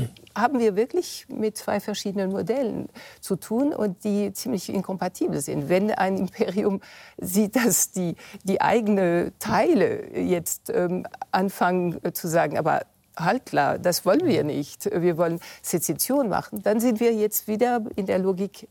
haben 0.40 0.58
wir 0.58 0.76
wirklich 0.76 1.26
mit 1.28 1.56
zwei 1.56 1.80
verschiedenen 1.80 2.30
Modellen 2.30 2.88
zu 3.20 3.36
tun 3.36 3.72
und 3.72 4.04
die 4.04 4.32
ziemlich 4.32 4.68
inkompatibel 4.68 5.40
sind. 5.40 5.68
Wenn 5.68 5.90
ein 5.90 6.16
Imperium 6.16 6.80
sieht, 7.18 7.56
dass 7.56 7.90
die, 7.90 8.16
die 8.44 8.60
eigene 8.60 9.32
Teile 9.38 10.16
jetzt 10.16 10.70
ähm, 10.70 11.06
anfangen 11.30 12.00
zu 12.14 12.28
sagen, 12.28 12.58
aber 12.58 12.82
halt 13.16 13.46
klar, 13.46 13.78
das 13.78 14.04
wollen 14.04 14.24
wir 14.24 14.44
nicht, 14.44 14.90
wir 14.92 15.16
wollen 15.16 15.40
Sezession 15.62 16.28
machen, 16.28 16.62
dann 16.62 16.80
sind 16.80 17.00
wir 17.00 17.12
jetzt 17.12 17.48
wieder 17.48 17.82
in 17.96 18.06
der 18.06 18.18
Logik 18.18 18.68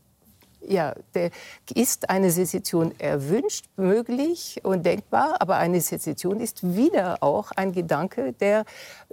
ja, 0.68 0.94
der, 1.14 1.30
ist 1.74 2.10
eine 2.10 2.30
Sezession 2.30 2.94
erwünscht, 2.98 3.66
möglich 3.76 4.60
und 4.62 4.84
denkbar, 4.84 5.36
aber 5.40 5.56
eine 5.56 5.80
Sezession 5.80 6.40
ist 6.40 6.76
wieder 6.76 7.22
auch 7.22 7.50
ein 7.52 7.72
Gedanke, 7.72 8.32
der 8.34 8.64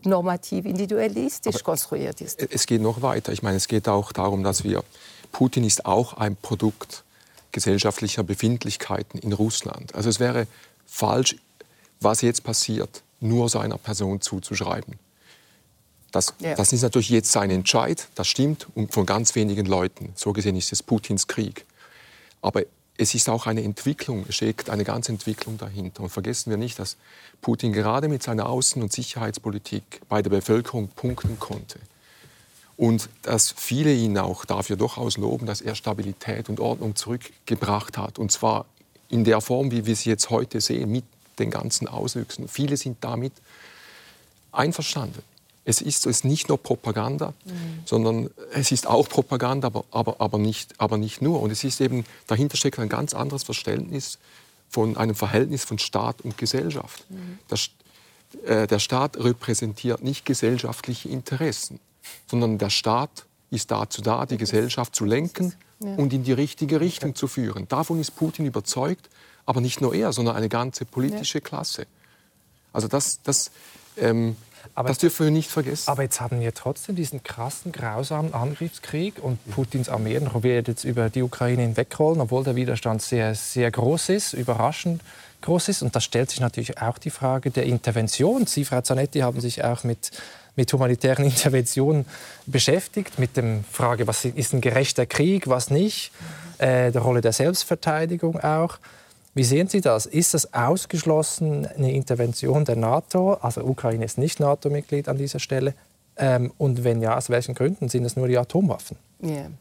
normativ 0.03 0.65
individualistisch 0.65 1.55
aber 1.55 1.63
konstruiert 1.63 2.21
ist. 2.21 2.41
Es 2.41 2.65
geht 2.65 2.81
noch 2.81 3.01
weiter. 3.01 3.31
Ich 3.31 3.43
meine, 3.43 3.57
es 3.57 3.67
geht 3.67 3.87
auch 3.87 4.11
darum, 4.11 4.43
dass 4.43 4.63
wir, 4.63 4.83
Putin 5.31 5.63
ist 5.63 5.85
auch 5.85 6.13
ein 6.13 6.35
Produkt 6.35 7.03
gesellschaftlicher 7.51 8.23
Befindlichkeiten 8.23 9.17
in 9.19 9.33
Russland. 9.33 9.95
Also 9.95 10.09
es 10.09 10.19
wäre 10.19 10.47
falsch, 10.85 11.37
was 12.01 12.21
jetzt 12.21 12.43
passiert, 12.43 13.01
nur 13.19 13.49
seiner 13.49 13.77
Person 13.77 14.21
zuzuschreiben. 14.21 14.99
Das, 16.15 16.33
ja. 16.39 16.55
das 16.55 16.71
ist 16.71 16.81
natürlich 16.81 17.09
jetzt 17.09 17.33
sein 17.33 17.49
Entscheid, 17.51 18.07
das 18.15 18.29
stimmt, 18.29 18.67
und 18.73 18.93
von 18.93 19.05
ganz 19.05 19.35
wenigen 19.35 19.65
Leuten. 19.65 20.13
So 20.15 20.31
gesehen 20.31 20.55
ist 20.55 20.71
es 20.71 20.81
Putins 20.81 21.27
Krieg. 21.27 21.65
Aber 22.41 22.63
es 22.97 23.13
ist 23.13 23.27
auch 23.27 23.47
eine 23.47 23.61
Entwicklung, 23.63 24.23
es 24.29 24.35
steckt 24.35 24.69
eine 24.69 24.85
ganze 24.85 25.11
Entwicklung 25.11 25.57
dahinter. 25.57 26.03
Und 26.03 26.09
vergessen 26.09 26.51
wir 26.51 26.57
nicht, 26.57 26.79
dass 26.79 26.95
Putin 27.41 27.73
gerade 27.73 28.07
mit 28.07 28.23
seiner 28.23 28.45
Außen- 28.45 28.81
und 28.81 28.93
Sicherheitspolitik 28.93 29.99
bei 30.07 30.21
der 30.21 30.29
Bevölkerung 30.29 30.87
punkten 30.87 31.37
konnte. 31.37 31.79
Und 32.77 33.09
dass 33.23 33.51
viele 33.51 33.93
ihn 33.93 34.17
auch 34.17 34.45
dafür 34.45 34.77
durchaus 34.77 35.17
loben, 35.17 35.45
dass 35.45 35.59
er 35.59 35.75
Stabilität 35.75 36.47
und 36.47 36.61
Ordnung 36.61 36.95
zurückgebracht 36.95 37.97
hat. 37.97 38.19
Und 38.19 38.31
zwar 38.31 38.67
in 39.09 39.25
der 39.25 39.41
Form, 39.41 39.69
wie 39.71 39.85
wir 39.85 39.97
sie 39.97 40.11
jetzt 40.11 40.29
heute 40.29 40.61
sehen, 40.61 40.89
mit 40.93 41.03
den 41.39 41.51
ganzen 41.51 41.89
Auswüchsen. 41.89 42.47
Viele 42.47 42.77
sind 42.77 42.99
damit 43.01 43.33
einverstanden. 44.53 45.21
Es 45.67 45.81
ist, 45.81 46.05
es 46.05 46.17
ist 46.17 46.25
nicht 46.25 46.47
nur 46.47 46.61
Propaganda, 46.61 47.33
mhm. 47.43 47.79
sondern 47.85 48.29
es 48.53 48.71
ist 48.71 48.85
auch 48.85 49.09
Propaganda, 49.09 49.67
aber, 49.67 49.83
aber, 49.91 50.15
aber, 50.19 50.37
nicht, 50.37 50.79
aber 50.79 50.97
nicht 50.97 51.21
nur. 51.21 51.41
Und 51.41 51.51
es 51.51 51.63
ist 51.63 51.81
eben, 51.81 52.05
dahinter 52.27 52.55
steckt 52.55 52.77
ein 52.79 52.89
ganz 52.89 53.13
anderes 53.15 53.43
Verständnis 53.43 54.19
von 54.69 54.95
einem 54.95 55.15
Verhältnis 55.15 55.63
von 55.63 55.79
Staat 55.79 56.21
und 56.21 56.37
Gesellschaft. 56.37 57.03
Mhm. 57.09 57.39
Das, 57.47 57.69
äh, 58.45 58.67
der 58.67 58.79
Staat 58.79 59.17
repräsentiert 59.17 60.03
nicht 60.03 60.25
gesellschaftliche 60.25 61.09
Interessen, 61.09 61.79
sondern 62.27 62.59
der 62.59 62.69
Staat 62.69 63.25
ist 63.49 63.71
dazu 63.71 64.01
da, 64.01 64.25
die 64.25 64.37
Gesellschaft 64.37 64.95
zu 64.95 65.05
lenken 65.05 65.53
ja. 65.79 65.95
und 65.95 66.13
in 66.13 66.23
die 66.23 66.33
richtige 66.33 66.79
Richtung 66.79 67.15
zu 67.15 67.27
führen. 67.27 67.67
Davon 67.67 67.99
ist 67.99 68.11
Putin 68.15 68.45
überzeugt, 68.45 69.09
aber 69.45 69.61
nicht 69.61 69.81
nur 69.81 69.95
er, 69.95 70.13
sondern 70.13 70.35
eine 70.35 70.49
ganze 70.49 70.85
politische 70.85 71.41
Klasse. 71.41 71.87
Also 72.73 72.87
das, 72.87 73.21
das 73.23 73.51
ähm, 73.97 74.35
aber, 74.73 74.89
das 74.89 74.97
dürfen 74.97 75.25
wir 75.25 75.31
nicht 75.31 75.49
vergessen. 75.49 75.89
Aber 75.89 76.03
jetzt 76.03 76.19
haben 76.21 76.39
wir 76.39 76.53
trotzdem 76.53 76.95
diesen 76.95 77.23
krassen, 77.23 77.71
grausamen 77.71 78.33
Angriffskrieg 78.33 79.15
und 79.21 79.39
Putins 79.51 79.89
Armee 79.89 80.19
wird 80.33 80.67
jetzt 80.67 80.83
über 80.83 81.09
die 81.09 81.21
Ukraine 81.21 81.61
hinwegrollen, 81.61 82.21
obwohl 82.21 82.43
der 82.43 82.55
Widerstand 82.55 83.01
sehr, 83.01 83.35
sehr 83.35 83.69
groß 83.71 84.09
ist, 84.09 84.33
überraschend 84.33 85.01
groß 85.41 85.69
ist. 85.69 85.81
Und 85.81 85.95
da 85.95 86.01
stellt 86.01 86.29
sich 86.31 86.39
natürlich 86.39 86.81
auch 86.81 86.97
die 86.97 87.09
Frage 87.09 87.51
der 87.51 87.65
Intervention. 87.65 88.47
Sie, 88.47 88.65
Frau 88.65 88.81
Zanetti, 88.81 89.19
haben 89.19 89.39
sich 89.41 89.63
auch 89.63 89.83
mit 89.83 90.11
mit 90.55 90.71
humanitären 90.71 91.25
Interventionen 91.25 92.05
beschäftigt, 92.45 93.19
mit 93.19 93.37
der 93.37 93.59
Frage, 93.69 94.07
was 94.07 94.25
ist 94.25 94.53
ein 94.53 94.61
gerechter 94.61 95.05
Krieg, 95.05 95.47
was 95.47 95.69
nicht, 95.69 96.11
äh, 96.57 96.91
der 96.91 97.01
Rolle 97.01 97.21
der 97.21 97.33
Selbstverteidigung 97.33 98.39
auch. 98.39 98.77
Wie 99.35 99.43
sehen 99.43 99.67
Sie 99.67 99.81
das? 99.81 100.05
Ist 100.05 100.33
es 100.33 100.53
ausgeschlossen, 100.53 101.67
eine 101.67 101.91
Intervention 101.91 102.63
der 102.63 102.77
NATO? 102.77 103.33
Also 103.33 103.65
Ukraine 103.65 104.05
ist 104.05 104.17
nicht 104.17 104.39
NATO-Mitglied 104.39 105.09
an 105.09 105.17
dieser 105.17 105.39
Stelle. 105.39 105.73
Ähm, 106.15 106.53
und 106.57 106.85
wenn 106.85 107.01
ja, 107.01 107.17
aus 107.17 107.29
welchen 107.29 107.53
Gründen? 107.53 107.89
Sind 107.89 108.05
es 108.05 108.15
nur 108.15 108.29
die 108.29 108.37
Atomwaffen? 108.37 108.95
Yeah. 109.21 109.51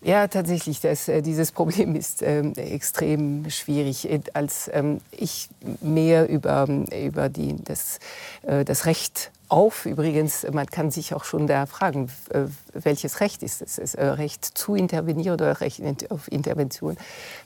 Ja, 0.00 0.28
tatsächlich. 0.28 0.80
Das, 0.80 1.08
äh, 1.08 1.22
dieses 1.22 1.50
Problem 1.60 1.96
ist 1.96 2.22
ähm, 2.22 2.52
extrem 2.54 3.50
schwierig. 3.50 4.08
Als 4.34 4.70
ähm, 4.72 5.00
ich 5.10 5.48
mehr 5.80 6.28
über, 6.28 6.68
über 6.68 7.28
die, 7.28 7.56
das, 7.64 7.98
äh, 8.42 8.64
das 8.64 8.86
Recht 8.86 9.32
auf. 9.48 9.86
Übrigens, 9.86 10.46
man 10.52 10.66
kann 10.66 10.90
sich 10.90 11.14
auch 11.14 11.24
schon 11.24 11.46
da 11.46 11.66
fragen, 11.66 12.10
äh, 12.30 12.44
welches 12.72 13.20
Recht 13.20 13.42
ist 13.42 13.62
es? 13.62 13.78
Ist 13.78 13.78
es 13.78 13.94
äh, 13.94 14.04
Recht 14.04 14.44
zu 14.44 14.74
intervenieren 14.74 15.34
oder 15.34 15.60
Recht 15.60 15.82
auf 16.10 16.30
Intervention? 16.30 16.96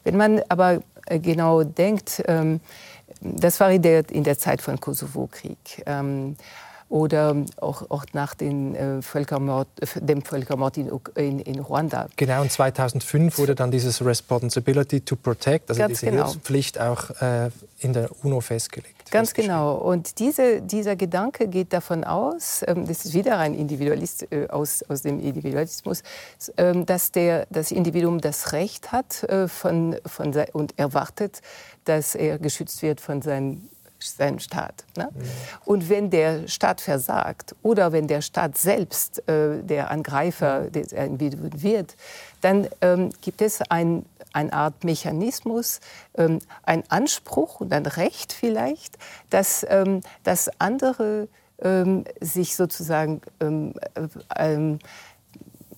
Wenn 0.05 0.17
man 0.17 0.43
aber 0.49 0.83
äh, 1.07 1.19
genau 1.19 1.63
denkt, 1.63 2.23
ähm, 2.27 2.61
das 3.21 3.61
war 3.61 3.71
in 3.71 3.83
der, 3.83 4.09
in 4.11 4.25
der 4.25 4.39
Zeit 4.39 4.63
von 4.63 4.81
Kosovo-Krieg 4.81 5.83
ähm, 5.87 6.37
oder 6.89 7.37
auch, 7.57 7.89
auch 7.91 8.05
nach 8.15 8.35
den, 8.35 9.03
Völkermord, 9.03 9.69
dem 9.95 10.23
Völkermord 10.23 10.77
in, 10.77 10.91
in, 11.15 11.39
in, 11.39 11.61
Ruanda. 11.61 12.09
Genau, 12.17 12.41
und 12.41 12.51
2005 12.51 13.39
wurde 13.39 13.55
dann 13.55 13.71
dieses 13.71 14.05
Responsibility 14.05 15.01
to 15.01 15.15
Protect, 15.15 15.71
also 15.71 15.79
Ganz 15.79 16.01
diese 16.01 16.11
genau. 16.11 16.25
Hilfspflicht 16.25 16.81
auch 16.81 17.11
äh, 17.21 17.51
in 17.79 17.93
der 17.93 18.11
UNO 18.25 18.41
festgelegt. 18.41 19.00
Ganz 19.11 19.35
genau. 19.35 19.77
Und 19.77 20.19
diese, 20.19 20.63
dieser 20.63 20.97
Gedanke 20.97 21.49
geht 21.49 21.73
davon 21.73 22.05
aus, 22.05 22.65
ähm, 22.67 22.87
das 22.87 23.05
ist 23.05 23.15
wieder 23.15 23.39
ein 23.39 23.55
Individualist 23.55 24.31
äh, 24.33 24.49
aus, 24.49 24.83
aus 24.89 25.03
dem 25.03 25.21
Individualismus, 25.21 26.03
ähm, 26.57 26.87
dass 26.87 27.13
der, 27.13 27.47
das 27.51 27.73
Individuum 27.73 28.21
das 28.21 28.53
Recht 28.53 28.93
hat 28.93 29.25
äh, 29.25 29.49
von, 29.49 29.97
von, 30.07 30.33
und 30.53 30.79
erwartet, 30.79 31.43
dass 31.85 32.15
er 32.15 32.39
geschützt 32.39 32.83
wird 32.83 33.01
von 33.01 33.23
seinem 33.23 33.69
seinen 34.03 34.41
Staat. 34.41 34.85
Ne? 34.97 35.09
Mhm. 35.13 35.23
Und 35.65 35.89
wenn 35.89 36.11
der 36.11 36.49
Staat 36.49 36.81
versagt 36.81 37.55
oder 37.63 37.93
wenn 37.93 38.07
der 38.07 38.23
Staat 38.23 38.57
selbst 38.57 39.27
äh, 39.29 39.63
der 39.63 39.91
Angreifer 39.91 40.71
des 40.71 40.93
Individuum 40.93 41.63
wird, 41.63 41.97
dann 42.41 42.69
ähm, 42.81 43.11
gibt 43.21 43.43
es 43.43 43.61
ein 43.71 44.07
eine 44.33 44.53
Art 44.53 44.85
Mechanismus, 44.85 45.81
ähm, 46.17 46.39
ein 46.63 46.85
Anspruch 46.89 47.61
und 47.61 47.73
ein 47.73 47.87
Recht 47.87 48.33
vielleicht, 48.33 48.99
dass, 49.31 49.67
ähm, 49.69 50.01
dass 50.23 50.51
andere 50.59 51.29
ähm, 51.61 52.05
sich 52.21 52.57
sozusagen, 52.57 53.21
ähm, 53.41 53.75
äh, 54.35 54.79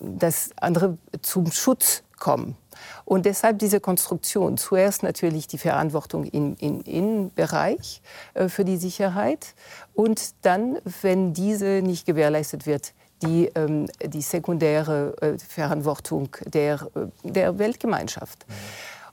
dass 0.00 0.50
andere 0.56 0.98
zum 1.22 1.50
Schutz 1.52 2.02
kommen. 2.18 2.56
Und 3.04 3.26
deshalb 3.26 3.58
diese 3.58 3.80
Konstruktion. 3.80 4.56
Zuerst 4.56 5.02
natürlich 5.02 5.46
die 5.46 5.58
Verantwortung 5.58 6.24
im, 6.24 6.56
im 6.58 6.82
Innenbereich 6.82 8.00
äh, 8.34 8.48
für 8.48 8.64
die 8.64 8.76
Sicherheit 8.76 9.54
und 9.94 10.34
dann, 10.42 10.78
wenn 11.02 11.32
diese 11.32 11.82
nicht 11.82 12.06
gewährleistet 12.06 12.66
wird, 12.66 12.94
die, 13.22 13.50
ähm, 13.54 13.86
die 14.04 14.22
sekundäre 14.22 15.14
äh, 15.20 15.38
Verantwortung 15.38 16.28
der, 16.46 16.74
äh, 16.94 17.30
der 17.30 17.58
Weltgemeinschaft. 17.58 18.46
Mhm. 18.48 18.52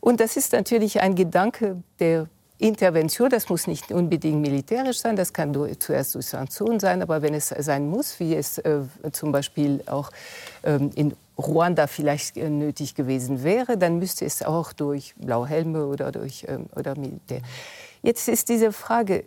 Und 0.01 0.20
das 0.20 0.38
ist 0.38 0.53
natürlich 0.53 1.01
ein 1.01 1.16
Gedanke 1.16 1.82
der 1.99 2.28
Intervention, 2.60 3.30
das 3.30 3.47
muss 3.47 3.68
nicht 3.68 3.91
unbedingt 3.91 4.41
militärisch 4.41 4.99
sein, 4.99 5.16
das 5.16 5.32
kann 5.32 5.53
durch, 5.53 5.80
zuerst 5.80 6.16
durch 6.16 6.26
Sanktionen 6.26 6.82
sein, 6.82 7.01
aber 7.01 7.22
wenn 7.22 7.34
es 7.34 7.47
sein 7.47 7.88
muss, 7.88 8.20
wie 8.20 8.36
es 8.36 8.57
äh, 8.57 8.82
zum 9.14 9.32
Beispiel 9.32 9.82
auch 9.86 10.12
ähm, 10.64 10.91
in 10.95 11.14
Ruanda 11.38 11.88
vielleicht 11.88 12.36
äh, 12.36 12.49
nötig 12.49 12.95
gewesen 12.95 13.43
wäre, 13.43 13.78
dann 13.78 13.97
müsste 13.97 14.26
es 14.26 14.43
auch 14.43 14.74
durch 14.74 15.16
Blauhelme 15.16 15.86
oder 15.86 16.12
durch 16.12 16.45
ähm, 16.49 16.66
oder 16.76 16.97
Militär. 16.97 17.41
Jetzt 18.01 18.28
ist 18.28 18.49
diese 18.49 18.74
Frage, 18.74 19.24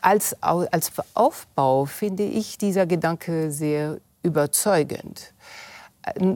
als, 0.00 0.36
als 0.42 0.92
Aufbau 1.14 1.84
finde 1.84 2.24
ich 2.24 2.58
dieser 2.58 2.86
Gedanke 2.86 3.50
sehr 3.50 3.98
überzeugend. 4.22 5.32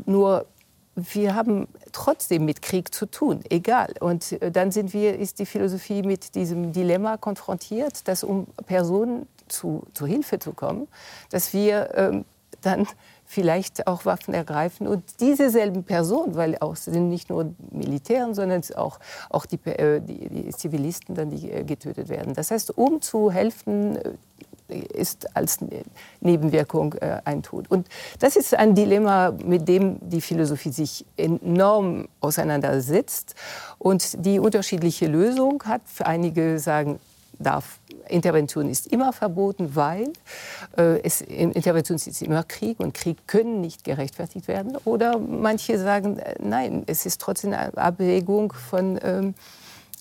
Nur 0.07 0.47
wir 0.95 1.34
haben 1.34 1.68
trotzdem 1.93 2.45
mit 2.45 2.62
Krieg 2.62 2.93
zu 2.93 3.07
tun, 3.07 3.43
egal. 3.49 3.95
Und 4.01 4.32
äh, 4.32 4.51
dann 4.51 4.70
sind 4.70 4.93
wir, 4.93 5.18
ist 5.18 5.38
die 5.38 5.47
Philosophie 5.47 6.03
mit 6.03 6.34
diesem 6.34 6.72
Dilemma 6.72 7.16
konfrontiert, 7.16 8.07
dass 8.09 8.24
um 8.24 8.47
Personen 8.66 9.26
zu, 9.49 9.86
zu 9.95 10.07
Hilfe 10.07 10.38
zu 10.38 10.53
kommen, 10.53 10.88
dass 11.30 11.53
wir 11.53 11.91
ähm, 11.95 12.24
dann 12.62 12.86
vielleicht 13.31 13.87
auch 13.87 14.07
Waffen 14.07 14.35
ergreifen. 14.35 14.89
Und 14.89 15.05
diese 15.20 15.51
selben 15.51 15.85
Personen, 15.85 16.35
weil 16.35 16.59
auch 16.59 16.74
sind 16.74 17.09
nicht 17.09 17.31
nur 17.31 17.55
Militären, 17.70 18.35
sondern 18.35 18.62
auch, 18.74 18.99
auch 19.28 19.47
die, 19.47 19.61
äh, 19.66 20.01
die, 20.01 20.28
die 20.28 20.51
Zivilisten, 20.51 21.14
dann, 21.14 21.31
die 21.31 21.49
äh, 21.49 21.62
getötet 21.62 22.09
werden. 22.09 22.35
Das 22.35 22.51
heißt, 22.51 22.76
um 22.76 23.01
zu 23.01 23.31
helfen, 23.31 23.95
äh, 23.95 24.78
ist 24.95 25.37
als 25.37 25.61
ne-, 25.61 25.85
Nebenwirkung 26.20 26.95
äh, 26.95 27.20
ein 27.24 27.45
Tod. 27.45 27.70
Und 27.70 27.87
das 28.18 28.35
ist 28.35 28.53
ein 28.53 28.74
Dilemma, 28.74 29.31
mit 29.45 29.68
dem 29.68 29.99
die 30.01 30.20
Philosophie 30.20 30.72
sich 30.72 31.07
enorm 31.16 32.09
auseinandersetzt. 32.18 33.37
Und 33.78 34.26
die 34.26 34.41
unterschiedliche 34.41 35.07
Lösung 35.07 35.62
hat, 35.66 35.83
für 35.85 36.07
einige 36.07 36.59
sagen, 36.59 36.99
darf. 37.41 37.80
Intervention 38.09 38.68
ist 38.68 38.86
immer 38.88 39.12
verboten, 39.12 39.74
weil 39.74 40.12
äh, 40.76 41.01
es, 41.03 41.20
Intervention 41.20 41.97
ist 41.97 42.22
immer 42.22 42.43
Krieg 42.45 42.80
und 42.80 42.95
Krieg 42.95 43.26
können 43.26 43.61
nicht 43.61 43.84
gerechtfertigt 43.84 44.49
werden. 44.49 44.76
Oder 44.84 45.18
manche 45.18 45.78
sagen, 45.78 46.18
äh, 46.18 46.34
nein, 46.41 46.84
es 46.86 47.07
ist 47.07 47.20
trotzdem 47.20 47.53
eine 47.53 47.76
Abwägung 47.76 48.53
von 48.53 48.99
ähm, 49.03 49.34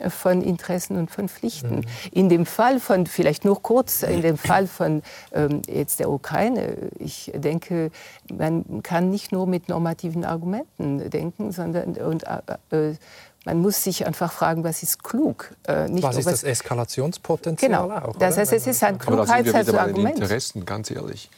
von 0.08 0.42
Interessen 0.42 0.98
und 0.98 1.12
von 1.12 1.28
Pflichten. 1.28 1.78
Mhm. 1.78 1.84
In 2.12 2.30
dem 2.30 2.46
Fall 2.46 2.80
von, 2.80 3.06
vielleicht 3.06 3.44
nur 3.44 3.62
kurz, 3.62 4.04
in 4.04 4.22
dem 4.22 4.38
Fall 4.38 4.68
von 4.68 5.02
ähm, 5.34 5.62
jetzt 5.68 6.00
der 6.00 6.10
Ukraine, 6.10 6.90
ich 6.98 7.32
denke, 7.36 7.92
man 8.32 8.82
kann 8.84 9.10
nicht 9.10 9.32
nur 9.32 9.46
mit 9.46 9.68
normativen 9.68 10.24
Argumenten 10.24 11.10
denken, 11.10 11.52
sondern 11.52 11.96
und, 11.98 12.24
äh, 12.24 12.92
äh 12.92 12.96
man 13.50 13.62
muss 13.62 13.84
sich 13.84 14.06
einfach 14.06 14.32
fragen, 14.32 14.64
was 14.64 14.84
ist 14.84 15.04
klug? 15.04 15.56
Äh, 15.68 15.89
nicht 15.89 16.04
was 16.04 16.18
ist 16.18 16.28
das 16.28 16.43
Eskalationspotenzial 16.43 17.72
genau. 17.72 17.89
auch? 17.89 18.16
Das 18.18 18.38
heißt, 18.38 18.54
es 18.54 18.68
ist 18.68 18.84
ein 18.84 19.00
Klugheitsargument. 19.00 20.20
Interessen, 20.20 20.66
ganz 20.66 20.91
ehrlich. 20.91 21.32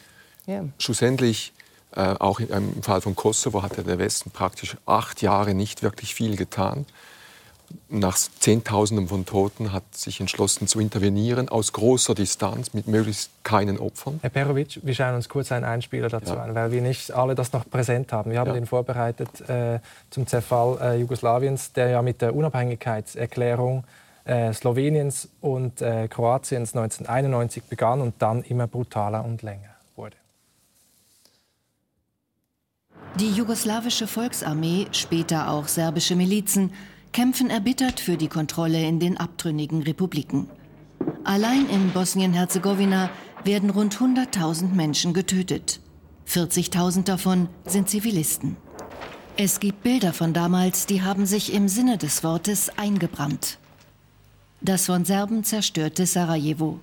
Ja. 0.46 0.66
Schlussendlich, 0.78 1.54
äh, 1.96 2.16
auch 2.20 2.42
im 2.42 2.84
Fall 2.84 3.00
von 3.00 3.16
Kosovo, 3.16 3.64
hat 3.64 3.78
der 3.78 3.98
Westen 3.98 4.32
praktisch 4.32 4.76
acht 4.86 5.22
Jahre 5.22 5.54
nicht 5.54 5.84
wirklich 5.84 6.14
viel 6.14 6.36
getan. 6.36 6.86
Nach 7.90 8.18
Zehntausenden 8.18 9.08
von 9.08 9.26
Toten 9.26 9.74
hat 9.74 9.84
sich 9.96 10.20
entschlossen 10.20 10.68
zu 10.68 10.80
intervenieren, 10.80 11.50
aus 11.50 11.74
großer 11.74 12.16
Distanz, 12.16 12.74
mit 12.74 12.88
möglichst 12.88 13.32
keinen 13.44 13.80
Opfern. 13.80 14.20
Herr 14.22 14.30
Perovic, 14.30 14.80
wir 14.84 14.94
schauen 14.94 15.16
uns 15.16 15.30
kurz 15.30 15.52
einen 15.52 15.66
Einspieler 15.66 16.10
dazu 16.10 16.34
ja. 16.34 16.44
an, 16.44 16.56
weil 16.56 16.72
wir 16.72 16.82
nicht 16.82 17.12
alle 17.12 17.36
das 17.36 17.54
noch 17.54 17.70
präsent 17.70 18.12
haben. 18.14 18.32
Wir 18.32 18.40
haben 18.40 18.50
ja. 18.50 18.54
den 18.54 18.66
vorbereitet 18.66 19.42
äh, 19.50 19.80
zum 20.10 20.28
Zerfall 20.28 20.78
äh, 20.82 20.96
Jugoslawiens, 20.98 21.74
der 21.74 21.90
ja 21.90 22.02
mit 22.02 22.22
der 22.22 22.36
Unabhängigkeitserklärung 22.36 23.84
äh, 24.24 24.54
Sloweniens 24.54 25.30
und 25.42 25.82
äh, 25.82 26.08
Kroatiens 26.08 26.76
1991 26.76 27.64
begann 27.64 28.02
und 28.02 28.16
dann 28.20 28.44
immer 28.44 28.68
brutaler 28.68 29.26
und 29.26 29.42
länger 29.42 29.76
wurde. 29.96 30.16
Die 33.20 33.32
jugoslawische 33.32 34.08
Volksarmee, 34.08 34.88
später 34.92 35.50
auch 35.50 35.68
serbische 35.68 36.16
Milizen, 36.16 36.72
kämpfen 37.12 37.50
erbittert 37.50 38.00
für 38.00 38.18
die 38.18 38.28
Kontrolle 38.28 38.82
in 38.86 39.00
den 39.00 39.18
abtrünnigen 39.18 39.84
Republiken. 39.84 40.50
Allein 41.24 41.68
in 41.70 41.92
Bosnien-Herzegowina 41.92 43.10
werden 43.44 43.70
rund 43.70 43.98
100.000 43.98 44.74
Menschen 44.74 45.14
getötet. 45.14 45.80
40.000 46.28 47.04
davon 47.04 47.50
sind 47.66 47.90
Zivilisten. 47.90 48.58
Es 49.38 49.60
gibt 49.60 49.84
Bilder 49.84 50.14
von 50.14 50.34
damals, 50.34 50.86
die 50.86 51.02
haben 51.02 51.26
sich 51.26 51.54
im 51.54 51.68
Sinne 51.68 51.98
des 51.98 52.24
Wortes 52.24 52.70
eingebrannt. 52.78 53.58
Das 54.62 54.86
von 54.86 55.06
Serben 55.06 55.44
zerstörte 55.44 56.06
Sarajevo. 56.06 56.80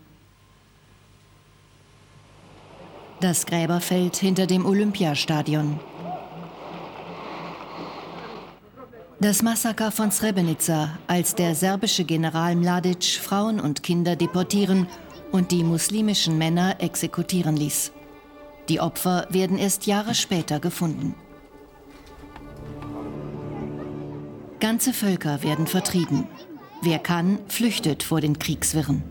Das 3.21 3.47
Gräberfeld 3.47 4.17
hinter 4.17 4.47
dem 4.47 4.67
Olympiastadion. 4.67 5.81
Das 9.21 9.43
Massaker 9.43 9.91
von 9.91 10.13
Srebrenica, 10.13 10.97
als 11.09 11.35
der 11.35 11.57
serbische 11.57 12.05
General 12.05 12.55
Mladic 12.55 13.03
Frauen 13.03 13.59
und 13.59 13.83
Kinder 13.83 14.15
deportieren 14.15 14.87
und 15.33 15.51
die 15.51 15.65
muslimischen 15.65 16.39
Männer 16.39 16.77
exekutieren 16.81 17.57
ließ. 17.57 17.91
Die 18.69 18.79
Opfer 18.81 19.27
werden 19.31 19.59
erst 19.59 19.87
Jahre 19.87 20.15
später 20.15 20.61
gefunden. 20.61 21.17
Ganze 24.61 24.93
Völker 24.93 25.43
werden 25.43 25.67
vertrieben. 25.67 26.29
Wer 26.83 27.01
kann, 27.01 27.41
flüchtet 27.49 28.05
vor 28.05 28.21
den 28.21 28.39
Kriegswirren. 28.39 29.03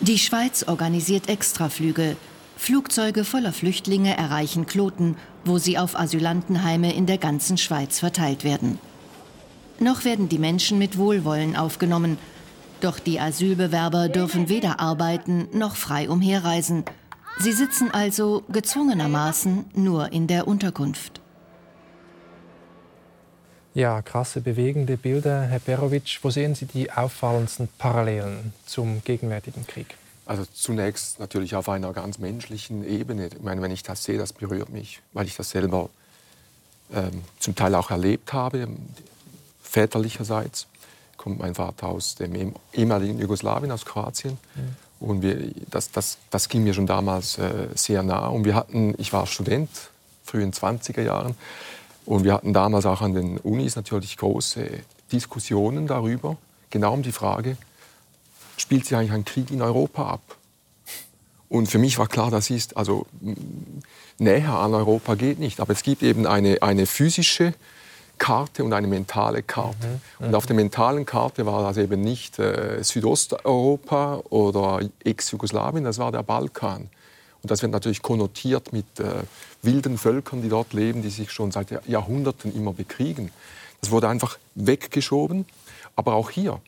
Die 0.00 0.18
Schweiz 0.18 0.62
organisiert 0.68 1.28
Extraflüge, 1.28 2.16
Flugzeuge 2.64 3.24
voller 3.24 3.52
Flüchtlinge 3.52 4.16
erreichen 4.16 4.64
Kloten, 4.64 5.18
wo 5.44 5.58
sie 5.58 5.76
auf 5.76 6.00
Asylantenheime 6.00 6.94
in 6.94 7.04
der 7.04 7.18
ganzen 7.18 7.58
Schweiz 7.58 7.98
verteilt 7.98 8.42
werden. 8.42 8.78
Noch 9.80 10.06
werden 10.06 10.30
die 10.30 10.38
Menschen 10.38 10.78
mit 10.78 10.96
Wohlwollen 10.96 11.56
aufgenommen, 11.56 12.16
doch 12.80 12.98
die 12.98 13.20
Asylbewerber 13.20 14.08
dürfen 14.08 14.48
weder 14.48 14.80
arbeiten 14.80 15.46
noch 15.52 15.76
frei 15.76 16.08
umherreisen. 16.08 16.86
Sie 17.38 17.52
sitzen 17.52 17.90
also 17.90 18.44
gezwungenermaßen 18.48 19.66
nur 19.74 20.10
in 20.12 20.26
der 20.26 20.48
Unterkunft. 20.48 21.20
Ja, 23.74 24.00
krasse, 24.00 24.40
bewegende 24.40 24.96
Bilder. 24.96 25.42
Herr 25.42 25.58
Perovic, 25.58 26.18
wo 26.22 26.30
sehen 26.30 26.54
Sie 26.54 26.64
die 26.64 26.90
auffallendsten 26.90 27.68
Parallelen 27.76 28.54
zum 28.64 29.02
gegenwärtigen 29.04 29.66
Krieg? 29.66 29.98
Also 30.26 30.44
zunächst 30.52 31.20
natürlich 31.20 31.54
auf 31.54 31.68
einer 31.68 31.92
ganz 31.92 32.18
menschlichen 32.18 32.86
Ebene. 32.86 33.26
Ich 33.26 33.42
meine, 33.42 33.60
wenn 33.60 33.70
ich 33.70 33.82
das 33.82 34.04
sehe, 34.04 34.18
das 34.18 34.32
berührt 34.32 34.70
mich, 34.70 35.00
weil 35.12 35.26
ich 35.26 35.36
das 35.36 35.50
selber 35.50 35.90
ähm, 36.92 37.22
zum 37.38 37.54
Teil 37.54 37.74
auch 37.74 37.90
erlebt 37.90 38.32
habe, 38.32 38.68
väterlicherseits. 39.62 40.66
Kommt 41.16 41.38
mein 41.38 41.54
Vater 41.54 41.88
aus 41.88 42.14
dem 42.14 42.54
ehemaligen 42.72 43.18
Jugoslawien, 43.18 43.70
aus 43.70 43.84
Kroatien. 43.84 44.38
Mhm. 44.54 44.76
Und 45.00 45.22
wir, 45.22 45.52
das, 45.70 45.90
das, 45.90 46.18
das 46.30 46.48
ging 46.48 46.64
mir 46.64 46.72
schon 46.72 46.86
damals 46.86 47.38
äh, 47.38 47.68
sehr 47.74 48.02
nah. 48.02 48.26
Und 48.28 48.44
wir 48.44 48.54
hatten, 48.54 48.94
ich 48.96 49.12
war 49.12 49.26
Student, 49.26 49.68
frühen 50.24 50.52
20er 50.52 51.02
Jahren, 51.02 51.34
und 52.06 52.24
wir 52.24 52.34
hatten 52.34 52.52
damals 52.52 52.86
auch 52.86 53.00
an 53.00 53.14
den 53.14 53.38
Unis 53.38 53.76
natürlich 53.76 54.16
große 54.16 54.68
Diskussionen 55.10 55.86
darüber, 55.86 56.36
genau 56.70 56.92
um 56.92 57.02
die 57.02 57.12
Frage, 57.12 57.56
spielt 58.56 58.86
sich 58.86 58.96
eigentlich 58.96 59.12
ein 59.12 59.24
Krieg 59.24 59.50
in 59.50 59.62
Europa 59.62 60.08
ab. 60.08 60.36
Und 61.48 61.68
für 61.68 61.78
mich 61.78 61.98
war 61.98 62.08
klar, 62.08 62.30
das 62.30 62.50
ist, 62.50 62.76
also 62.76 63.06
näher 64.18 64.54
an 64.54 64.74
Europa 64.74 65.14
geht 65.14 65.38
nicht. 65.38 65.60
Aber 65.60 65.72
es 65.72 65.82
gibt 65.82 66.02
eben 66.02 66.26
eine, 66.26 66.62
eine 66.62 66.86
physische 66.86 67.54
Karte 68.18 68.64
und 68.64 68.72
eine 68.72 68.86
mentale 68.86 69.42
Karte. 69.42 69.86
Mhm, 69.86 70.00
und 70.18 70.28
mhm. 70.30 70.34
auf 70.34 70.46
der 70.46 70.56
mentalen 70.56 71.04
Karte 71.04 71.46
war 71.46 71.62
das 71.62 71.76
eben 71.76 72.00
nicht 72.00 72.38
äh, 72.38 72.82
Südosteuropa 72.82 74.22
oder 74.30 74.80
Ex-Jugoslawien, 75.04 75.84
das 75.84 75.98
war 75.98 76.12
der 76.12 76.22
Balkan. 76.22 76.88
Und 77.42 77.50
das 77.50 77.60
wird 77.60 77.72
natürlich 77.72 78.02
konnotiert 78.02 78.72
mit 78.72 78.86
äh, 79.00 79.04
wilden 79.62 79.98
Völkern, 79.98 80.42
die 80.42 80.48
dort 80.48 80.72
leben, 80.72 81.02
die 81.02 81.10
sich 81.10 81.30
schon 81.30 81.50
seit 81.50 81.86
Jahrhunderten 81.86 82.54
immer 82.54 82.72
bekriegen. 82.72 83.30
Das 83.80 83.90
wurde 83.90 84.08
einfach 84.08 84.38
weggeschoben. 84.54 85.44
Aber 85.96 86.14
auch 86.14 86.30
hier, 86.30 86.60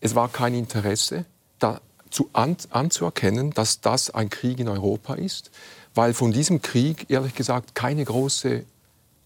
es 0.00 0.14
war 0.14 0.28
kein 0.28 0.54
Interesse, 0.54 1.24
dazu 1.58 2.30
an, 2.32 2.56
anzuerkennen, 2.70 3.50
dass 3.52 3.80
das 3.80 4.10
ein 4.10 4.30
Krieg 4.30 4.58
in 4.58 4.68
Europa 4.68 5.14
ist, 5.14 5.50
weil 5.94 6.14
von 6.14 6.32
diesem 6.32 6.62
Krieg, 6.62 7.06
ehrlich 7.08 7.34
gesagt, 7.34 7.74
keine 7.74 8.04
große 8.04 8.64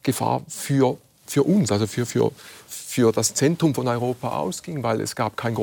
Gefahr 0.02 0.42
für, 0.48 0.98
für 1.26 1.42
uns, 1.42 1.70
also 1.72 1.86
für, 1.86 2.06
für, 2.06 2.32
für 2.68 3.12
das 3.12 3.34
Zentrum 3.34 3.74
von 3.74 3.88
Europa 3.88 4.38
ausging, 4.38 4.82
weil 4.82 5.00
es 5.00 5.16
gab 5.16 5.36
kein, 5.36 5.56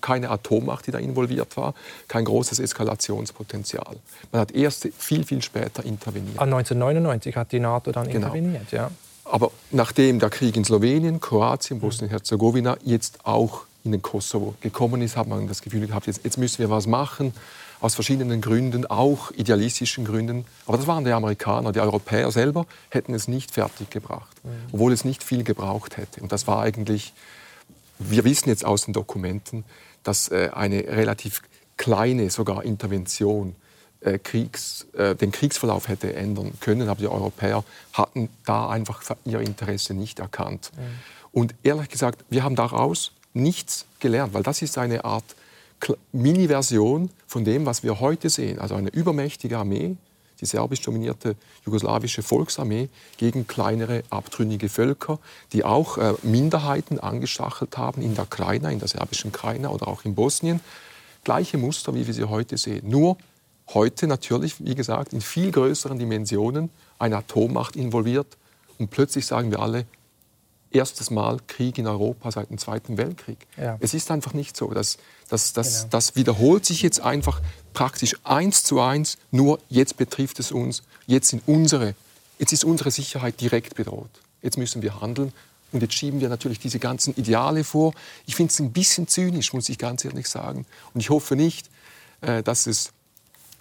keine 0.00 0.30
Atommacht, 0.30 0.86
die 0.86 0.90
da 0.90 0.98
involviert 0.98 1.56
war, 1.56 1.74
kein 2.08 2.24
großes 2.24 2.58
Eskalationspotenzial. 2.58 3.96
Man 4.32 4.40
hat 4.40 4.52
erst 4.52 4.88
viel, 4.98 5.24
viel 5.24 5.42
später 5.42 5.84
interveniert. 5.84 6.38
1999 6.38 7.36
ah, 7.36 7.40
hat 7.40 7.52
die 7.52 7.60
NATO 7.60 7.92
dann 7.92 8.06
genau. 8.08 8.26
interveniert, 8.26 8.70
ja. 8.72 8.90
Aber 9.24 9.50
nachdem 9.70 10.18
der 10.18 10.30
Krieg 10.30 10.56
in 10.56 10.64
Slowenien, 10.64 11.20
Kroatien, 11.20 11.80
Bosnien-Herzegowina 11.80 12.78
jetzt 12.82 13.26
auch 13.26 13.66
in 13.88 13.92
den 13.92 14.02
Kosovo 14.02 14.54
gekommen 14.60 15.02
ist, 15.02 15.16
hat 15.16 15.26
man 15.26 15.48
das 15.48 15.62
Gefühl 15.62 15.86
gehabt, 15.86 16.06
jetzt, 16.06 16.24
jetzt 16.24 16.38
müssen 16.38 16.58
wir 16.58 16.70
was 16.70 16.86
machen, 16.86 17.32
aus 17.80 17.94
verschiedenen 17.94 18.40
Gründen, 18.40 18.86
auch 18.86 19.30
idealistischen 19.32 20.04
Gründen. 20.04 20.44
Aber 20.66 20.76
das 20.76 20.86
waren 20.86 21.04
die 21.04 21.12
Amerikaner. 21.12 21.72
Die 21.72 21.80
Europäer 21.80 22.30
selber 22.30 22.66
hätten 22.90 23.14
es 23.14 23.28
nicht 23.28 23.52
fertiggebracht, 23.52 24.36
obwohl 24.72 24.92
es 24.92 25.04
nicht 25.04 25.22
viel 25.22 25.44
gebraucht 25.44 25.96
hätte. 25.96 26.20
Und 26.20 26.32
das 26.32 26.46
war 26.46 26.60
eigentlich, 26.60 27.12
wir 27.98 28.24
wissen 28.24 28.48
jetzt 28.48 28.64
aus 28.64 28.84
den 28.84 28.94
Dokumenten, 28.94 29.64
dass 30.02 30.28
äh, 30.28 30.50
eine 30.52 30.78
relativ 30.88 31.42
kleine 31.76 32.30
sogar 32.30 32.64
Intervention 32.64 33.54
äh, 34.00 34.18
Kriegs, 34.18 34.86
äh, 34.96 35.14
den 35.14 35.30
Kriegsverlauf 35.30 35.88
hätte 35.88 36.12
ändern 36.14 36.52
können. 36.60 36.88
Aber 36.88 37.00
die 37.00 37.08
Europäer 37.08 37.64
hatten 37.92 38.28
da 38.44 38.68
einfach 38.68 39.02
ihr 39.24 39.40
Interesse 39.40 39.94
nicht 39.94 40.18
erkannt. 40.18 40.72
Mhm. 40.76 40.82
Und 41.32 41.54
ehrlich 41.62 41.88
gesagt, 41.88 42.24
wir 42.30 42.42
haben 42.42 42.56
daraus 42.56 43.12
nichts 43.38 43.86
gelernt, 44.00 44.34
weil 44.34 44.42
das 44.42 44.62
ist 44.62 44.76
eine 44.78 45.04
Art 45.04 45.24
Mini-Version 46.12 47.10
von 47.26 47.44
dem, 47.44 47.66
was 47.66 47.82
wir 47.82 48.00
heute 48.00 48.28
sehen. 48.30 48.58
Also 48.58 48.74
eine 48.74 48.90
übermächtige 48.90 49.58
Armee, 49.58 49.96
die 50.40 50.46
serbisch 50.46 50.80
dominierte 50.82 51.36
jugoslawische 51.64 52.22
Volksarmee 52.22 52.88
gegen 53.16 53.46
kleinere 53.46 54.02
abtrünnige 54.10 54.68
Völker, 54.68 55.18
die 55.52 55.64
auch 55.64 55.98
äh, 55.98 56.14
Minderheiten 56.22 56.98
angestachelt 56.98 57.76
haben 57.76 58.02
in 58.02 58.14
der 58.14 58.26
Krajina, 58.26 58.70
in 58.70 58.78
der 58.78 58.88
serbischen 58.88 59.32
Krajina 59.32 59.70
oder 59.70 59.88
auch 59.88 60.04
in 60.04 60.14
Bosnien. 60.14 60.60
Gleiche 61.24 61.58
Muster, 61.58 61.94
wie 61.94 62.06
wir 62.06 62.14
sie 62.14 62.24
heute 62.24 62.56
sehen. 62.56 62.88
Nur 62.88 63.18
heute 63.74 64.06
natürlich, 64.06 64.64
wie 64.64 64.74
gesagt, 64.74 65.12
in 65.12 65.20
viel 65.20 65.50
größeren 65.50 65.98
Dimensionen 65.98 66.70
eine 66.98 67.18
Atommacht 67.18 67.76
involviert. 67.76 68.36
Und 68.78 68.90
plötzlich 68.90 69.26
sagen 69.26 69.50
wir 69.50 69.60
alle, 69.60 69.86
erstes 70.70 71.10
Mal 71.10 71.38
Krieg 71.46 71.78
in 71.78 71.86
Europa 71.86 72.30
seit 72.30 72.50
dem 72.50 72.58
Zweiten 72.58 72.96
Weltkrieg. 72.96 73.38
Ja. 73.56 73.76
Es 73.80 73.94
ist 73.94 74.10
einfach 74.10 74.34
nicht 74.34 74.56
so. 74.56 74.72
Das, 74.72 74.98
das, 75.28 75.52
das, 75.52 75.80
genau. 75.80 75.88
das 75.90 76.16
wiederholt 76.16 76.64
sich 76.66 76.82
jetzt 76.82 77.00
einfach 77.00 77.40
praktisch 77.72 78.16
eins 78.24 78.64
zu 78.64 78.80
eins, 78.80 79.18
nur 79.30 79.60
jetzt 79.68 79.96
betrifft 79.96 80.40
es 80.40 80.52
uns, 80.52 80.82
jetzt, 81.06 81.28
sind 81.28 81.42
unsere, 81.46 81.94
jetzt 82.38 82.52
ist 82.52 82.64
unsere 82.64 82.90
Sicherheit 82.90 83.40
direkt 83.40 83.74
bedroht. 83.76 84.10
Jetzt 84.42 84.58
müssen 84.58 84.82
wir 84.82 85.00
handeln 85.00 85.32
und 85.72 85.82
jetzt 85.82 85.94
schieben 85.94 86.20
wir 86.20 86.28
natürlich 86.28 86.58
diese 86.58 86.78
ganzen 86.78 87.14
Ideale 87.16 87.64
vor. 87.64 87.92
Ich 88.26 88.36
finde 88.36 88.52
es 88.52 88.58
ein 88.58 88.72
bisschen 88.72 89.08
zynisch, 89.08 89.52
muss 89.52 89.68
ich 89.68 89.78
ganz 89.78 90.04
ehrlich 90.04 90.28
sagen. 90.28 90.66
Und 90.94 91.00
ich 91.00 91.10
hoffe 91.10 91.36
nicht, 91.36 91.68
äh, 92.20 92.42
dass 92.42 92.66
es 92.66 92.92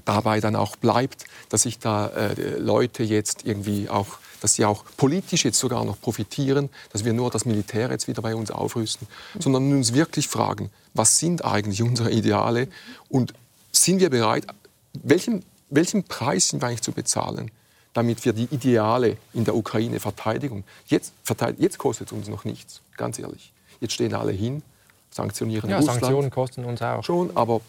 dabei 0.06 0.40
dann 0.40 0.56
auch 0.56 0.76
bleibt, 0.78 1.26
dass 1.50 1.64
sich 1.64 1.80
da 1.80 2.08
äh, 2.08 2.58
Leute 2.58 3.04
jetzt 3.04 3.46
irgendwie 3.46 3.90
auch 3.90 4.20
dass 4.42 4.54
sie 4.54 4.66
auch 4.66 4.84
politisch 4.98 5.46
jetzt 5.46 5.60
sogar 5.60 5.84
noch 5.86 6.00
profitieren, 6.00 6.70
dass 6.92 7.06
wir 7.06 7.14
nur 7.14 7.30
das 7.32 7.46
Militär 7.46 7.90
jetzt 7.90 8.08
wieder 8.08 8.22
bei 8.22 8.36
uns 8.36 8.52
aufrüsten, 8.52 9.08
sondern 9.40 9.72
uns 9.72 9.94
wirklich 9.94 10.28
fragen, 10.28 10.70
was 10.94 11.20
sind 11.20 11.46
eigentlich 11.46 11.82
unsere 11.82 12.12
Ideale 12.12 12.68
und 13.10 13.34
sind 13.72 14.00
wir 14.00 14.10
bereit, 14.10 14.48
welchen, 14.94 15.44
welchen 15.70 16.04
Preis 16.04 16.50
sind 16.50 16.62
wir 16.62 16.68
eigentlich 16.68 16.82
zu 16.82 16.92
bezahlen, 16.92 17.52
damit 17.94 18.26
wir 18.26 18.34
die 18.34 18.46
Ideale 18.46 19.18
in 19.34 19.46
der 19.46 19.56
Ukraine 19.56 20.00
verteidigen. 20.00 20.64
Jetzt, 20.88 21.14
jetzt 21.58 21.78
kostet 21.78 22.08
es 22.08 22.14
uns 22.14 22.28
noch 22.28 22.46
nichts, 22.46 22.82
ganz 22.96 23.20
ehrlich. 23.20 23.52
Jetzt 23.80 23.94
stehen 23.94 24.14
alle 24.14 24.32
hin, 24.32 24.64
sanktionieren 25.12 25.70
ja, 25.70 25.78
Russland. 25.78 26.02
Sanktionen 26.02 26.30
kosten 26.32 26.66
uns 26.66 26.82
auch. 26.82 27.04
Schon, 27.04 27.36
aber 27.36 27.62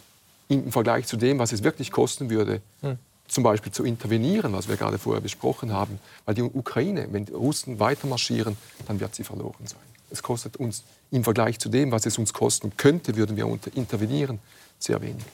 im 0.49 0.73
Vergleich 0.73 1.07
zu 1.07 1.17
dem, 1.17 1.39
was 1.39 1.53
es 1.53 1.63
wirklich 1.63 1.91
kosten 1.91 2.31
würde, 2.31 2.63
hm. 2.81 2.99
Zum 3.29 3.45
Beispiel 3.45 3.71
zu 3.71 3.85
intervenieren, 3.85 4.53
was 4.53 4.69
wir 4.69 4.77
gerade 4.77 4.99
vorher 4.99 5.21
besprochen 5.21 5.73
haben, 5.73 6.01
weil 6.25 6.35
die 6.35 6.43
Ukraine, 6.43 7.09
wenn 7.11 7.27
die 7.27 7.33
Russen 7.33 7.79
weiter 7.79 8.07
marschieren, 8.07 8.57
dann 8.87 9.01
wird 9.01 9.15
sie 9.15 9.25
verloren 9.25 9.67
sein. 9.67 9.81
Es 10.11 10.23
kostet 10.23 10.57
uns 10.57 10.85
im 11.11 11.25
Vergleich 11.25 11.59
zu 11.59 11.69
dem, 11.69 11.93
was 11.93 12.07
es 12.07 12.19
uns 12.19 12.33
kosten 12.33 12.73
könnte, 12.77 13.17
würden 13.17 13.37
wir 13.37 13.47
intervenieren, 13.75 14.39
sehr 14.79 15.01
wenig. 15.03 15.25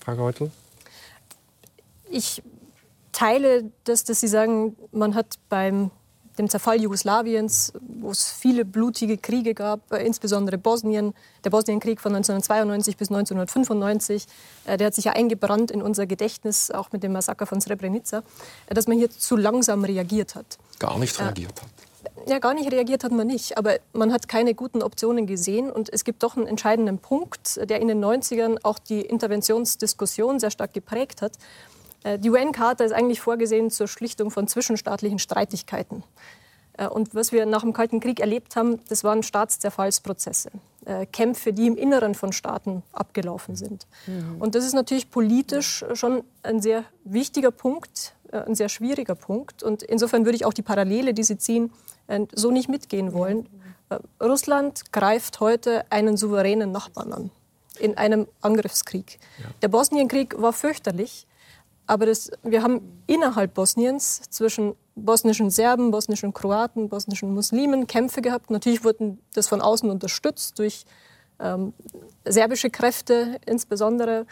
Frau 0.00 0.14
Geutel? 0.16 0.50
Ich 2.10 2.42
teile 3.12 3.70
das, 3.84 4.04
dass 4.04 4.20
Sie 4.20 4.28
sagen, 4.28 4.76
man 4.90 5.14
hat 5.14 5.38
beim 5.48 5.90
dem 6.38 6.48
Zerfall 6.48 6.80
Jugoslawiens, 6.80 7.72
wo 7.80 8.10
es 8.10 8.30
viele 8.30 8.64
blutige 8.64 9.18
Kriege 9.18 9.54
gab, 9.54 9.92
äh, 9.92 10.04
insbesondere 10.04 10.58
Bosnien, 10.58 11.14
der 11.44 11.50
Bosnienkrieg 11.50 12.00
von 12.00 12.12
1992 12.12 12.96
bis 12.96 13.10
1995, 13.10 14.26
äh, 14.64 14.76
der 14.76 14.88
hat 14.88 14.94
sich 14.94 15.04
ja 15.04 15.12
eingebrannt 15.12 15.70
in 15.70 15.82
unser 15.82 16.06
Gedächtnis, 16.06 16.70
auch 16.70 16.92
mit 16.92 17.02
dem 17.02 17.12
Massaker 17.12 17.46
von 17.46 17.60
Srebrenica, 17.60 18.22
äh, 18.66 18.74
dass 18.74 18.86
man 18.86 18.98
hier 18.98 19.10
zu 19.10 19.36
langsam 19.36 19.84
reagiert 19.84 20.34
hat. 20.34 20.58
Gar 20.78 20.98
nicht 20.98 21.18
reagiert 21.20 21.60
hat. 21.60 21.68
Ja, 22.26 22.38
gar 22.38 22.54
nicht 22.54 22.70
reagiert 22.70 23.04
hat 23.04 23.12
man 23.12 23.26
nicht, 23.26 23.58
aber 23.58 23.78
man 23.92 24.12
hat 24.12 24.28
keine 24.28 24.54
guten 24.54 24.82
Optionen 24.82 25.26
gesehen 25.26 25.70
und 25.70 25.92
es 25.92 26.04
gibt 26.04 26.22
doch 26.22 26.36
einen 26.36 26.46
entscheidenden 26.46 26.98
Punkt, 26.98 27.60
der 27.68 27.80
in 27.80 27.88
den 27.88 28.04
90ern 28.04 28.58
auch 28.62 28.78
die 28.78 29.00
Interventionsdiskussion 29.00 30.38
sehr 30.38 30.50
stark 30.50 30.72
geprägt 30.72 31.22
hat. 31.22 31.32
Äh, 32.04 32.18
die 32.18 32.30
UN-Charta 32.30 32.84
ist 32.84 32.92
eigentlich 32.92 33.20
vorgesehen 33.20 33.70
zur 33.70 33.88
Schlichtung 33.88 34.30
von 34.30 34.48
zwischenstaatlichen 34.48 35.18
Streitigkeiten. 35.18 36.02
Äh, 36.74 36.88
und 36.88 37.14
was 37.14 37.32
wir 37.32 37.46
nach 37.46 37.62
dem 37.62 37.72
Kalten 37.72 38.00
Krieg 38.00 38.20
erlebt 38.20 38.56
haben, 38.56 38.80
das 38.88 39.04
waren 39.04 39.22
Staatszerfallsprozesse. 39.22 40.50
Äh, 40.84 41.06
Kämpfe, 41.06 41.52
die 41.52 41.66
im 41.66 41.76
Inneren 41.76 42.14
von 42.14 42.32
Staaten 42.32 42.82
abgelaufen 42.92 43.56
sind. 43.56 43.86
Mhm. 44.06 44.40
Und 44.40 44.54
das 44.54 44.64
ist 44.64 44.74
natürlich 44.74 45.10
politisch 45.10 45.84
schon 45.94 46.24
ein 46.42 46.60
sehr 46.60 46.84
wichtiger 47.04 47.50
Punkt, 47.50 48.14
ein 48.32 48.54
sehr 48.54 48.68
schwieriger 48.68 49.14
Punkt. 49.14 49.62
Und 49.62 49.82
insofern 49.82 50.24
würde 50.24 50.36
ich 50.36 50.44
auch 50.44 50.54
die 50.54 50.62
Parallele, 50.62 51.12
die 51.12 51.22
Sie 51.22 51.36
ziehen, 51.36 51.70
so 52.34 52.50
nicht 52.50 52.68
mitgehen 52.70 53.12
wollen. 53.12 53.46
Russland 54.22 54.90
greift 54.90 55.38
heute 55.40 55.84
einen 55.90 56.16
souveränen 56.16 56.72
Nachbarn 56.72 57.12
an 57.12 57.30
in 57.78 57.96
einem 57.96 58.26
Angriffskrieg. 58.40 59.18
Ja. 59.38 59.50
Der 59.60 59.68
Bosnienkrieg 59.68 60.40
war 60.40 60.52
fürchterlich. 60.52 61.26
Aber 61.86 62.06
das, 62.06 62.30
wir 62.42 62.62
haben 62.62 63.02
innerhalb 63.06 63.54
Bosniens 63.54 64.22
zwischen 64.30 64.74
bosnischen 64.94 65.50
Serben, 65.50 65.90
bosnischen 65.90 66.32
Kroaten, 66.32 66.88
bosnischen 66.88 67.34
Muslimen 67.34 67.86
Kämpfe 67.86 68.22
gehabt. 68.22 68.50
Natürlich 68.50 68.84
wurden 68.84 69.18
das 69.34 69.48
von 69.48 69.60
außen 69.60 69.90
unterstützt 69.90 70.58
durch 70.58 70.84
ähm, 71.40 71.72
serbische 72.24 72.70
Kräfte 72.70 73.40
insbesondere. 73.46 74.26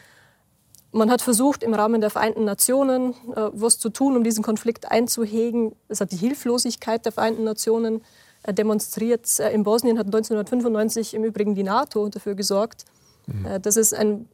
Man 0.92 1.11
hat 1.11 1.22
versucht, 1.22 1.62
im 1.62 1.74
Rahmen 1.74 2.01
der 2.01 2.11
Vereinten 2.11 2.44
Nationen 2.44 3.12
äh, 3.34 3.51
was 3.53 3.78
zu 3.78 3.90
tun, 3.90 4.16
um 4.16 4.24
diesen 4.24 4.42
Konflikt 4.42 4.90
einzuhegen. 4.90 5.74
Es 5.88 6.01
hat 6.01 6.12
die 6.12 6.16
Hilflosigkeit 6.16 7.05
der 7.05 7.12
Vereinten 7.12 7.44
Nationen 7.44 8.03
äh, 8.42 8.53
demonstriert. 8.53 9.26
Äh, 9.38 9.53
in 9.53 9.62
Bosnien 9.62 9.98
hat 9.98 10.07
1995 10.07 11.14
im 11.14 11.24
Übrigen 11.24 11.55
die 11.55 11.62
NATO 11.62 12.09
dafür 12.09 12.34
gesorgt, 12.34 12.84
mhm. 13.26 13.46
Äh, 13.46 13.61
dass 13.61 13.76
es 13.76 13.92
ein 13.92 14.28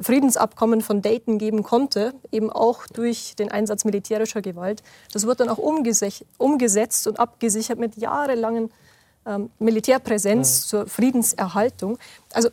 Friedensabkommen 0.00 0.80
von 0.80 1.02
Dayton 1.02 1.38
geben 1.38 1.62
konnte, 1.62 2.14
eben 2.32 2.50
auch 2.50 2.86
durch 2.86 3.34
den 3.36 3.50
Einsatz 3.50 3.84
militärischer 3.84 4.42
Gewalt. 4.42 4.82
Das 5.12 5.26
wird 5.26 5.40
dann 5.40 5.48
auch 5.48 5.58
umgesetzt 5.58 7.06
und 7.06 7.18
abgesichert 7.18 7.78
mit 7.78 7.96
jahrelangen 7.96 8.70
ähm, 9.26 9.50
Militärpräsenz 9.58 10.64
mhm. 10.64 10.68
zur 10.68 10.86
Friedenserhaltung. 10.86 11.98
Also 12.32 12.50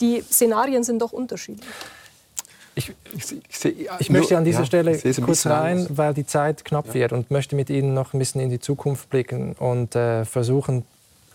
die 0.00 0.22
Szenarien 0.22 0.84
sind 0.84 1.00
doch 1.00 1.12
unterschiedlich. 1.12 1.68
Ich, 2.76 2.92
ich, 3.16 3.36
ich, 3.64 3.88
ich 4.00 4.10
möchte 4.10 4.36
an 4.36 4.44
dieser 4.44 4.60
ja, 4.60 4.66
Stelle 4.66 4.98
kurz 5.24 5.46
rein, 5.46 5.86
weil 5.90 6.12
die 6.12 6.26
Zeit 6.26 6.64
knapp 6.64 6.88
ja. 6.88 6.94
wird 6.94 7.12
und 7.12 7.30
möchte 7.30 7.54
mit 7.54 7.70
Ihnen 7.70 7.94
noch 7.94 8.14
ein 8.14 8.18
bisschen 8.18 8.40
in 8.40 8.50
die 8.50 8.58
Zukunft 8.58 9.10
blicken 9.10 9.52
und 9.52 9.94
äh, 9.94 10.24
versuchen, 10.24 10.84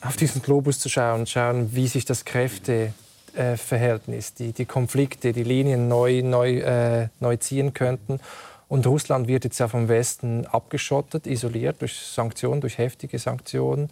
auf 0.01 0.17
diesen 0.17 0.41
Globus 0.41 0.79
zu 0.79 0.89
schauen, 0.89 1.27
schauen, 1.27 1.73
wie 1.73 1.87
sich 1.87 2.03
das 2.05 2.25
Kräfte 2.25 2.93
äh, 3.35 3.57
die, 4.37 4.53
die 4.53 4.65
Konflikte, 4.65 5.33
die 5.33 5.43
Linien 5.43 5.87
neu, 5.87 6.21
neu, 6.23 6.59
äh, 6.59 7.07
neu 7.19 7.37
ziehen 7.37 7.73
könnten. 7.73 8.19
Und 8.67 8.85
Russland 8.85 9.27
wird 9.27 9.43
jetzt 9.45 9.59
ja 9.59 9.67
vom 9.67 9.89
Westen 9.89 10.45
abgeschottet, 10.45 11.25
isoliert 11.25 11.81
durch 11.81 11.99
Sanktionen, 11.99 12.61
durch 12.61 12.77
heftige 12.77 13.17
Sanktionen. 13.17 13.89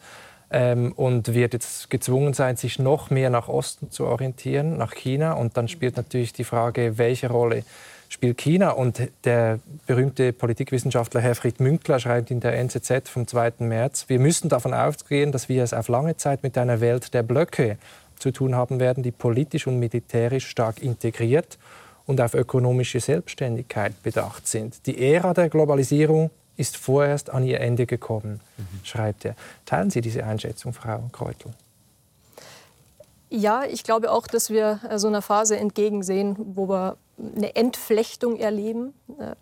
Ähm, 0.49 0.93
und 0.93 1.33
wird 1.33 1.51
jetzt 1.51 1.89
gezwungen 1.89 2.33
sein, 2.33 2.55
sich 2.55 2.79
noch 2.79 3.09
mehr 3.09 3.29
nach 3.29 3.49
Osten 3.49 3.91
zu 3.91 4.05
orientieren, 4.05 4.77
nach 4.77 4.93
China. 4.93 5.33
Und 5.33 5.57
dann 5.57 5.67
spielt 5.67 5.97
natürlich 5.97 6.31
die 6.31 6.45
Frage, 6.45 6.97
welche 6.97 7.29
Rolle 7.29 7.63
spielt 8.07 8.37
China. 8.37 8.69
Und 8.69 9.01
der 9.25 9.59
berühmte 9.87 10.31
Politikwissenschaftler 10.31 11.21
Herfried 11.21 11.59
Münkler 11.59 11.99
schreibt 11.99 12.31
in 12.31 12.39
der 12.39 12.57
NZZ 12.57 13.09
vom 13.09 13.27
2. 13.27 13.53
März, 13.59 14.05
wir 14.07 14.19
müssen 14.19 14.47
davon 14.47 14.73
ausgehen, 14.73 15.33
dass 15.33 15.49
wir 15.49 15.63
es 15.63 15.73
auf 15.73 15.89
lange 15.89 16.15
Zeit 16.15 16.43
mit 16.43 16.57
einer 16.57 16.79
Welt 16.79 17.13
der 17.13 17.23
Blöcke 17.23 17.77
zu 18.19 18.31
tun 18.31 18.55
haben 18.55 18.79
werden, 18.79 19.03
die 19.03 19.11
politisch 19.11 19.67
und 19.67 19.79
militärisch 19.79 20.47
stark 20.47 20.81
integriert 20.81 21.57
und 22.05 22.21
auf 22.21 22.33
ökonomische 22.33 22.99
Selbstständigkeit 22.99 24.01
bedacht 24.01 24.47
sind. 24.47 24.85
Die 24.85 25.13
Ära 25.13 25.33
der 25.33 25.49
Globalisierung 25.49 26.31
ist 26.55 26.77
vorerst 26.77 27.29
an 27.29 27.43
ihr 27.43 27.59
Ende 27.61 27.85
gekommen, 27.85 28.39
mhm. 28.57 28.63
schreibt 28.83 29.25
er. 29.25 29.35
Teilen 29.65 29.91
Sie 29.91 30.01
diese 30.01 30.23
Einschätzung, 30.23 30.73
Frau 30.73 31.03
Kreutel? 31.11 31.53
Ja, 33.29 33.65
ich 33.65 33.83
glaube 33.83 34.11
auch, 34.11 34.25
dass 34.25 34.49
wir 34.49 34.79
äh, 34.89 34.97
so 34.97 35.07
einer 35.07 35.21
Phase 35.21 35.57
entgegensehen, 35.57 36.35
wo 36.55 36.67
wir 36.69 36.97
eine 37.17 37.55
Entflechtung 37.55 38.37
erleben. 38.37 38.93
Äh, 39.19 39.35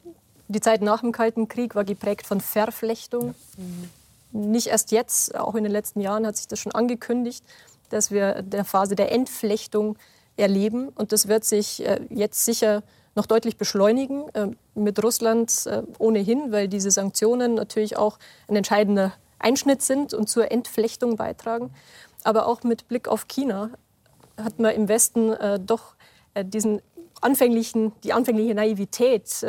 die 0.48 0.60
Zeit 0.60 0.82
nach 0.82 1.02
dem 1.02 1.12
Kalten 1.12 1.48
Krieg 1.48 1.76
war 1.76 1.86
geprägt 1.86 2.28
von 2.28 2.42
Verflechtung. 2.42 3.36
Mhm. 3.58 4.52
Nicht 4.52 4.68
erst 4.68 4.92
jetzt, 4.92 5.36
auch 5.36 5.56
in 5.56 5.64
den 5.64 5.72
letzten 5.72 6.02
Jahren 6.02 6.26
hat 6.26 6.36
sich 6.36 6.48
das 6.48 6.60
schon 6.60 6.74
angekündigt 6.74 7.44
dass 7.90 8.12
wir 8.12 8.42
der 8.42 8.66
Phase 8.66 8.96
der 8.96 9.12
Entflechtung 9.12 9.98
erleben. 10.38 10.90
Und 10.90 11.12
das 11.12 11.28
wird 11.28 11.46
sich 11.46 11.86
äh, 11.86 12.02
jetzt 12.10 12.46
sicher 12.46 12.84
noch 13.16 13.26
deutlich 13.26 13.58
beschleunigen 13.58 14.28
äh, 14.34 14.48
mit 14.74 15.02
Russland 15.02 15.66
äh, 15.66 15.84
ohnehin, 16.00 16.52
weil 16.52 16.68
diese 16.68 16.92
Sanktionen 16.92 17.56
natürlich 17.56 17.98
auch 17.98 18.20
ein 18.48 18.56
entscheidender 18.56 19.14
Einschnitt 19.40 19.82
sind 19.82 20.14
und 20.14 20.28
zur 20.30 20.52
Entflechtung 20.52 21.16
beitragen. 21.16 21.72
Aber 22.24 22.48
auch 22.48 22.64
mit 22.64 22.88
Blick 22.88 23.08
auf 23.08 23.28
China 23.28 23.70
hat 24.38 24.60
man 24.60 24.74
im 24.74 24.88
Westen 24.88 25.36
doch 25.66 25.96
diesen 26.36 26.82
anfänglichen, 27.22 27.94
die 28.04 28.12
anfängliche 28.12 28.56
Naivität 28.56 29.46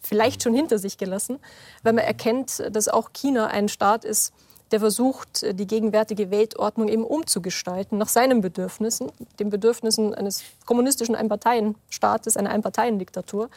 vielleicht 0.00 0.42
schon 0.42 0.54
hinter 0.54 0.78
sich 0.78 0.96
gelassen, 0.96 1.38
weil 1.82 1.92
man 1.92 2.04
erkennt, 2.04 2.62
dass 2.72 2.88
auch 2.88 3.12
China 3.12 3.48
ein 3.48 3.68
Staat 3.68 4.06
ist, 4.06 4.32
der 4.70 4.80
versucht, 4.80 5.44
die 5.58 5.66
gegenwärtige 5.66 6.30
Weltordnung 6.30 6.88
eben 6.88 7.04
umzugestalten 7.04 7.98
nach 7.98 8.08
seinen 8.08 8.40
Bedürfnissen, 8.40 9.10
den 9.38 9.50
Bedürfnissen 9.50 10.14
eines 10.14 10.42
kommunistischen 10.66 11.14
Einparteienstaates, 11.14 12.36
einer 12.36 12.50
Einparteiendiktatur, 12.50 13.48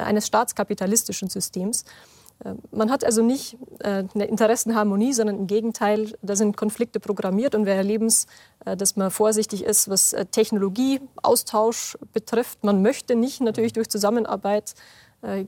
äh, 0.00 0.02
eines 0.02 0.26
staatskapitalistischen 0.26 1.28
Systems. 1.28 1.84
Äh, 2.44 2.54
man 2.70 2.90
hat 2.90 3.04
also 3.04 3.22
nicht 3.22 3.56
äh, 3.80 4.04
eine 4.14 4.24
Interessenharmonie, 4.24 5.12
sondern 5.12 5.36
im 5.36 5.46
Gegenteil, 5.46 6.12
da 6.22 6.36
sind 6.36 6.56
Konflikte 6.56 7.00
programmiert 7.00 7.54
und 7.54 7.66
wir 7.66 7.74
erleben 7.74 8.06
es, 8.06 8.26
dass 8.64 8.96
man 8.96 9.10
vorsichtig 9.10 9.64
ist, 9.64 9.88
was 9.88 10.14
Technologieaustausch 10.32 11.96
betrifft. 12.12 12.62
Man 12.62 12.82
möchte 12.82 13.14
nicht 13.14 13.40
natürlich 13.40 13.72
durch 13.72 13.88
Zusammenarbeit 13.88 14.74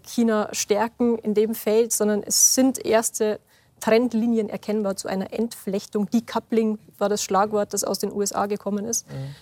China 0.06 0.48
stärken 0.52 1.18
in 1.18 1.34
dem 1.34 1.54
Feld, 1.54 1.92
sondern 1.92 2.22
es 2.22 2.54
sind 2.54 2.82
erste 2.82 3.38
Trendlinien 3.83 4.49
erkennbar 4.49 4.97
zu 4.97 5.09
einer 5.09 5.33
Entflechtung. 5.33 6.09
Decoupling 6.09 6.78
war 6.99 7.09
das 7.09 7.22
Schlagwort, 7.22 7.74
das 7.74 7.83
aus 7.83 7.99
den 7.99 8.12
USA 8.12 8.47
gekommen 8.47 8.87
ist. 8.87 9.09
Mhm. 9.09 9.35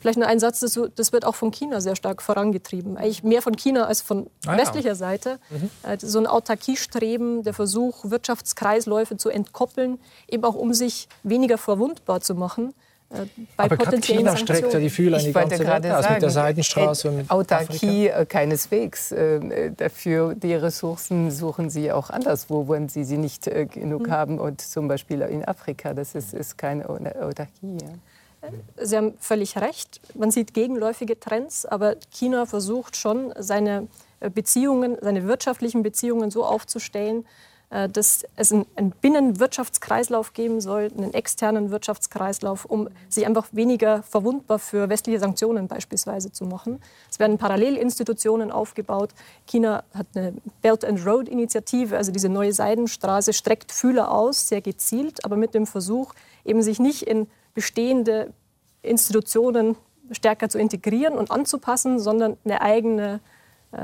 Vielleicht 0.00 0.18
nur 0.18 0.26
ein 0.26 0.40
Satz 0.40 0.60
dazu, 0.60 0.88
das 0.88 1.12
wird 1.12 1.24
auch 1.26 1.34
von 1.34 1.52
China 1.52 1.80
sehr 1.80 1.94
stark 1.94 2.22
vorangetrieben. 2.22 2.96
Eigentlich 2.96 3.22
mehr 3.22 3.42
von 3.42 3.54
China 3.54 3.84
als 3.84 4.00
von 4.00 4.30
ah, 4.46 4.56
westlicher 4.56 4.88
ja. 4.88 4.94
Seite. 4.94 5.38
Mhm. 5.50 5.70
Äh, 5.82 5.98
so 6.00 6.18
ein 6.18 6.26
Autarkiestreben, 6.26 7.42
der 7.42 7.52
Versuch, 7.52 8.10
Wirtschaftskreisläufe 8.10 9.18
zu 9.18 9.28
entkoppeln, 9.28 10.00
eben 10.26 10.42
auch 10.44 10.54
um 10.54 10.72
sich 10.72 11.08
weniger 11.22 11.58
verwundbar 11.58 12.22
zu 12.22 12.34
machen. 12.34 12.72
Äh, 13.12 13.26
bei 13.56 13.64
Aber 13.64 13.76
China 13.76 14.36
streckt 14.36 14.72
ja 14.72 14.80
die 14.80 14.90
Fühler 14.90 15.18
in 15.18 15.26
die 15.26 15.32
ganze 15.32 15.66
Welt 15.66 15.86
aus 15.86 16.08
mit 16.08 16.22
der 16.22 16.30
Seidenstraße. 16.30 17.10
Und 17.10 17.30
Autarkie 17.30 18.10
Afrika. 18.10 18.20
Äh, 18.20 18.26
keineswegs. 18.26 19.12
Äh, 19.12 19.72
dafür 19.76 20.34
die 20.34 20.54
Ressourcen 20.54 21.30
suchen 21.30 21.70
sie 21.70 21.92
auch 21.92 22.10
anderswo, 22.10 22.68
wenn 22.68 22.88
sie 22.88 23.04
sie 23.04 23.18
nicht 23.18 23.44
genug 23.44 24.06
mhm. 24.06 24.10
haben. 24.10 24.38
Und 24.38 24.60
zum 24.60 24.88
Beispiel 24.88 25.20
in 25.22 25.44
Afrika, 25.44 25.94
das 25.94 26.14
ist, 26.14 26.34
ist 26.34 26.58
keine 26.58 26.88
Autarkie. 26.88 27.78
Ja. 27.82 28.48
Sie 28.76 28.96
haben 28.96 29.14
völlig 29.20 29.56
recht. 29.56 30.00
Man 30.14 30.30
sieht 30.30 30.52
gegenläufige 30.52 31.20
Trends, 31.20 31.64
aber 31.64 31.96
China 32.10 32.46
versucht 32.46 32.96
schon, 32.96 33.32
seine 33.38 33.86
Beziehungen, 34.34 34.96
seine 35.00 35.26
wirtschaftlichen 35.26 35.82
Beziehungen 35.82 36.30
so 36.30 36.44
aufzustellen, 36.44 37.20
äh, 37.20 37.51
dass 37.92 38.26
es 38.36 38.52
einen 38.52 38.90
Binnenwirtschaftskreislauf 39.00 40.34
geben 40.34 40.60
soll, 40.60 40.90
einen 40.94 41.14
externen 41.14 41.70
Wirtschaftskreislauf, 41.70 42.66
um 42.66 42.88
sich 43.08 43.26
einfach 43.26 43.46
weniger 43.52 44.02
verwundbar 44.02 44.58
für 44.58 44.90
westliche 44.90 45.18
Sanktionen 45.18 45.68
beispielsweise 45.68 46.30
zu 46.30 46.44
machen. 46.44 46.82
Es 47.10 47.18
werden 47.18 47.38
Parallelinstitutionen 47.38 48.50
aufgebaut. 48.50 49.10
China 49.46 49.84
hat 49.94 50.06
eine 50.14 50.34
Belt 50.60 50.84
and 50.84 51.06
Road 51.06 51.28
Initiative, 51.28 51.96
also 51.96 52.12
diese 52.12 52.28
neue 52.28 52.52
Seidenstraße 52.52 53.32
streckt 53.32 53.72
Fühler 53.72 54.12
aus, 54.12 54.48
sehr 54.48 54.60
gezielt, 54.60 55.24
aber 55.24 55.36
mit 55.36 55.54
dem 55.54 55.66
Versuch, 55.66 56.12
eben 56.44 56.62
sich 56.62 56.78
nicht 56.78 57.02
in 57.02 57.26
bestehende 57.54 58.34
Institutionen 58.82 59.76
stärker 60.10 60.50
zu 60.50 60.58
integrieren 60.58 61.14
und 61.14 61.30
anzupassen, 61.30 61.98
sondern 61.98 62.36
eine 62.44 62.60
eigene 62.60 63.14
äh, 63.14 63.18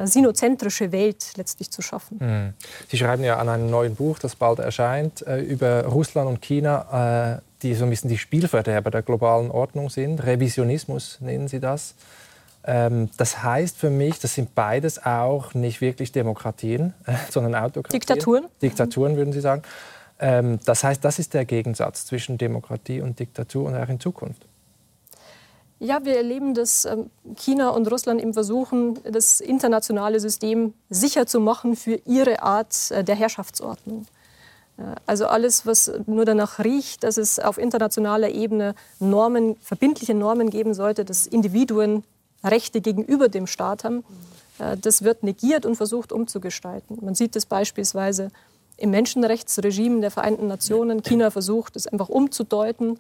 sinozentrische 0.04 0.92
Welt 0.92 1.32
letztlich 1.36 1.70
zu 1.70 1.82
schaffen. 1.82 2.18
Mhm. 2.20 2.54
Sie 2.88 2.98
schreiben 2.98 3.24
ja 3.24 3.38
an 3.38 3.48
einem 3.48 3.70
neuen 3.70 3.94
Buch, 3.94 4.18
das 4.18 4.36
bald 4.36 4.58
erscheint, 4.58 5.26
äh, 5.26 5.40
über 5.40 5.84
Russland 5.84 6.28
und 6.28 6.42
China, 6.42 7.38
äh, 7.38 7.40
die 7.62 7.74
so 7.74 7.84
ein 7.84 7.90
bisschen 7.90 8.10
die 8.10 8.18
Spielverderber 8.18 8.90
der 8.90 9.02
globalen 9.02 9.50
Ordnung 9.50 9.90
sind. 9.90 10.24
Revisionismus 10.24 11.18
nennen 11.20 11.48
Sie 11.48 11.60
das. 11.60 11.94
Ähm, 12.64 13.08
das 13.16 13.42
heißt 13.42 13.78
für 13.78 13.90
mich, 13.90 14.18
das 14.18 14.34
sind 14.34 14.54
beides 14.54 15.04
auch 15.04 15.54
nicht 15.54 15.80
wirklich 15.80 16.12
Demokratien, 16.12 16.94
sondern 17.30 17.54
Autokratien. 17.54 18.00
Diktaturen. 18.00 18.44
Diktaturen 18.60 19.16
würden 19.16 19.32
Sie 19.32 19.40
sagen. 19.40 19.62
Ähm, 20.20 20.58
das 20.64 20.84
heißt, 20.84 21.04
das 21.04 21.18
ist 21.18 21.34
der 21.34 21.44
Gegensatz 21.44 22.04
zwischen 22.06 22.38
Demokratie 22.38 23.00
und 23.00 23.18
Diktatur 23.18 23.66
und 23.66 23.76
auch 23.76 23.88
in 23.88 24.00
Zukunft. 24.00 24.47
Ja, 25.80 26.04
wir 26.04 26.16
erleben, 26.16 26.54
dass 26.54 26.84
ähm, 26.84 27.10
China 27.36 27.70
und 27.70 27.90
Russland 27.90 28.20
eben 28.20 28.34
versuchen, 28.34 28.98
das 29.04 29.40
internationale 29.40 30.18
System 30.18 30.74
sicher 30.90 31.26
zu 31.26 31.38
machen 31.38 31.76
für 31.76 32.00
ihre 32.04 32.42
Art 32.42 32.90
äh, 32.90 33.04
der 33.04 33.14
Herrschaftsordnung. 33.14 34.06
Äh, 34.76 34.82
also 35.06 35.26
alles, 35.26 35.66
was 35.66 35.92
nur 36.06 36.24
danach 36.24 36.58
riecht, 36.58 37.04
dass 37.04 37.16
es 37.16 37.38
auf 37.38 37.58
internationaler 37.58 38.30
Ebene 38.30 38.74
Normen, 38.98 39.56
verbindliche 39.62 40.14
Normen 40.14 40.50
geben 40.50 40.74
sollte, 40.74 41.04
dass 41.04 41.28
Individuen 41.28 42.02
Rechte 42.42 42.80
gegenüber 42.80 43.28
dem 43.28 43.46
Staat 43.46 43.84
haben, 43.84 44.04
äh, 44.58 44.76
das 44.76 45.02
wird 45.02 45.22
negiert 45.22 45.64
und 45.64 45.76
versucht 45.76 46.10
umzugestalten. 46.10 46.98
Man 47.02 47.14
sieht 47.14 47.36
das 47.36 47.46
beispielsweise 47.46 48.30
im 48.76 48.90
Menschenrechtsregime 48.90 50.00
der 50.00 50.10
Vereinten 50.10 50.48
Nationen. 50.48 51.02
China 51.04 51.30
versucht 51.30 51.76
es 51.76 51.86
einfach 51.86 52.08
umzudeuten 52.08 52.98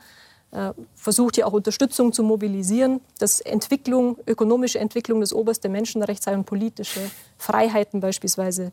versucht 0.94 1.34
hier 1.34 1.46
auch 1.46 1.52
Unterstützung 1.52 2.12
zu 2.12 2.22
mobilisieren, 2.22 3.00
dass 3.18 3.42
Entwicklung, 3.42 4.16
ökonomische 4.26 4.78
Entwicklung 4.78 5.20
das 5.20 5.34
oberste 5.34 5.68
Menschenrecht 5.68 6.22
sei 6.22 6.34
und 6.34 6.46
politische 6.46 7.00
Freiheiten 7.36 8.00
beispielsweise 8.00 8.72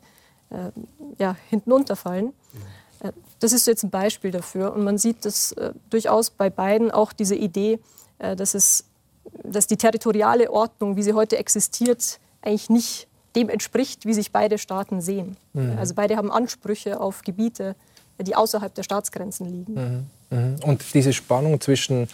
äh, 0.52 0.72
ja, 1.18 1.36
hinten 1.50 1.72
unterfallen. 1.72 2.34
Äh, 3.02 3.12
das 3.40 3.54
ist 3.54 3.68
jetzt 3.68 3.84
ein 3.84 3.90
Beispiel 3.90 4.32
dafür. 4.32 4.74
Und 4.74 4.84
man 4.84 4.98
sieht 4.98 5.26
das 5.26 5.52
äh, 5.54 5.74
durchaus 5.90 6.30
bei 6.30 6.50
beiden 6.50 6.92
auch 6.92 7.14
diese 7.14 7.36
Idee, 7.36 7.80
äh, 8.20 8.36
dass, 8.36 8.54
es, 8.54 8.86
dass 9.44 9.68
die 9.68 9.78
territoriale 9.78 10.52
Ordnung, 10.52 10.96
wie 10.96 11.04
sie 11.04 11.14
heute 11.14 11.38
existiert, 11.38 12.20
eigentlich 12.42 12.70
nicht 12.70 13.08
dem 13.36 13.50
entspricht, 13.50 14.06
wie 14.06 14.14
sich 14.14 14.32
beide 14.32 14.58
Staaten 14.58 15.02
sehen. 15.02 15.36
Mhm. 15.54 15.78
Also 15.78 15.94
beide 15.94 16.16
haben 16.16 16.32
Ansprüche 16.32 17.00
auf 17.00 17.22
Gebiete, 17.22 17.76
die 18.20 18.36
außerhalb 18.36 18.74
der 18.74 18.84
Staatsgrenzen 18.84 19.46
liegen. 19.46 19.74
Mhm. 19.74 20.06
Mhm. 20.36 20.56
Und 20.64 20.94
diese 20.94 21.14
Spannung 21.14 21.60
zwischen 21.62 22.08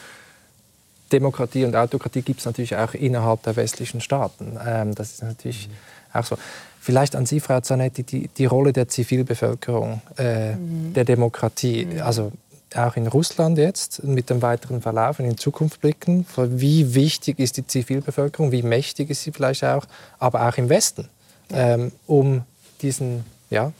Demokratie 1.11 1.65
und 1.65 1.75
Autokratie 1.75 2.21
gibt 2.21 2.39
es 2.39 2.45
natürlich 2.45 2.75
auch 2.75 2.93
innerhalb 2.93 3.43
der 3.43 3.55
westlichen 3.55 4.01
Staaten. 4.01 4.57
Ähm, 4.65 4.95
das 4.95 5.13
ist 5.13 5.23
natürlich 5.23 5.67
mhm. 5.67 6.19
auch 6.19 6.25
so. 6.25 6.37
Vielleicht 6.79 7.15
an 7.15 7.27
Sie, 7.27 7.39
Frau 7.39 7.61
Zanetti, 7.61 8.01
die, 8.01 8.27
die 8.27 8.45
Rolle 8.45 8.73
der 8.73 8.87
Zivilbevölkerung, 8.87 10.01
äh, 10.17 10.55
mhm. 10.55 10.93
der 10.93 11.05
Demokratie, 11.05 11.85
mhm. 11.85 12.01
also 12.01 12.31
auch 12.75 12.95
in 12.95 13.07
Russland 13.07 13.57
jetzt 13.57 14.03
mit 14.03 14.29
dem 14.29 14.41
weiteren 14.41 14.81
Verlauf 14.81 15.19
und 15.19 15.25
in 15.25 15.37
Zukunft 15.37 15.81
blicken. 15.81 16.25
Wie 16.35 16.95
wichtig 16.95 17.39
ist 17.39 17.57
die 17.57 17.67
Zivilbevölkerung, 17.67 18.51
wie 18.51 18.63
mächtig 18.63 19.09
ist 19.09 19.23
sie 19.23 19.31
vielleicht 19.31 19.63
auch, 19.63 19.85
aber 20.19 20.47
auch 20.47 20.57
im 20.57 20.69
Westen, 20.69 21.09
ähm, 21.51 21.91
um 22.07 22.43
diesen, 22.81 23.25
ja? 23.49 23.73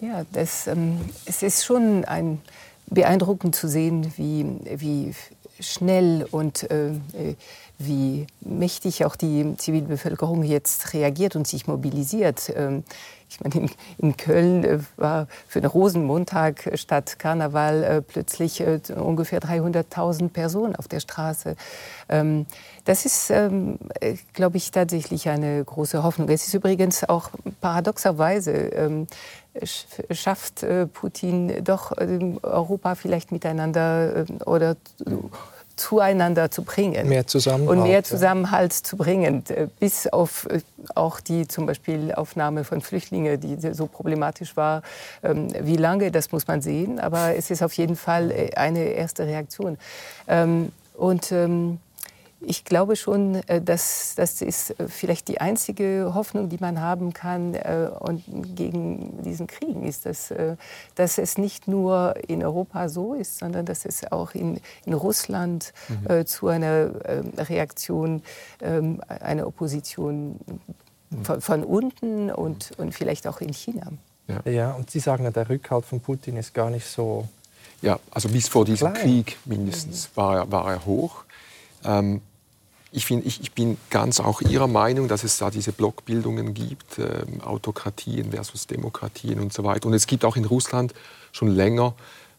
Ja, 0.00 0.24
das, 0.32 0.68
ähm, 0.68 1.00
es 1.26 1.42
ist 1.42 1.64
schon 1.64 2.04
ein 2.04 2.40
beeindruckend 2.90 3.54
zu 3.54 3.68
sehen, 3.68 4.12
wie, 4.16 4.46
wie 4.64 5.14
schnell 5.60 6.26
und 6.30 6.70
äh, 6.70 6.92
wie 7.78 8.26
mächtig 8.40 9.04
auch 9.04 9.16
die 9.16 9.56
Zivilbevölkerung 9.56 10.42
jetzt 10.42 10.92
reagiert 10.94 11.36
und 11.36 11.46
sich 11.46 11.66
mobilisiert. 11.66 12.52
Ähm, 12.56 12.84
ich 13.28 13.40
meine, 13.40 13.54
in, 13.66 13.70
in 13.98 14.16
Köln 14.16 14.64
äh, 14.64 14.78
war 14.96 15.26
für 15.46 15.60
den 15.60 15.70
Rosenmontag 15.70 16.70
statt 16.74 17.18
Karneval 17.18 17.82
äh, 17.84 18.02
plötzlich 18.02 18.60
äh, 18.60 18.80
ungefähr 18.96 19.40
300.000 19.40 20.30
Personen 20.30 20.76
auf 20.76 20.88
der 20.88 21.00
Straße. 21.00 21.56
Ähm, 22.08 22.46
das 22.84 23.04
ist, 23.04 23.30
ähm, 23.30 23.78
glaube 24.32 24.56
ich, 24.56 24.70
tatsächlich 24.70 25.28
eine 25.28 25.62
große 25.62 26.02
Hoffnung. 26.02 26.28
Es 26.30 26.46
ist 26.46 26.54
übrigens 26.54 27.06
auch 27.06 27.30
paradoxerweise 27.60 28.52
ähm, 28.52 29.06
schafft 30.10 30.64
Putin 30.92 31.64
doch 31.64 31.90
Europa 31.90 32.94
vielleicht 32.94 33.32
miteinander 33.32 34.24
oder 34.46 34.76
zueinander 35.78 36.50
zu 36.50 36.62
bringen. 36.62 37.08
Mehr 37.08 37.26
Zusammenhalt. 37.26 37.78
Und 37.78 37.82
mehr 37.84 38.04
Zusammenhalt 38.04 38.74
ja. 38.74 38.82
zu 38.82 38.96
bringen. 38.96 39.44
Bis 39.78 40.06
auf 40.06 40.46
äh, 40.50 40.60
auch 40.94 41.20
die 41.20 41.46
zum 41.46 41.66
Beispiel 41.66 42.12
Aufnahme 42.12 42.64
von 42.64 42.80
Flüchtlingen, 42.80 43.40
die 43.40 43.56
so 43.72 43.86
problematisch 43.86 44.56
war. 44.56 44.82
Ähm, 45.22 45.48
wie 45.60 45.76
lange, 45.76 46.10
das 46.10 46.32
muss 46.32 46.46
man 46.46 46.60
sehen. 46.60 46.98
Aber 47.00 47.36
es 47.36 47.50
ist 47.50 47.62
auf 47.62 47.72
jeden 47.74 47.96
Fall 47.96 48.30
äh, 48.30 48.50
eine 48.54 48.80
erste 48.80 49.26
Reaktion. 49.26 49.78
Ähm, 50.26 50.72
und 50.94 51.30
ähm, 51.32 51.78
ich 52.40 52.64
glaube 52.64 52.96
schon, 52.96 53.36
äh, 53.48 53.60
dass 53.60 54.14
das 54.16 54.40
ist 54.42 54.78
äh, 54.78 54.88
vielleicht 54.88 55.28
die 55.28 55.40
einzige 55.40 56.12
Hoffnung, 56.14 56.48
die 56.48 56.58
man 56.60 56.80
haben 56.80 57.12
kann 57.12 57.54
äh, 57.54 57.90
und 57.98 58.22
gegen 58.54 59.22
diesen 59.22 59.46
Kriegen 59.46 59.84
ist, 59.84 60.06
dass, 60.06 60.32
dass 60.94 61.18
es 61.18 61.38
nicht 61.38 61.68
nur 61.68 62.14
in 62.28 62.44
Europa 62.44 62.88
so 62.88 63.14
ist, 63.14 63.38
sondern 63.38 63.66
dass 63.66 63.84
es 63.84 64.10
auch 64.10 64.34
in, 64.34 64.60
in 64.84 64.92
Russland 64.92 65.72
mhm. 65.88 66.26
zu 66.26 66.48
einer 66.48 66.90
Reaktion, 67.36 68.22
ähm, 68.60 69.00
einer 69.08 69.46
Opposition 69.46 70.38
von, 71.22 71.40
von 71.40 71.64
unten 71.64 72.30
und, 72.30 72.72
und 72.78 72.94
vielleicht 72.94 73.26
auch 73.26 73.40
in 73.40 73.52
China. 73.52 73.92
Ja. 74.28 74.50
ja, 74.50 74.70
und 74.72 74.90
Sie 74.90 75.00
sagen, 75.00 75.30
der 75.32 75.48
Rückhalt 75.48 75.84
von 75.84 76.00
Putin 76.00 76.36
ist 76.36 76.52
gar 76.54 76.70
nicht 76.70 76.86
so. 76.86 77.26
Ja, 77.80 77.98
also 78.10 78.28
bis 78.28 78.48
vor 78.48 78.64
diesem 78.64 78.92
klein. 78.92 79.02
Krieg 79.02 79.38
mindestens 79.44 80.10
war, 80.14 80.50
war 80.50 80.72
er 80.72 80.84
hoch. 80.84 81.24
Ähm, 81.84 82.20
ich, 82.90 83.04
find, 83.04 83.26
ich, 83.26 83.40
ich, 83.40 83.52
bin 83.52 83.76
ganz 83.90 84.20
auch 84.20 84.40
Ihrer 84.40 84.66
Meinung, 84.66 85.08
dass 85.08 85.24
es 85.24 85.36
da 85.36 85.50
diese 85.50 85.72
Blockbildungen 85.72 86.54
gibt, 86.54 86.98
äh, 86.98 87.24
Autokratien 87.44 88.30
versus 88.30 88.66
Demokratien 88.66 89.40
und 89.40 89.52
so 89.52 89.64
weiter. 89.64 89.86
Und 89.86 89.94
es 89.94 90.06
gibt 90.06 90.24
auch 90.24 90.36
in 90.36 90.44
Russland 90.44 90.94
schon 91.32 91.48
länger 91.48 91.94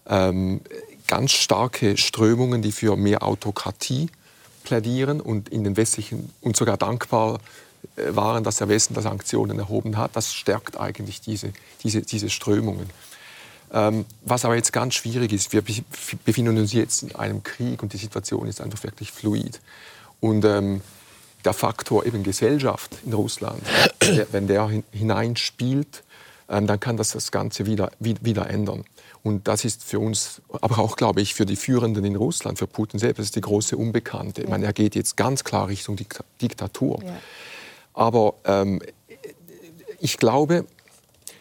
ähm, 0.07 0.61
ganz 1.07 1.31
starke 1.31 1.97
Strömungen, 1.97 2.61
die 2.61 2.71
für 2.71 2.95
mehr 2.95 3.23
Autokratie 3.23 4.09
plädieren 4.63 5.21
und 5.21 5.49
in 5.49 5.63
den 5.63 5.77
westlichen 5.77 6.31
und 6.41 6.55
sogar 6.55 6.77
dankbar 6.77 7.39
äh, 7.95 8.15
waren, 8.15 8.43
dass 8.43 8.57
der 8.57 8.69
Westen 8.69 8.93
da 8.93 9.01
Sanktionen 9.01 9.59
erhoben 9.59 9.97
hat. 9.97 10.15
Das 10.15 10.33
stärkt 10.33 10.79
eigentlich 10.79 11.21
diese, 11.21 11.53
diese, 11.83 12.01
diese 12.01 12.29
Strömungen. 12.29 12.89
Ähm, 13.71 14.05
was 14.23 14.45
aber 14.45 14.55
jetzt 14.55 14.73
ganz 14.73 14.95
schwierig 14.95 15.31
ist, 15.31 15.53
wir 15.53 15.63
befinden 16.25 16.57
uns 16.57 16.73
jetzt 16.73 17.03
in 17.03 17.15
einem 17.15 17.43
Krieg 17.43 17.83
und 17.83 17.93
die 17.93 17.97
Situation 17.97 18.47
ist 18.47 18.61
einfach 18.61 18.83
wirklich 18.83 19.11
fluid. 19.11 19.59
Und 20.20 20.45
ähm, 20.45 20.82
der 21.45 21.53
Faktor 21.53 22.05
eben 22.05 22.24
Gesellschaft 22.24 22.97
in 23.05 23.13
Russland, 23.13 23.61
wenn 24.32 24.47
der 24.47 24.70
hineinspielt, 24.91 26.03
ähm, 26.49 26.67
dann 26.67 26.80
kann 26.80 26.97
das 26.97 27.11
das 27.11 27.32
Ganze 27.32 27.65
wieder, 27.65 27.91
wieder 27.99 28.49
ändern. 28.49 28.84
Und 29.24 29.47
das 29.47 29.65
ist 29.65 29.84
für 29.84 29.99
uns, 29.99 30.41
aber 30.61 30.80
auch, 30.80 30.95
glaube 30.95 31.22
ich, 31.22 31.34
für 31.34 31.45
die 31.45 31.55
Führenden 31.55 32.05
in 32.05 32.15
Russland, 32.15 32.57
für 32.57 32.67
Putin 32.67 32.99
selbst, 32.99 33.20
das 33.20 33.26
ist 33.28 33.36
die 33.36 33.41
große 33.41 33.76
Unbekannte. 33.76 34.41
Ich 34.41 34.49
meine, 34.49 34.65
er 34.65 34.74
geht 34.74 34.95
jetzt 34.95 35.17
ganz 35.17 35.43
klar 35.43 35.67
Richtung 35.67 35.97
Diktatur. 36.41 36.99
Ja. 37.03 37.17
Aber 37.93 38.36
ähm, 38.45 38.82
ich 39.99 40.17
glaube, 40.17 40.65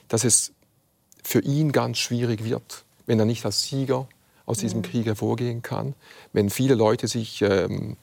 dass 0.09 0.25
es 0.25 0.53
für 1.23 1.41
ihn 1.41 1.73
ganz 1.73 1.99
schwierig 1.99 2.45
wird, 2.45 2.85
wenn 3.07 3.19
er 3.19 3.27
nicht 3.27 3.45
als 3.45 3.63
Sieger 3.63 4.09
aus 4.45 4.59
diesem 4.59 4.81
mhm. 4.81 4.85
Krieg 4.85 5.07
hervorgehen 5.07 5.63
kann, 5.63 5.95
wenn 6.33 6.51
viele 6.51 6.75
Leute 6.75 7.07
sich 7.07 7.43
ähm, 7.43 7.97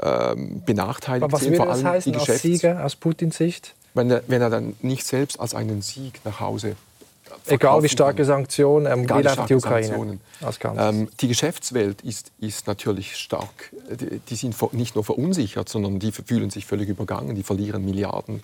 ähm, 0.00 0.62
benachteiligt 0.64 1.24
Aber 1.24 1.32
was 1.32 1.42
sind. 1.42 1.56
Vor 1.56 1.70
allem 1.70 1.82
das 1.82 1.92
heißen, 1.92 2.12
die 2.12 2.18
Geschäfts 2.18 2.44
als 2.44 2.60
Sieger 2.60 2.84
aus 2.84 2.96
Putins 2.96 3.36
Sicht? 3.36 3.74
Wenn 3.94 4.10
er, 4.10 4.22
wenn 4.26 4.42
er 4.42 4.50
dann 4.50 4.76
nicht 4.82 5.06
selbst 5.06 5.40
als 5.40 5.54
einen 5.54 5.82
Sieg 5.82 6.20
nach 6.24 6.40
Hause 6.40 6.76
Egal 7.46 7.82
wie 7.82 7.88
starke 7.88 8.24
Sanktionen, 8.24 8.86
ähm, 8.86 9.08
will 9.08 9.26
einfach 9.26 9.46
die 9.46 9.54
Ukraine. 9.54 10.18
Ähm, 10.76 11.08
die 11.20 11.28
Geschäftswelt 11.28 12.02
ist, 12.02 12.30
ist 12.40 12.66
natürlich 12.66 13.16
stark. 13.16 13.72
Die, 13.90 14.20
die, 14.20 14.34
sind 14.34 14.54
nicht 14.72 14.94
nur 14.94 15.04
verunsichert, 15.04 15.68
sondern 15.68 15.98
die 15.98 16.12
fühlen 16.12 16.50
sich 16.50 16.66
völlig 16.66 16.88
übergangen, 16.88 17.34
die 17.34 17.42
verlieren 17.42 17.84
Milliarden. 17.84 18.42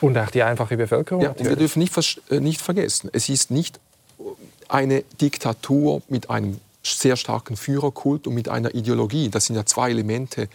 Und 0.00 0.18
auch 0.18 0.30
die 0.30 0.42
einfache 0.42 0.76
Bevölkerung. 0.76 1.22
Ja, 1.22 1.30
und 1.30 1.48
wir 1.48 1.56
dürfen 1.56 1.78
nicht, 1.78 2.20
äh, 2.30 2.40
nicht 2.40 2.60
vergessen, 2.60 3.10
es 3.12 3.28
ist 3.28 3.50
nicht 3.50 3.78
eine 4.68 5.04
Diktatur 5.20 6.02
mit 6.08 6.30
einem 6.30 6.58
sehr 6.82 7.16
starken 7.16 7.56
Führerkult 7.56 8.26
und 8.26 8.34
mit 8.34 8.48
einer 8.48 8.74
Ideologie. 8.74 9.28
Das 9.28 9.46
sind 9.46 9.56
ja 9.56 9.64
zwei 9.64 9.90
Elemente, 9.90 10.48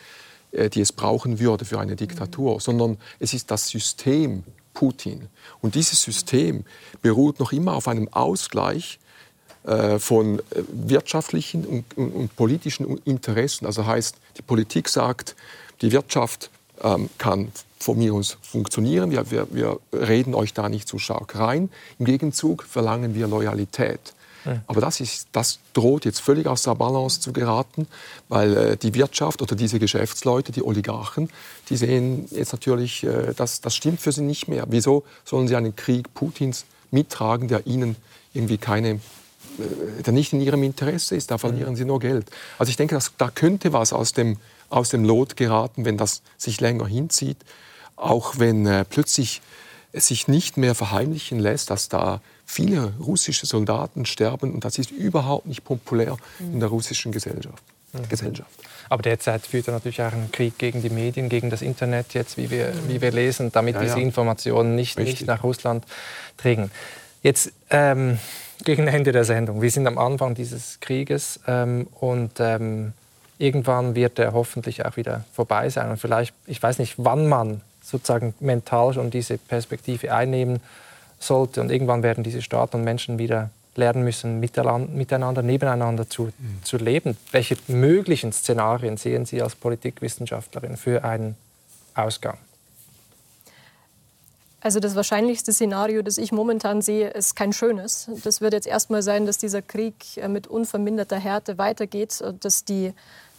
die 0.51 0.81
es 0.81 0.91
brauchen 0.91 1.39
würde 1.39 1.65
für 1.65 1.79
eine 1.79 1.95
Diktatur, 1.95 2.59
sondern 2.61 2.97
es 3.19 3.33
ist 3.33 3.51
das 3.51 3.67
System 3.67 4.43
Putin. 4.73 5.27
Und 5.59 5.73
dieses 5.73 6.01
System 6.03 6.63
beruht 7.01 7.39
noch 7.39 7.51
immer 7.51 7.73
auf 7.73 7.87
einem 7.87 8.07
Ausgleich 8.13 8.99
äh, 9.63 9.97
von 9.97 10.37
äh, 10.37 10.43
wirtschaftlichen 10.71 11.65
und, 11.65 11.97
und, 11.97 12.11
und, 12.11 12.35
politischen 12.35 12.97
Interessen. 12.99 13.65
Also 13.65 13.87
heißt, 13.87 14.15
die 14.37 14.43
Politik 14.43 14.87
sagt, 14.87 15.35
die 15.81 15.91
Wirtschaft 15.91 16.51
ähm, 16.83 17.09
kann 17.17 17.51
von 17.79 17.97
mir 17.97 18.13
aus 18.13 18.37
funktionieren, 18.41 19.09
wir, 19.11 19.31
wir, 19.31 19.47
wir 19.51 19.79
reden 19.91 20.35
euch 20.35 20.53
da 20.53 20.69
nicht 20.69 20.87
zu 20.87 20.99
stark 20.99 21.37
rein. 21.37 21.69
Im 21.97 22.05
Gegenzug 22.05 22.63
verlangen 22.63 23.15
wir 23.15 23.27
Loyalität. 23.27 24.13
Aber 24.67 24.81
das, 24.81 24.99
ist, 24.99 25.27
das 25.31 25.59
droht 25.73 26.05
jetzt 26.05 26.19
völlig 26.19 26.47
aus 26.47 26.63
der 26.63 26.75
Balance 26.75 27.19
zu 27.19 27.33
geraten, 27.33 27.87
weil 28.29 28.57
äh, 28.57 28.77
die 28.77 28.93
Wirtschaft 28.93 29.41
oder 29.41 29.55
diese 29.55 29.79
Geschäftsleute, 29.79 30.51
die 30.51 30.63
Oligarchen, 30.63 31.29
die 31.69 31.77
sehen 31.77 32.27
jetzt 32.31 32.53
natürlich, 32.53 33.03
äh, 33.03 33.33
das, 33.35 33.61
das 33.61 33.75
stimmt 33.75 34.01
für 34.01 34.11
sie 34.11 34.21
nicht 34.21 34.47
mehr. 34.47 34.65
Wieso 34.69 35.03
sollen 35.25 35.47
sie 35.47 35.55
einen 35.55 35.75
Krieg 35.75 36.13
Putins 36.13 36.65
mittragen, 36.91 37.47
der 37.47 37.67
ihnen 37.67 37.95
irgendwie 38.33 38.57
keine 38.57 38.99
äh, 39.59 40.03
der 40.03 40.13
nicht 40.13 40.33
in 40.33 40.41
ihrem 40.41 40.63
Interesse 40.63 41.15
ist, 41.15 41.31
da 41.31 41.37
verlieren 41.37 41.75
sie 41.75 41.85
nur 41.85 41.99
Geld. 41.99 42.29
Also 42.57 42.69
ich 42.69 42.77
denke, 42.77 42.95
dass, 42.95 43.11
da 43.17 43.29
könnte 43.29 43.73
was 43.73 43.93
aus 43.93 44.13
dem, 44.13 44.37
aus 44.69 44.89
dem 44.89 45.03
Lot 45.03 45.35
geraten, 45.35 45.85
wenn 45.85 45.97
das 45.97 46.21
sich 46.37 46.61
länger 46.61 46.87
hinzieht, 46.87 47.37
auch 47.95 48.37
wenn 48.37 48.65
äh, 48.65 48.85
plötzlich 48.85 49.41
es 49.91 50.07
sich 50.07 50.27
nicht 50.27 50.57
mehr 50.57 50.75
verheimlichen 50.75 51.39
lässt, 51.39 51.69
dass 51.69 51.89
da 51.89 52.21
viele 52.47 52.93
russische 52.99 53.45
Soldaten 53.45 54.05
sterben 54.05 54.53
und 54.53 54.65
das 54.65 54.79
ist 54.79 54.89
überhaupt 54.89 55.45
nicht 55.45 55.63
populär 55.63 56.17
in 56.39 56.59
der 56.59 56.69
russischen 56.69 57.11
Gesellschaft. 57.11 57.61
Mhm. 57.93 58.09
Gesellschaft. 58.09 58.49
Aber 58.89 59.03
derzeit 59.03 59.45
führt 59.45 59.67
er 59.67 59.73
natürlich 59.73 60.01
auch 60.01 60.13
einen 60.13 60.31
Krieg 60.31 60.57
gegen 60.57 60.81
die 60.81 60.89
Medien, 60.89 61.27
gegen 61.27 61.49
das 61.49 61.61
Internet 61.61 62.13
jetzt, 62.13 62.37
wie 62.37 62.49
wir, 62.49 62.73
wie 62.87 63.01
wir 63.01 63.11
lesen, 63.11 63.51
damit 63.51 63.75
ja, 63.75 63.81
diese 63.81 63.99
Informationen 63.99 64.75
nicht, 64.75 64.97
nicht 64.97 65.27
nach 65.27 65.43
Russland 65.43 65.85
dringen. 66.37 66.71
Jetzt 67.21 67.51
ähm, 67.69 68.17
gegen 68.63 68.87
Ende 68.87 69.11
der 69.11 69.25
Sendung. 69.25 69.61
Wir 69.61 69.69
sind 69.69 69.85
am 69.85 69.97
Anfang 69.97 70.33
dieses 70.33 70.79
Krieges 70.79 71.41
ähm, 71.47 71.87
und 71.99 72.39
ähm, 72.39 72.93
irgendwann 73.37 73.93
wird 73.93 74.19
er 74.19 74.31
hoffentlich 74.31 74.85
auch 74.85 74.95
wieder 74.95 75.25
vorbei 75.33 75.69
sein. 75.69 75.91
Und 75.91 75.97
vielleicht, 75.97 76.33
ich 76.45 76.63
weiß 76.63 76.79
nicht, 76.79 76.95
wann 76.97 77.27
man 77.27 77.61
sozusagen 77.83 78.33
mental 78.39 78.93
schon 78.93 79.11
diese 79.11 79.37
Perspektive 79.37 80.13
einnehmen 80.13 80.61
sollte. 81.20 81.61
Und 81.61 81.72
irgendwann 81.72 82.03
werden 82.03 82.24
diese 82.24 82.41
Staaten 82.41 82.78
und 82.78 82.84
Menschen 82.84 83.18
wieder 83.18 83.49
lernen 83.76 84.03
müssen, 84.03 84.39
miteinander, 84.39 85.41
nebeneinander 85.41 86.09
zu, 86.09 86.24
mhm. 86.24 86.63
zu 86.63 86.78
leben. 86.78 87.15
Welche 87.32 87.57
möglichen 87.68 88.34
Szenarien 88.34 88.97
sehen 88.97 89.26
Sie 89.26 89.41
als 89.41 89.55
Politikwissenschaftlerin 89.55 90.78
für 90.78 91.03
einen 91.03 91.36
Ausgang? 91.93 92.38
Also 94.59 94.80
das 94.80 94.95
wahrscheinlichste 94.95 95.53
Szenario, 95.53 96.01
das 96.01 96.18
ich 96.18 96.32
momentan 96.32 96.82
sehe, 96.82 97.09
ist 97.09 97.36
kein 97.36 97.53
schönes. 97.53 98.09
Das 98.24 98.41
wird 98.41 98.53
jetzt 98.53 98.68
erstmal 98.68 99.03
sein, 99.03 99.26
dass 99.26 99.38
dieser 99.38 99.61
Krieg 99.61 100.18
äh, 100.18 100.28
mit 100.28 100.47
unverminderter 100.47 101.18
Härte 101.18 101.57
weitergeht, 101.57 102.22
dass 102.41 102.65
die 102.65 102.93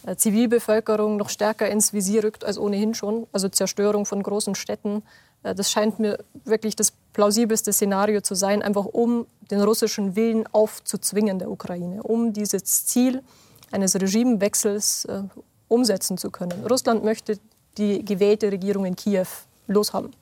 äh, 0.07 0.15
Zivilbevölkerung 0.15 1.17
noch 1.17 1.29
stärker 1.29 1.69
ins 1.69 1.91
Visier 1.91 2.23
rückt 2.23 2.45
als 2.45 2.57
ohnehin 2.57 2.93
schon. 2.93 3.27
Also 3.33 3.49
Zerstörung 3.49 4.05
von 4.05 4.23
großen 4.23 4.55
Städten, 4.55 5.03
äh, 5.43 5.53
das 5.53 5.71
scheint 5.71 5.99
mir 5.99 6.19
wirklich 6.45 6.75
das 6.75 6.93
plausibelste 7.13 7.73
Szenario 7.73 8.21
zu 8.21 8.35
sein, 8.35 8.61
einfach 8.61 8.85
um 8.85 9.25
den 9.51 9.61
russischen 9.61 10.15
Willen 10.15 10.45
aufzuzwingen 10.51 11.39
der 11.39 11.49
Ukraine, 11.49 12.03
um 12.03 12.33
dieses 12.33 12.85
Ziel 12.85 13.23
eines 13.71 13.95
Regimewechsels 13.95 15.05
äh, 15.05 15.23
umsetzen 15.67 16.17
zu 16.17 16.29
können. 16.31 16.65
Russland 16.65 17.03
möchte 17.03 17.39
die 17.77 18.03
gewählte 18.03 18.51
Regierung 18.51 18.85
in 18.85 18.95
Kiew 18.95 19.27
loshaben. 19.67 20.13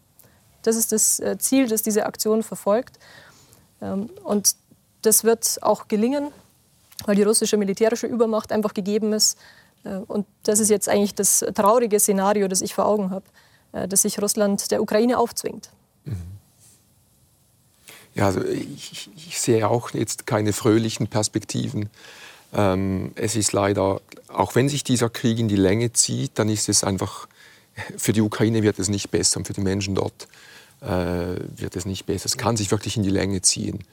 Das 0.63 0.75
ist 0.75 0.91
das 0.91 1.19
äh, 1.19 1.38
Ziel, 1.38 1.67
das 1.67 1.81
diese 1.81 2.05
Aktion 2.05 2.43
verfolgt. 2.43 2.99
Ähm, 3.81 4.09
und 4.23 4.55
das 5.01 5.23
wird 5.23 5.59
auch 5.61 5.88
gelingen, 5.88 6.29
weil 7.05 7.15
die 7.15 7.23
russische 7.23 7.57
militärische 7.57 8.07
Übermacht 8.07 8.51
einfach 8.51 8.73
gegeben 8.73 9.13
ist. 9.13 9.38
Äh, 9.83 9.97
und 10.07 10.25
das 10.43 10.59
ist 10.59 10.69
jetzt 10.69 10.89
eigentlich 10.89 11.15
das 11.15 11.45
traurige 11.53 11.99
Szenario, 11.99 12.47
das 12.47 12.61
ich 12.61 12.73
vor 12.73 12.85
Augen 12.85 13.11
habe. 13.11 13.25
Äh, 13.73 13.88
dass 13.88 14.03
sich 14.03 14.21
Russland 14.21 14.71
der 14.71 14.81
Ukraine 14.81 15.17
aufzwingt. 15.17 15.69
Ja, 18.18 18.26
also 18.26 18.43
ich, 18.43 19.11
ich 19.15 19.39
sehe 19.39 19.70
auch 19.70 19.91
jetzt 19.91 20.26
keine 20.26 20.51
fröhlichen 20.51 21.05
Perspektiven. 21.05 21.89
Ähm, 22.51 23.11
es 23.13 23.36
ist 23.36 23.53
leider, 23.53 24.01
auch 24.28 24.55
wenn 24.55 24.70
sich 24.70 24.84
dieser 24.84 25.09
Krieg 25.11 25.38
in 25.38 25.47
die 25.47 25.55
Länge 25.55 25.93
zieht, 25.93 26.32
dann 26.39 26.49
ist 26.49 26.68
es 26.68 26.84
einfach, 26.84 27.28
für 27.95 28.13
die 28.13 28.22
Ukraine 28.22 28.63
wird 28.63 28.80
es 28.80 28.89
nicht 28.89 29.11
besser 29.11 29.38
und 29.38 29.45
für 29.45 29.53
die 29.53 29.61
Menschen 29.61 29.93
dort 29.93 30.28
äh, 30.82 30.88
wird 31.55 31.76
es 31.76 31.86
nicht 31.86 32.07
besser. 32.07 32.26
Es 32.26 32.38
kann 32.38 32.57
sich 32.57 32.72
wirklich 32.72 32.97
in 32.97 33.03
die 33.03 33.11
Länge 33.11 33.43
ziehen 33.43 33.84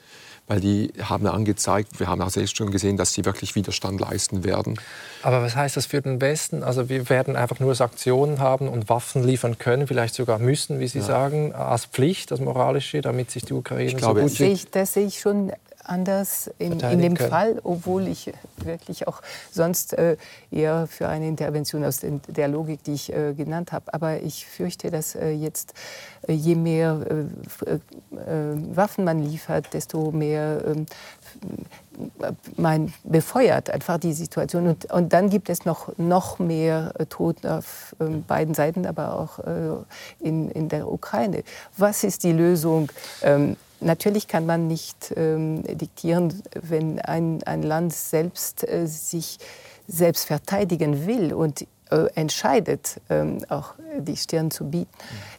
weil 0.46 0.60
die 0.60 0.92
haben 1.02 1.26
angezeigt, 1.26 1.98
wir 1.98 2.08
haben 2.08 2.20
auch 2.20 2.30
selbst 2.30 2.56
schon 2.56 2.70
gesehen, 2.70 2.96
dass 2.96 3.14
sie 3.14 3.24
wirklich 3.24 3.54
Widerstand 3.54 4.00
leisten 4.00 4.44
werden. 4.44 4.78
Aber 5.22 5.42
was 5.42 5.56
heißt 5.56 5.76
das 5.76 5.86
für 5.86 6.02
den 6.02 6.20
Westen? 6.20 6.62
Also 6.62 6.88
wir 6.88 7.08
werden 7.08 7.34
einfach 7.34 7.60
nur 7.60 7.74
Sanktionen 7.74 8.40
haben 8.40 8.68
und 8.68 8.88
Waffen 8.88 9.24
liefern 9.24 9.58
können, 9.58 9.86
vielleicht 9.86 10.14
sogar 10.14 10.38
müssen, 10.38 10.80
wie 10.80 10.88
Sie 10.88 10.98
ja. 10.98 11.04
sagen, 11.04 11.54
als 11.54 11.86
Pflicht, 11.86 12.30
das 12.30 12.40
Moralische, 12.40 13.00
damit 13.00 13.30
sich 13.30 13.44
die 13.44 13.54
Ukraine 13.54 13.84
ich 13.84 13.96
glaube, 13.96 14.20
so 14.20 14.26
gut... 14.26 14.32
Das 14.32 14.38
sehe 14.38 14.52
ich, 14.52 14.70
das 14.70 14.92
sehe 14.92 15.06
ich 15.06 15.20
schon 15.20 15.52
anders 15.84 16.50
in, 16.58 16.80
in 16.80 17.00
dem 17.00 17.14
können. 17.14 17.30
Fall, 17.30 17.60
obwohl 17.62 18.08
ich 18.08 18.32
wirklich 18.56 19.06
auch 19.06 19.20
sonst 19.50 19.92
äh, 19.94 20.16
eher 20.50 20.86
für 20.86 21.08
eine 21.08 21.28
Intervention 21.28 21.84
aus 21.84 22.00
den, 22.00 22.20
der 22.28 22.48
Logik, 22.48 22.82
die 22.84 22.94
ich 22.94 23.12
äh, 23.12 23.34
genannt 23.34 23.72
habe. 23.72 23.92
Aber 23.92 24.20
ich 24.20 24.46
fürchte, 24.46 24.90
dass 24.90 25.14
äh, 25.14 25.30
jetzt 25.30 25.74
äh, 26.26 26.32
je 26.32 26.54
mehr 26.54 27.00
äh, 27.66 27.74
äh, 27.74 27.78
Waffen 28.74 29.04
man 29.04 29.22
liefert, 29.22 29.72
desto 29.72 30.10
mehr 30.10 30.62
ähm, 30.66 30.86
man 32.56 32.92
befeuert 33.04 33.70
einfach 33.70 33.98
die 33.98 34.14
Situation. 34.14 34.66
Und, 34.66 34.92
und 34.92 35.12
dann 35.12 35.30
gibt 35.30 35.48
es 35.48 35.64
noch, 35.64 35.96
noch 35.96 36.38
mehr 36.40 36.92
Toten 37.08 37.46
auf 37.46 37.94
ähm, 38.00 38.24
beiden 38.24 38.54
Seiten, 38.54 38.86
aber 38.86 39.14
auch 39.14 39.38
in, 40.20 40.50
in 40.50 40.68
der 40.68 40.90
Ukraine. 40.90 41.44
Was 41.76 42.02
ist 42.02 42.24
die 42.24 42.32
Lösung? 42.32 42.90
Ähm, 43.22 43.56
Natürlich 43.84 44.28
kann 44.28 44.46
man 44.46 44.66
nicht 44.66 45.12
ähm, 45.16 45.62
diktieren, 45.62 46.42
wenn 46.60 47.00
ein, 47.00 47.42
ein 47.44 47.62
Land 47.62 47.92
selbst 47.92 48.66
äh, 48.66 48.86
sich 48.86 49.38
selbst 49.86 50.24
verteidigen 50.24 51.06
will 51.06 51.34
und 51.34 51.66
äh, 51.90 52.06
entscheidet, 52.14 53.00
ähm, 53.10 53.44
auch 53.50 53.74
die 53.98 54.16
Stirn 54.16 54.50
zu 54.50 54.70
bieten, 54.70 54.90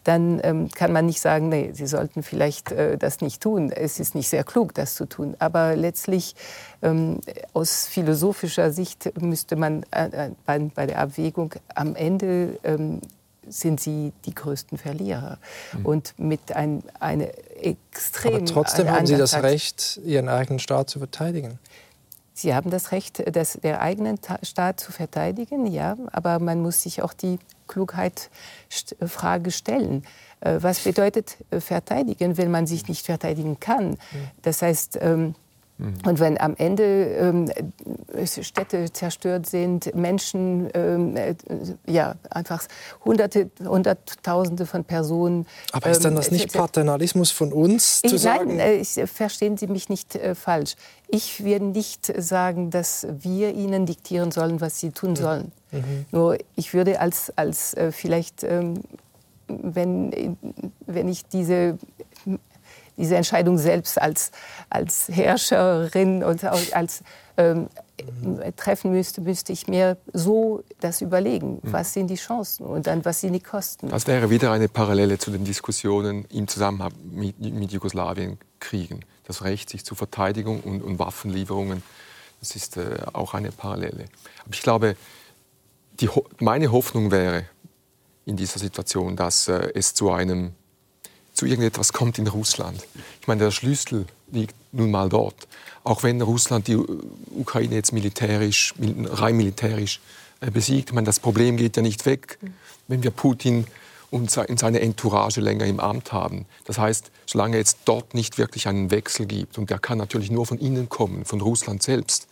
dann 0.03 0.39
ähm, 0.43 0.69
kann 0.69 0.93
man 0.93 1.07
nicht 1.07 1.19
sagen, 1.19 1.49
nee, 1.49 1.71
Sie 1.73 1.87
sollten 1.87 2.21
vielleicht 2.21 2.71
äh, 2.71 2.97
das 2.99 3.21
nicht 3.21 3.41
tun. 3.41 3.71
Es 3.71 3.99
ist 3.99 4.13
nicht 4.13 4.29
sehr 4.29 4.43
klug, 4.43 4.75
das 4.75 4.93
zu 4.93 5.05
tun. 5.05 5.35
Aber 5.39 5.75
letztlich 5.75 6.35
ähm, 6.83 7.19
aus 7.53 7.87
philosophischer 7.87 8.71
Sicht 8.71 9.19
müsste 9.19 9.55
man 9.55 9.83
äh, 9.89 10.29
bei, 10.45 10.59
bei 10.59 10.85
der 10.85 10.99
Abwägung 10.99 11.55
am 11.73 11.95
Ende 11.95 12.59
ähm, 12.63 13.01
sind 13.47 13.79
sie 13.79 14.13
die 14.25 14.35
größten 14.35 14.77
Verlierer. 14.77 15.37
Mhm. 15.73 15.85
Und 15.85 16.19
mit 16.19 16.55
ein, 16.55 16.83
eine 16.99 17.31
extrem. 17.61 18.35
Aber 18.35 18.45
trotzdem 18.45 18.89
haben 18.89 19.07
Sie 19.07 19.17
das 19.17 19.41
Recht, 19.41 19.99
Ihren 20.03 20.29
eigenen 20.29 20.59
Staat 20.59 20.89
zu 20.89 20.99
verteidigen. 20.99 21.59
Sie 22.33 22.53
haben 22.53 22.69
das 22.69 22.91
Recht, 22.91 23.23
das, 23.33 23.53
der 23.63 23.81
eigenen 23.81 24.19
Staat 24.43 24.81
zu 24.81 24.91
verteidigen, 24.91 25.67
ja, 25.67 25.95
aber 26.11 26.39
man 26.39 26.61
muss 26.61 26.81
sich 26.81 27.01
auch 27.01 27.13
die 27.13 27.39
Klugheitsfrage 27.67 29.51
stellen. 29.51 30.03
Äh, 30.41 30.57
was 30.59 30.79
bedeutet 30.79 31.37
äh, 31.49 31.61
verteidigen, 31.61 32.37
wenn 32.37 32.51
man 32.51 32.67
sich 32.67 32.89
nicht 32.89 33.05
verteidigen 33.05 33.59
kann? 33.59 33.97
Das 34.41 34.61
heißt, 34.61 34.99
ähm. 35.01 35.35
Und 35.78 36.21
wenn 36.21 36.39
am 36.39 36.55
Ende 36.55 36.84
ähm, 36.84 37.51
Städte 38.26 38.93
zerstört 38.93 39.45
sind, 39.45 39.93
Menschen, 39.93 40.69
ähm, 40.73 41.17
äh, 41.17 41.36
ja, 41.86 42.15
einfach 42.30 42.63
Hunderte, 43.03 43.49
Hunderttausende 43.61 44.65
von 44.65 44.86
Personen. 44.86 45.45
Aber 45.73 45.89
ist 45.89 46.05
dann 46.05 46.15
das 46.15 46.30
ähm, 46.30 46.36
nicht 46.36 46.53
Paternalismus 46.53 47.32
von 47.32 47.51
uns 47.51 48.01
zu 48.01 48.15
ich, 48.15 48.21
sagen? 48.21 48.55
Nein, 48.55 48.59
äh, 48.59 48.76
ich, 48.76 48.97
verstehen 49.11 49.57
Sie 49.57 49.67
mich 49.67 49.89
nicht 49.89 50.15
äh, 50.15 50.34
falsch. 50.34 50.76
Ich 51.09 51.43
werde 51.43 51.65
nicht 51.65 52.05
sagen, 52.21 52.69
dass 52.69 53.05
wir 53.09 53.53
ihnen 53.53 53.86
diktieren 53.86 54.32
sollen, 54.32 54.61
was 54.61 54.80
sie 54.80 54.91
tun 54.91 55.17
sollen. 55.17 55.51
Mhm. 55.71 56.05
Nur 56.11 56.38
ich 56.55 56.73
würde 56.73 57.01
als, 57.01 57.34
als 57.36 57.73
äh, 57.73 57.91
vielleicht, 57.91 58.43
ähm, 58.43 58.82
wenn, 59.47 60.38
wenn 60.88 61.09
ich 61.09 61.26
diese 61.26 61.78
diese 62.97 63.15
Entscheidung 63.15 63.57
selbst 63.57 64.01
als, 64.01 64.31
als 64.69 65.07
Herrscherin 65.09 66.23
und 66.23 66.43
als 66.43 67.03
ähm, 67.37 67.69
treffen 68.55 68.91
müsste, 68.91 69.21
müsste 69.21 69.53
ich 69.53 69.67
mir 69.67 69.97
so 70.13 70.63
das 70.79 71.01
überlegen. 71.01 71.55
Mhm. 71.55 71.73
Was 71.73 71.93
sind 71.93 72.07
die 72.07 72.15
Chancen 72.15 72.65
und 72.65 72.87
dann 72.87 73.05
was 73.05 73.21
sind 73.21 73.33
die 73.33 73.39
Kosten? 73.39 73.89
Das 73.89 74.07
wäre 74.07 74.29
wieder 74.29 74.51
eine 74.51 74.67
Parallele 74.67 75.17
zu 75.17 75.31
den 75.31 75.43
Diskussionen 75.43 76.25
im 76.25 76.47
Zusammenhang 76.47 76.91
mit, 77.11 77.39
mit 77.39 77.71
Jugoslawien-Kriegen. 77.71 79.05
Das 79.25 79.43
Recht, 79.43 79.69
sich 79.69 79.85
zur 79.85 79.97
Verteidigung 79.97 80.61
und, 80.61 80.81
und 80.81 80.99
Waffenlieferungen, 80.99 81.83
das 82.39 82.55
ist 82.55 82.77
äh, 82.77 82.97
auch 83.13 83.33
eine 83.33 83.51
Parallele. 83.51 84.05
Aber 84.45 84.53
ich 84.53 84.61
glaube, 84.61 84.95
die, 85.99 86.09
meine 86.39 86.71
Hoffnung 86.71 87.11
wäre 87.11 87.45
in 88.25 88.35
dieser 88.35 88.59
Situation, 88.59 89.15
dass 89.15 89.47
äh, 89.47 89.71
es 89.73 89.93
zu 89.93 90.11
einem 90.11 90.53
zu 91.36 91.45
irgendetwas 91.45 91.93
kommt 91.93 92.17
in 92.17 92.27
Russland. 92.27 92.81
Ich 93.21 93.27
meine, 93.27 93.43
der 93.43 93.51
Schlüssel 93.51 94.05
liegt 94.31 94.55
nun 94.71 94.89
mal 94.89 95.09
dort. 95.09 95.47
Auch 95.83 96.01
wenn 96.01 96.21
Russland 96.21 96.67
die 96.67 96.77
Ukraine 96.77 97.75
jetzt 97.75 97.91
militärisch, 97.91 98.73
rein 98.79 99.38
militärisch 99.38 99.99
äh, 100.41 100.49
besiegt. 100.49 100.93
Meine, 100.93 101.05
das 101.05 101.19
Problem 101.19 101.57
geht 101.57 101.75
ja 101.77 101.83
nicht 101.83 102.05
weg, 102.05 102.39
wenn 102.88 103.03
wir 103.03 103.11
Putin 103.11 103.67
und 104.11 104.31
seine 104.31 104.79
Entourage 104.79 105.41
länger 105.41 105.65
im 105.65 105.79
Amt 105.79 106.13
haben. 106.13 106.45
Das 106.63 106.77
heißt, 106.77 107.11
solange 107.25 107.57
es 107.57 107.77
dort 107.83 108.13
nicht 108.13 108.38
wirklich 108.38 108.67
einen 108.67 108.89
Wechsel 108.89 109.25
gibt, 109.25 109.57
und 109.57 109.69
der 109.69 109.79
kann 109.79 109.97
natürlich 109.97 110.31
nur 110.31 110.45
von 110.45 110.57
innen 110.57 110.88
kommen, 110.88 111.25
von 111.25 111.41
Russland 111.41 111.83
selbst, 111.83 112.27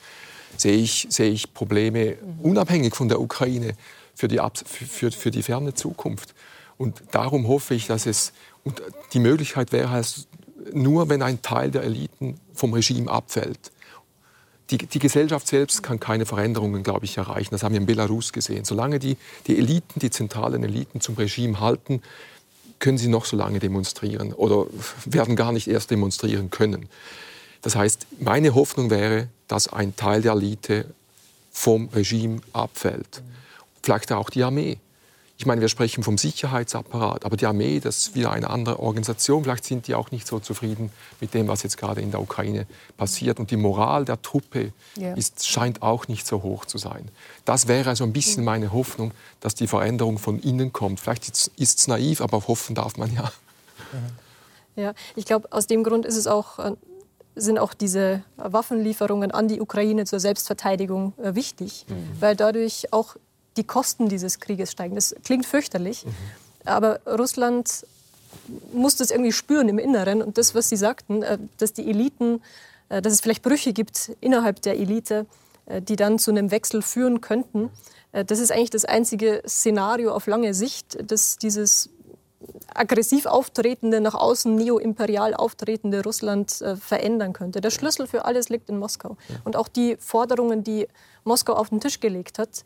sehe 0.56 0.78
ich, 0.78 1.08
sehe 1.10 1.32
ich 1.32 1.54
Probleme 1.54 2.16
unabhängig 2.42 2.96
von 2.96 3.10
der 3.10 3.20
Ukraine 3.20 3.76
für 4.16 4.28
die, 4.28 4.40
für, 4.66 5.12
für 5.12 5.32
die 5.32 5.44
ferne 5.44 5.74
Zukunft. 5.74 6.34
Und 6.78 7.02
darum 7.12 7.48
hoffe 7.48 7.74
ich, 7.74 7.88
dass 7.88 8.06
es, 8.06 8.34
und 8.64 8.82
die 9.14 9.20
Möglichkeit 9.20 9.72
wäre 9.72 9.90
halt 9.90 10.28
nur, 10.74 11.10
wenn 11.10 11.22
ein 11.22 11.42
Teil 11.42 11.72
der 11.72 11.84
Eliten 11.84 12.40
vom 12.54 12.74
Regime 12.74 13.12
abfällt. 13.12 13.72
Die, 14.70 14.78
die, 14.78 15.00
Gesellschaft 15.00 15.48
selbst 15.48 15.84
kann 15.84 16.00
keine 16.00 16.26
Veränderungen, 16.26 16.84
glaube 16.84 17.06
ich, 17.06 17.18
erreichen. 17.18 17.50
Das 17.52 17.64
haben 17.64 17.74
wir 17.74 17.82
in 17.82 17.86
Belarus 17.86 18.32
gesehen. 18.32 18.64
Solange 18.64 18.98
die, 18.98 19.18
die 19.46 19.58
Eliten, 19.58 20.00
die 20.00 20.10
zentralen 20.10 20.64
Eliten 20.64 21.02
zum 21.02 21.16
Regime 21.16 21.60
halten, 21.60 22.02
können 22.80 22.98
sie 22.98 23.10
noch 23.10 23.26
so 23.26 23.36
lange 23.36 23.60
demonstrieren 23.60 24.34
oder 24.34 24.68
werden 25.06 25.36
gar 25.36 25.52
nicht 25.52 25.68
erst 25.68 25.92
demonstrieren 25.92 26.50
können. 26.50 26.88
Das 27.62 27.76
heißt, 27.76 28.08
meine 28.20 28.56
Hoffnung 28.56 28.90
wäre, 28.90 29.28
dass 29.48 29.72
ein 29.72 29.96
Teil 29.96 30.22
der 30.22 30.34
Elite 30.34 30.86
vom 31.52 31.90
Regime 31.90 32.42
abfällt. 32.52 33.22
Vielleicht 33.82 34.12
auch 34.12 34.30
die 34.30 34.44
Armee. 34.44 34.80
Ich 35.44 35.46
meine, 35.46 35.60
wir 35.60 35.68
sprechen 35.68 36.06
vom 36.06 36.18
Sicherheitsapparat, 36.18 37.26
aber 37.26 37.36
die 37.36 37.46
Armee, 37.46 37.82
das 37.82 37.98
ist 37.98 38.16
wieder 38.16 38.32
eine 38.32 38.50
andere 38.50 38.80
Organisation. 38.80 39.44
Vielleicht 39.44 39.66
sind 39.66 39.88
die 39.88 39.94
auch 39.94 40.10
nicht 40.10 40.26
so 40.26 40.40
zufrieden 40.40 40.90
mit 41.20 41.34
dem, 41.34 41.50
was 41.50 41.64
jetzt 41.64 41.76
gerade 41.76 42.00
in 42.00 42.12
der 42.12 42.22
Ukraine 42.22 42.66
passiert. 42.96 43.42
Und 43.42 43.52
die 43.52 43.58
Moral 43.58 44.06
der 44.06 44.22
Truppe 44.22 44.72
ja. 44.96 45.14
ist, 45.16 45.46
scheint 45.46 45.82
auch 45.82 46.08
nicht 46.08 46.26
so 46.26 46.44
hoch 46.44 46.64
zu 46.64 46.78
sein. 46.78 47.10
Das 47.44 47.68
wäre 47.68 47.90
also 47.90 48.06
ein 48.06 48.14
bisschen 48.14 48.46
meine 48.46 48.72
Hoffnung, 48.72 49.12
dass 49.42 49.54
die 49.54 49.68
Veränderung 49.68 50.18
von 50.18 50.40
innen 50.40 50.72
kommt. 50.72 51.02
Vielleicht 51.02 51.28
ist 51.28 51.52
es 51.58 51.88
naiv, 51.90 52.22
aber 52.22 52.48
hoffen 52.48 52.74
darf 52.74 52.96
man 52.96 53.14
ja. 53.14 53.30
Ja, 54.78 54.94
ich 55.18 55.26
glaube, 55.26 55.52
aus 55.52 55.68
dem 55.68 55.84
Grund 55.84 56.06
ist 56.06 56.16
es 56.16 56.26
auch 56.26 56.58
äh, 56.60 56.72
sind 57.36 57.60
auch 57.60 57.74
diese 57.74 58.24
Waffenlieferungen 58.38 59.32
an 59.32 59.50
die 59.50 59.60
Ukraine 59.60 60.06
zur 60.06 60.22
Selbstverteidigung 60.22 61.12
äh, 61.22 61.36
wichtig, 61.36 61.86
mhm. 61.90 62.22
weil 62.22 62.38
dadurch 62.38 62.94
auch 62.94 63.18
die 63.58 63.64
Kosten 63.64 64.10
dieses 64.10 64.40
Krieges 64.40 64.72
steigen. 64.72 64.96
Das 64.96 65.16
klingt 65.24 65.46
fürchterlich, 65.46 66.06
mhm. 66.06 66.12
aber 66.66 67.00
Russland 67.06 67.86
muss 68.74 68.96
das 68.96 69.12
irgendwie 69.12 69.32
spüren 69.32 69.70
im 69.70 69.80
Inneren. 69.80 70.22
Und 70.22 70.38
das, 70.38 70.56
was 70.56 70.70
Sie 70.70 70.78
sagten, 70.78 71.24
äh, 71.24 71.38
dass 71.58 71.74
die 71.74 71.90
Eliten, 71.90 72.42
äh, 72.90 73.02
dass 73.02 73.14
es 73.14 73.22
vielleicht 73.22 73.44
Brüche 73.44 73.74
gibt 73.74 74.12
innerhalb 74.22 74.62
der 74.62 74.78
Elite, 74.78 75.26
äh, 75.66 75.82
die 75.82 75.96
dann 75.96 76.20
zu 76.20 76.32
einem 76.32 76.52
Wechsel 76.52 76.82
führen 76.82 77.22
könnten, 77.22 77.70
das 78.28 78.38
ist 78.38 78.52
eigentlich 78.52 78.70
das 78.70 78.86
einzige 78.86 79.42
Szenario 79.48 80.14
auf 80.14 80.28
lange 80.28 80.54
Sicht, 80.54 81.00
dass 81.10 81.40
dieses 81.40 81.90
aggressiv 82.74 83.26
auftretende, 83.26 84.02
nach 84.02 84.14
außen 84.14 84.56
neoimperial 84.56 85.34
auftretende 85.34 86.04
Russland 86.04 86.62
äh, 86.62 86.76
verändern 86.76 87.34
könnte. 87.34 87.62
Der 87.62 87.70
Schlüssel 87.70 88.08
für 88.08 88.26
alles 88.26 88.50
liegt 88.50 88.70
in 88.70 88.78
Moskau. 88.78 89.18
Und 89.44 89.56
auch 89.56 89.68
die 89.68 89.98
Forderungen, 90.00 90.64
die 90.64 90.88
Moskau 91.24 91.54
auf 91.54 91.70
den 91.70 91.80
Tisch 91.80 92.00
gelegt 92.00 92.40
hat, 92.40 92.64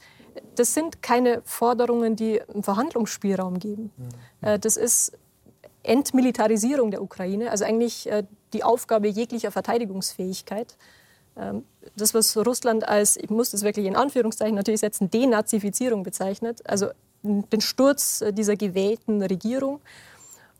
das 0.56 0.74
sind 0.74 1.02
keine 1.02 1.42
Forderungen, 1.46 2.16
die 2.16 2.42
einen 2.42 2.64
Verhandlungsspielraum 2.64 3.60
geben. 3.60 3.92
Mhm. 3.98 4.48
Äh, 4.48 4.60
das 4.60 4.78
ist 4.78 5.14
Entmilitarisierung 5.84 6.92
der 6.92 7.02
Ukraine, 7.02 7.52
also 7.52 7.66
eigentlich 7.66 8.10
äh, 8.10 8.24
die 8.54 8.64
Aufgabe 8.64 9.08
jeglicher 9.08 9.52
Verteidigungsfähigkeit. 9.52 10.76
Ähm, 11.38 11.64
das, 11.96 12.14
was 12.14 12.36
Russland 12.38 12.88
als, 12.88 13.18
ich 13.18 13.30
muss 13.30 13.52
das 13.52 13.64
wirklich 13.64 13.86
in 13.86 13.96
Anführungszeichen 13.96 14.56
natürlich 14.56 14.82
setzen, 14.82 15.10
Denazifizierung 15.10 16.04
bezeichnet, 16.04 16.62
also 16.68 16.88
den 17.24 17.62
Sturz 17.62 18.22
äh, 18.22 18.34
dieser 18.34 18.56
gewählten 18.56 19.22
Regierung 19.22 19.82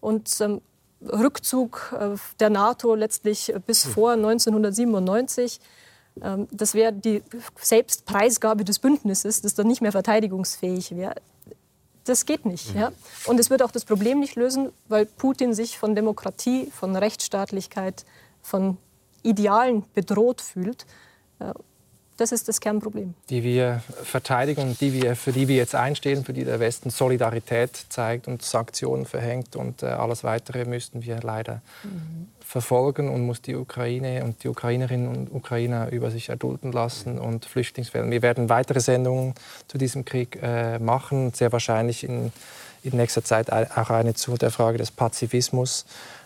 und 0.02 0.30
ähm, 0.42 0.62
Rückzug 1.00 1.96
der 2.40 2.50
NATO 2.50 2.96
letztlich 2.96 3.54
bis 3.68 3.86
hm. 3.86 3.92
vor 3.92 4.12
1997 4.14 5.60
ähm, 5.60 5.68
das 6.52 6.74
wäre 6.74 6.94
die 6.94 7.24
Selbstpreisgabe 7.60 8.64
des 8.64 8.80
Bündnisses, 8.80 9.42
das 9.42 9.56
dann 9.56 9.68
nicht 9.68 9.82
mehr 9.82 9.92
verteidigungsfähig 9.92 10.96
wäre. 10.96 11.16
Das 12.06 12.26
geht 12.26 12.46
nicht. 12.46 12.74
Mhm. 12.74 12.80
Ja? 12.80 12.92
Und 13.26 13.40
es 13.40 13.50
wird 13.50 13.62
auch 13.62 13.72
das 13.72 13.86
Problem 13.86 14.20
nicht 14.20 14.36
lösen, 14.36 14.72
weil 14.88 15.06
Putin 15.06 15.54
sich 15.54 15.78
von 15.78 15.96
Demokratie, 15.96 16.72
von 16.72 16.96
Rechtsstaatlichkeit, 16.96 18.06
von 18.42 18.78
Idealen 19.24 19.84
bedroht 19.94 20.42
fühlt. 20.42 20.86
Das 22.18 22.32
ist 22.32 22.48
das 22.48 22.60
Kernproblem. 22.60 23.14
Die 23.30 23.44
wir 23.44 23.84
verteidigen 24.04 24.62
und 24.62 24.82
die 24.82 24.92
wir, 24.92 25.16
für 25.16 25.32
die 25.32 25.48
wir 25.48 25.56
jetzt 25.56 25.76
einstehen, 25.76 26.26
für 26.26 26.34
die 26.34 26.46
der 26.46 26.60
Westen 26.60 26.90
Solidarität 26.90 27.86
zeigt 27.90 28.28
und 28.28 28.42
Sanktionen 28.42 29.06
verhängt 29.06 29.56
und 29.56 29.84
äh, 29.84 29.86
alles 29.86 30.24
Weitere 30.24 30.66
müssten 30.66 31.04
wir 31.04 31.20
leider 31.22 31.62
mhm. 31.84 32.28
verfolgen 32.40 33.10
und 33.10 33.22
muss 33.22 33.44
die 33.44 33.56
Ukraine 33.56 34.24
und 34.24 34.44
die 34.44 34.48
Ukrainerinnen 34.48 35.08
und 35.08 35.32
Ukrainer 35.32 35.92
über 35.92 36.10
sich 36.10 36.30
erdulden 36.30 36.72
lassen 36.72 37.20
und 37.20 37.46
Flüchtlingswellen. 37.46 38.10
Wir 38.10 38.24
werden 38.24 38.50
weitere 38.50 38.80
Sendungen 38.80 39.36
zu 39.68 39.78
diesem 39.78 40.04
Krieg 40.04 40.40
äh, 40.42 40.80
machen, 40.80 41.34
sehr 41.36 41.52
wahrscheinlich 41.52 42.04
in, 42.04 42.32
in 42.82 42.98
nächster 42.98 43.24
Zeit 43.24 43.52
auch 43.52 43.92
eine 43.92 44.16
zu 44.16 44.38
der 44.38 44.50
Frage 44.50 44.80
des 44.80 44.90
Pazifismus. 44.90 45.86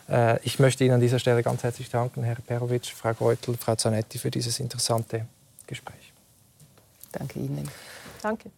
Äh, 0.10 0.40
ich 0.44 0.58
möchte 0.58 0.86
Ihnen 0.86 0.94
an 0.94 1.02
dieser 1.02 1.20
Stelle 1.20 1.44
ganz 1.44 1.64
herzlich 1.64 1.90
danken, 1.90 2.24
Herr 2.24 2.36
Perovic, 2.36 2.86
Frau 2.86 3.14
Greutel, 3.14 3.58
Frau 3.58 3.76
Zanetti, 3.76 4.20
für 4.20 4.32
dieses 4.32 4.62
interessante 4.62 5.26
Gespräch. 5.72 6.14
Danke 7.12 7.40
Ihnen. 7.40 7.68
Danke. 8.22 8.52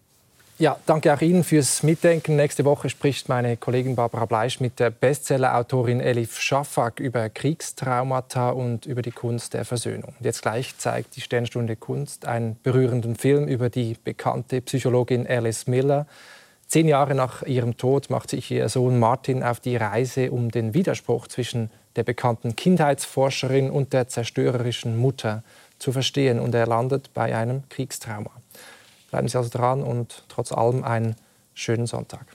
Ja, 0.59 0.77
danke 0.85 1.13
auch 1.13 1.21
Ihnen 1.21 1.43
fürs 1.43 1.81
Mitdenken. 1.81 2.35
Nächste 2.35 2.63
Woche 2.63 2.89
spricht 2.89 3.27
meine 3.27 3.57
Kollegin 3.57 3.95
Barbara 3.95 4.25
Bleisch 4.25 4.59
mit 4.59 4.79
der 4.79 4.91
Bestsellerautorin 4.91 5.99
Elif 5.99 6.39
Shafak 6.39 6.99
über 6.99 7.27
Kriegstraumata 7.29 8.51
und 8.51 8.85
über 8.85 9.01
die 9.01 9.11
Kunst 9.11 9.55
der 9.55 9.65
Versöhnung. 9.65 10.13
Jetzt 10.19 10.41
gleich 10.43 10.77
zeigt 10.77 11.15
die 11.15 11.21
Sternstunde 11.21 11.75
Kunst 11.75 12.27
einen 12.27 12.57
berührenden 12.61 13.15
Film 13.15 13.47
über 13.47 13.69
die 13.69 13.95
bekannte 14.03 14.61
Psychologin 14.61 15.27
Alice 15.27 15.65
Miller. 15.65 16.05
Zehn 16.67 16.87
Jahre 16.87 17.15
nach 17.15 17.43
ihrem 17.43 17.77
Tod 17.77 18.09
macht 18.09 18.29
sich 18.29 18.49
ihr 18.51 18.69
Sohn 18.69 18.99
Martin 18.99 19.43
auf 19.43 19.59
die 19.59 19.75
Reise, 19.75 20.31
um 20.31 20.49
den 20.49 20.73
Widerspruch 20.73 21.27
zwischen 21.27 21.71
der 21.95 22.03
bekannten 22.03 22.55
Kindheitsforscherin 22.55 23.69
und 23.69 23.93
der 23.93 24.07
zerstörerischen 24.07 24.97
Mutter 24.97 25.43
zu 25.83 25.91
verstehen 25.91 26.39
und 26.39 26.55
er 26.55 26.65
landet 26.65 27.13
bei 27.13 27.35
einem 27.35 27.67
Kriegstrauma. 27.67 28.31
Bleiben 29.11 29.27
Sie 29.27 29.37
also 29.37 29.49
dran 29.49 29.83
und 29.83 30.23
trotz 30.29 30.53
allem 30.53 30.85
einen 30.85 31.15
schönen 31.53 31.87
Sonntag. 31.87 32.25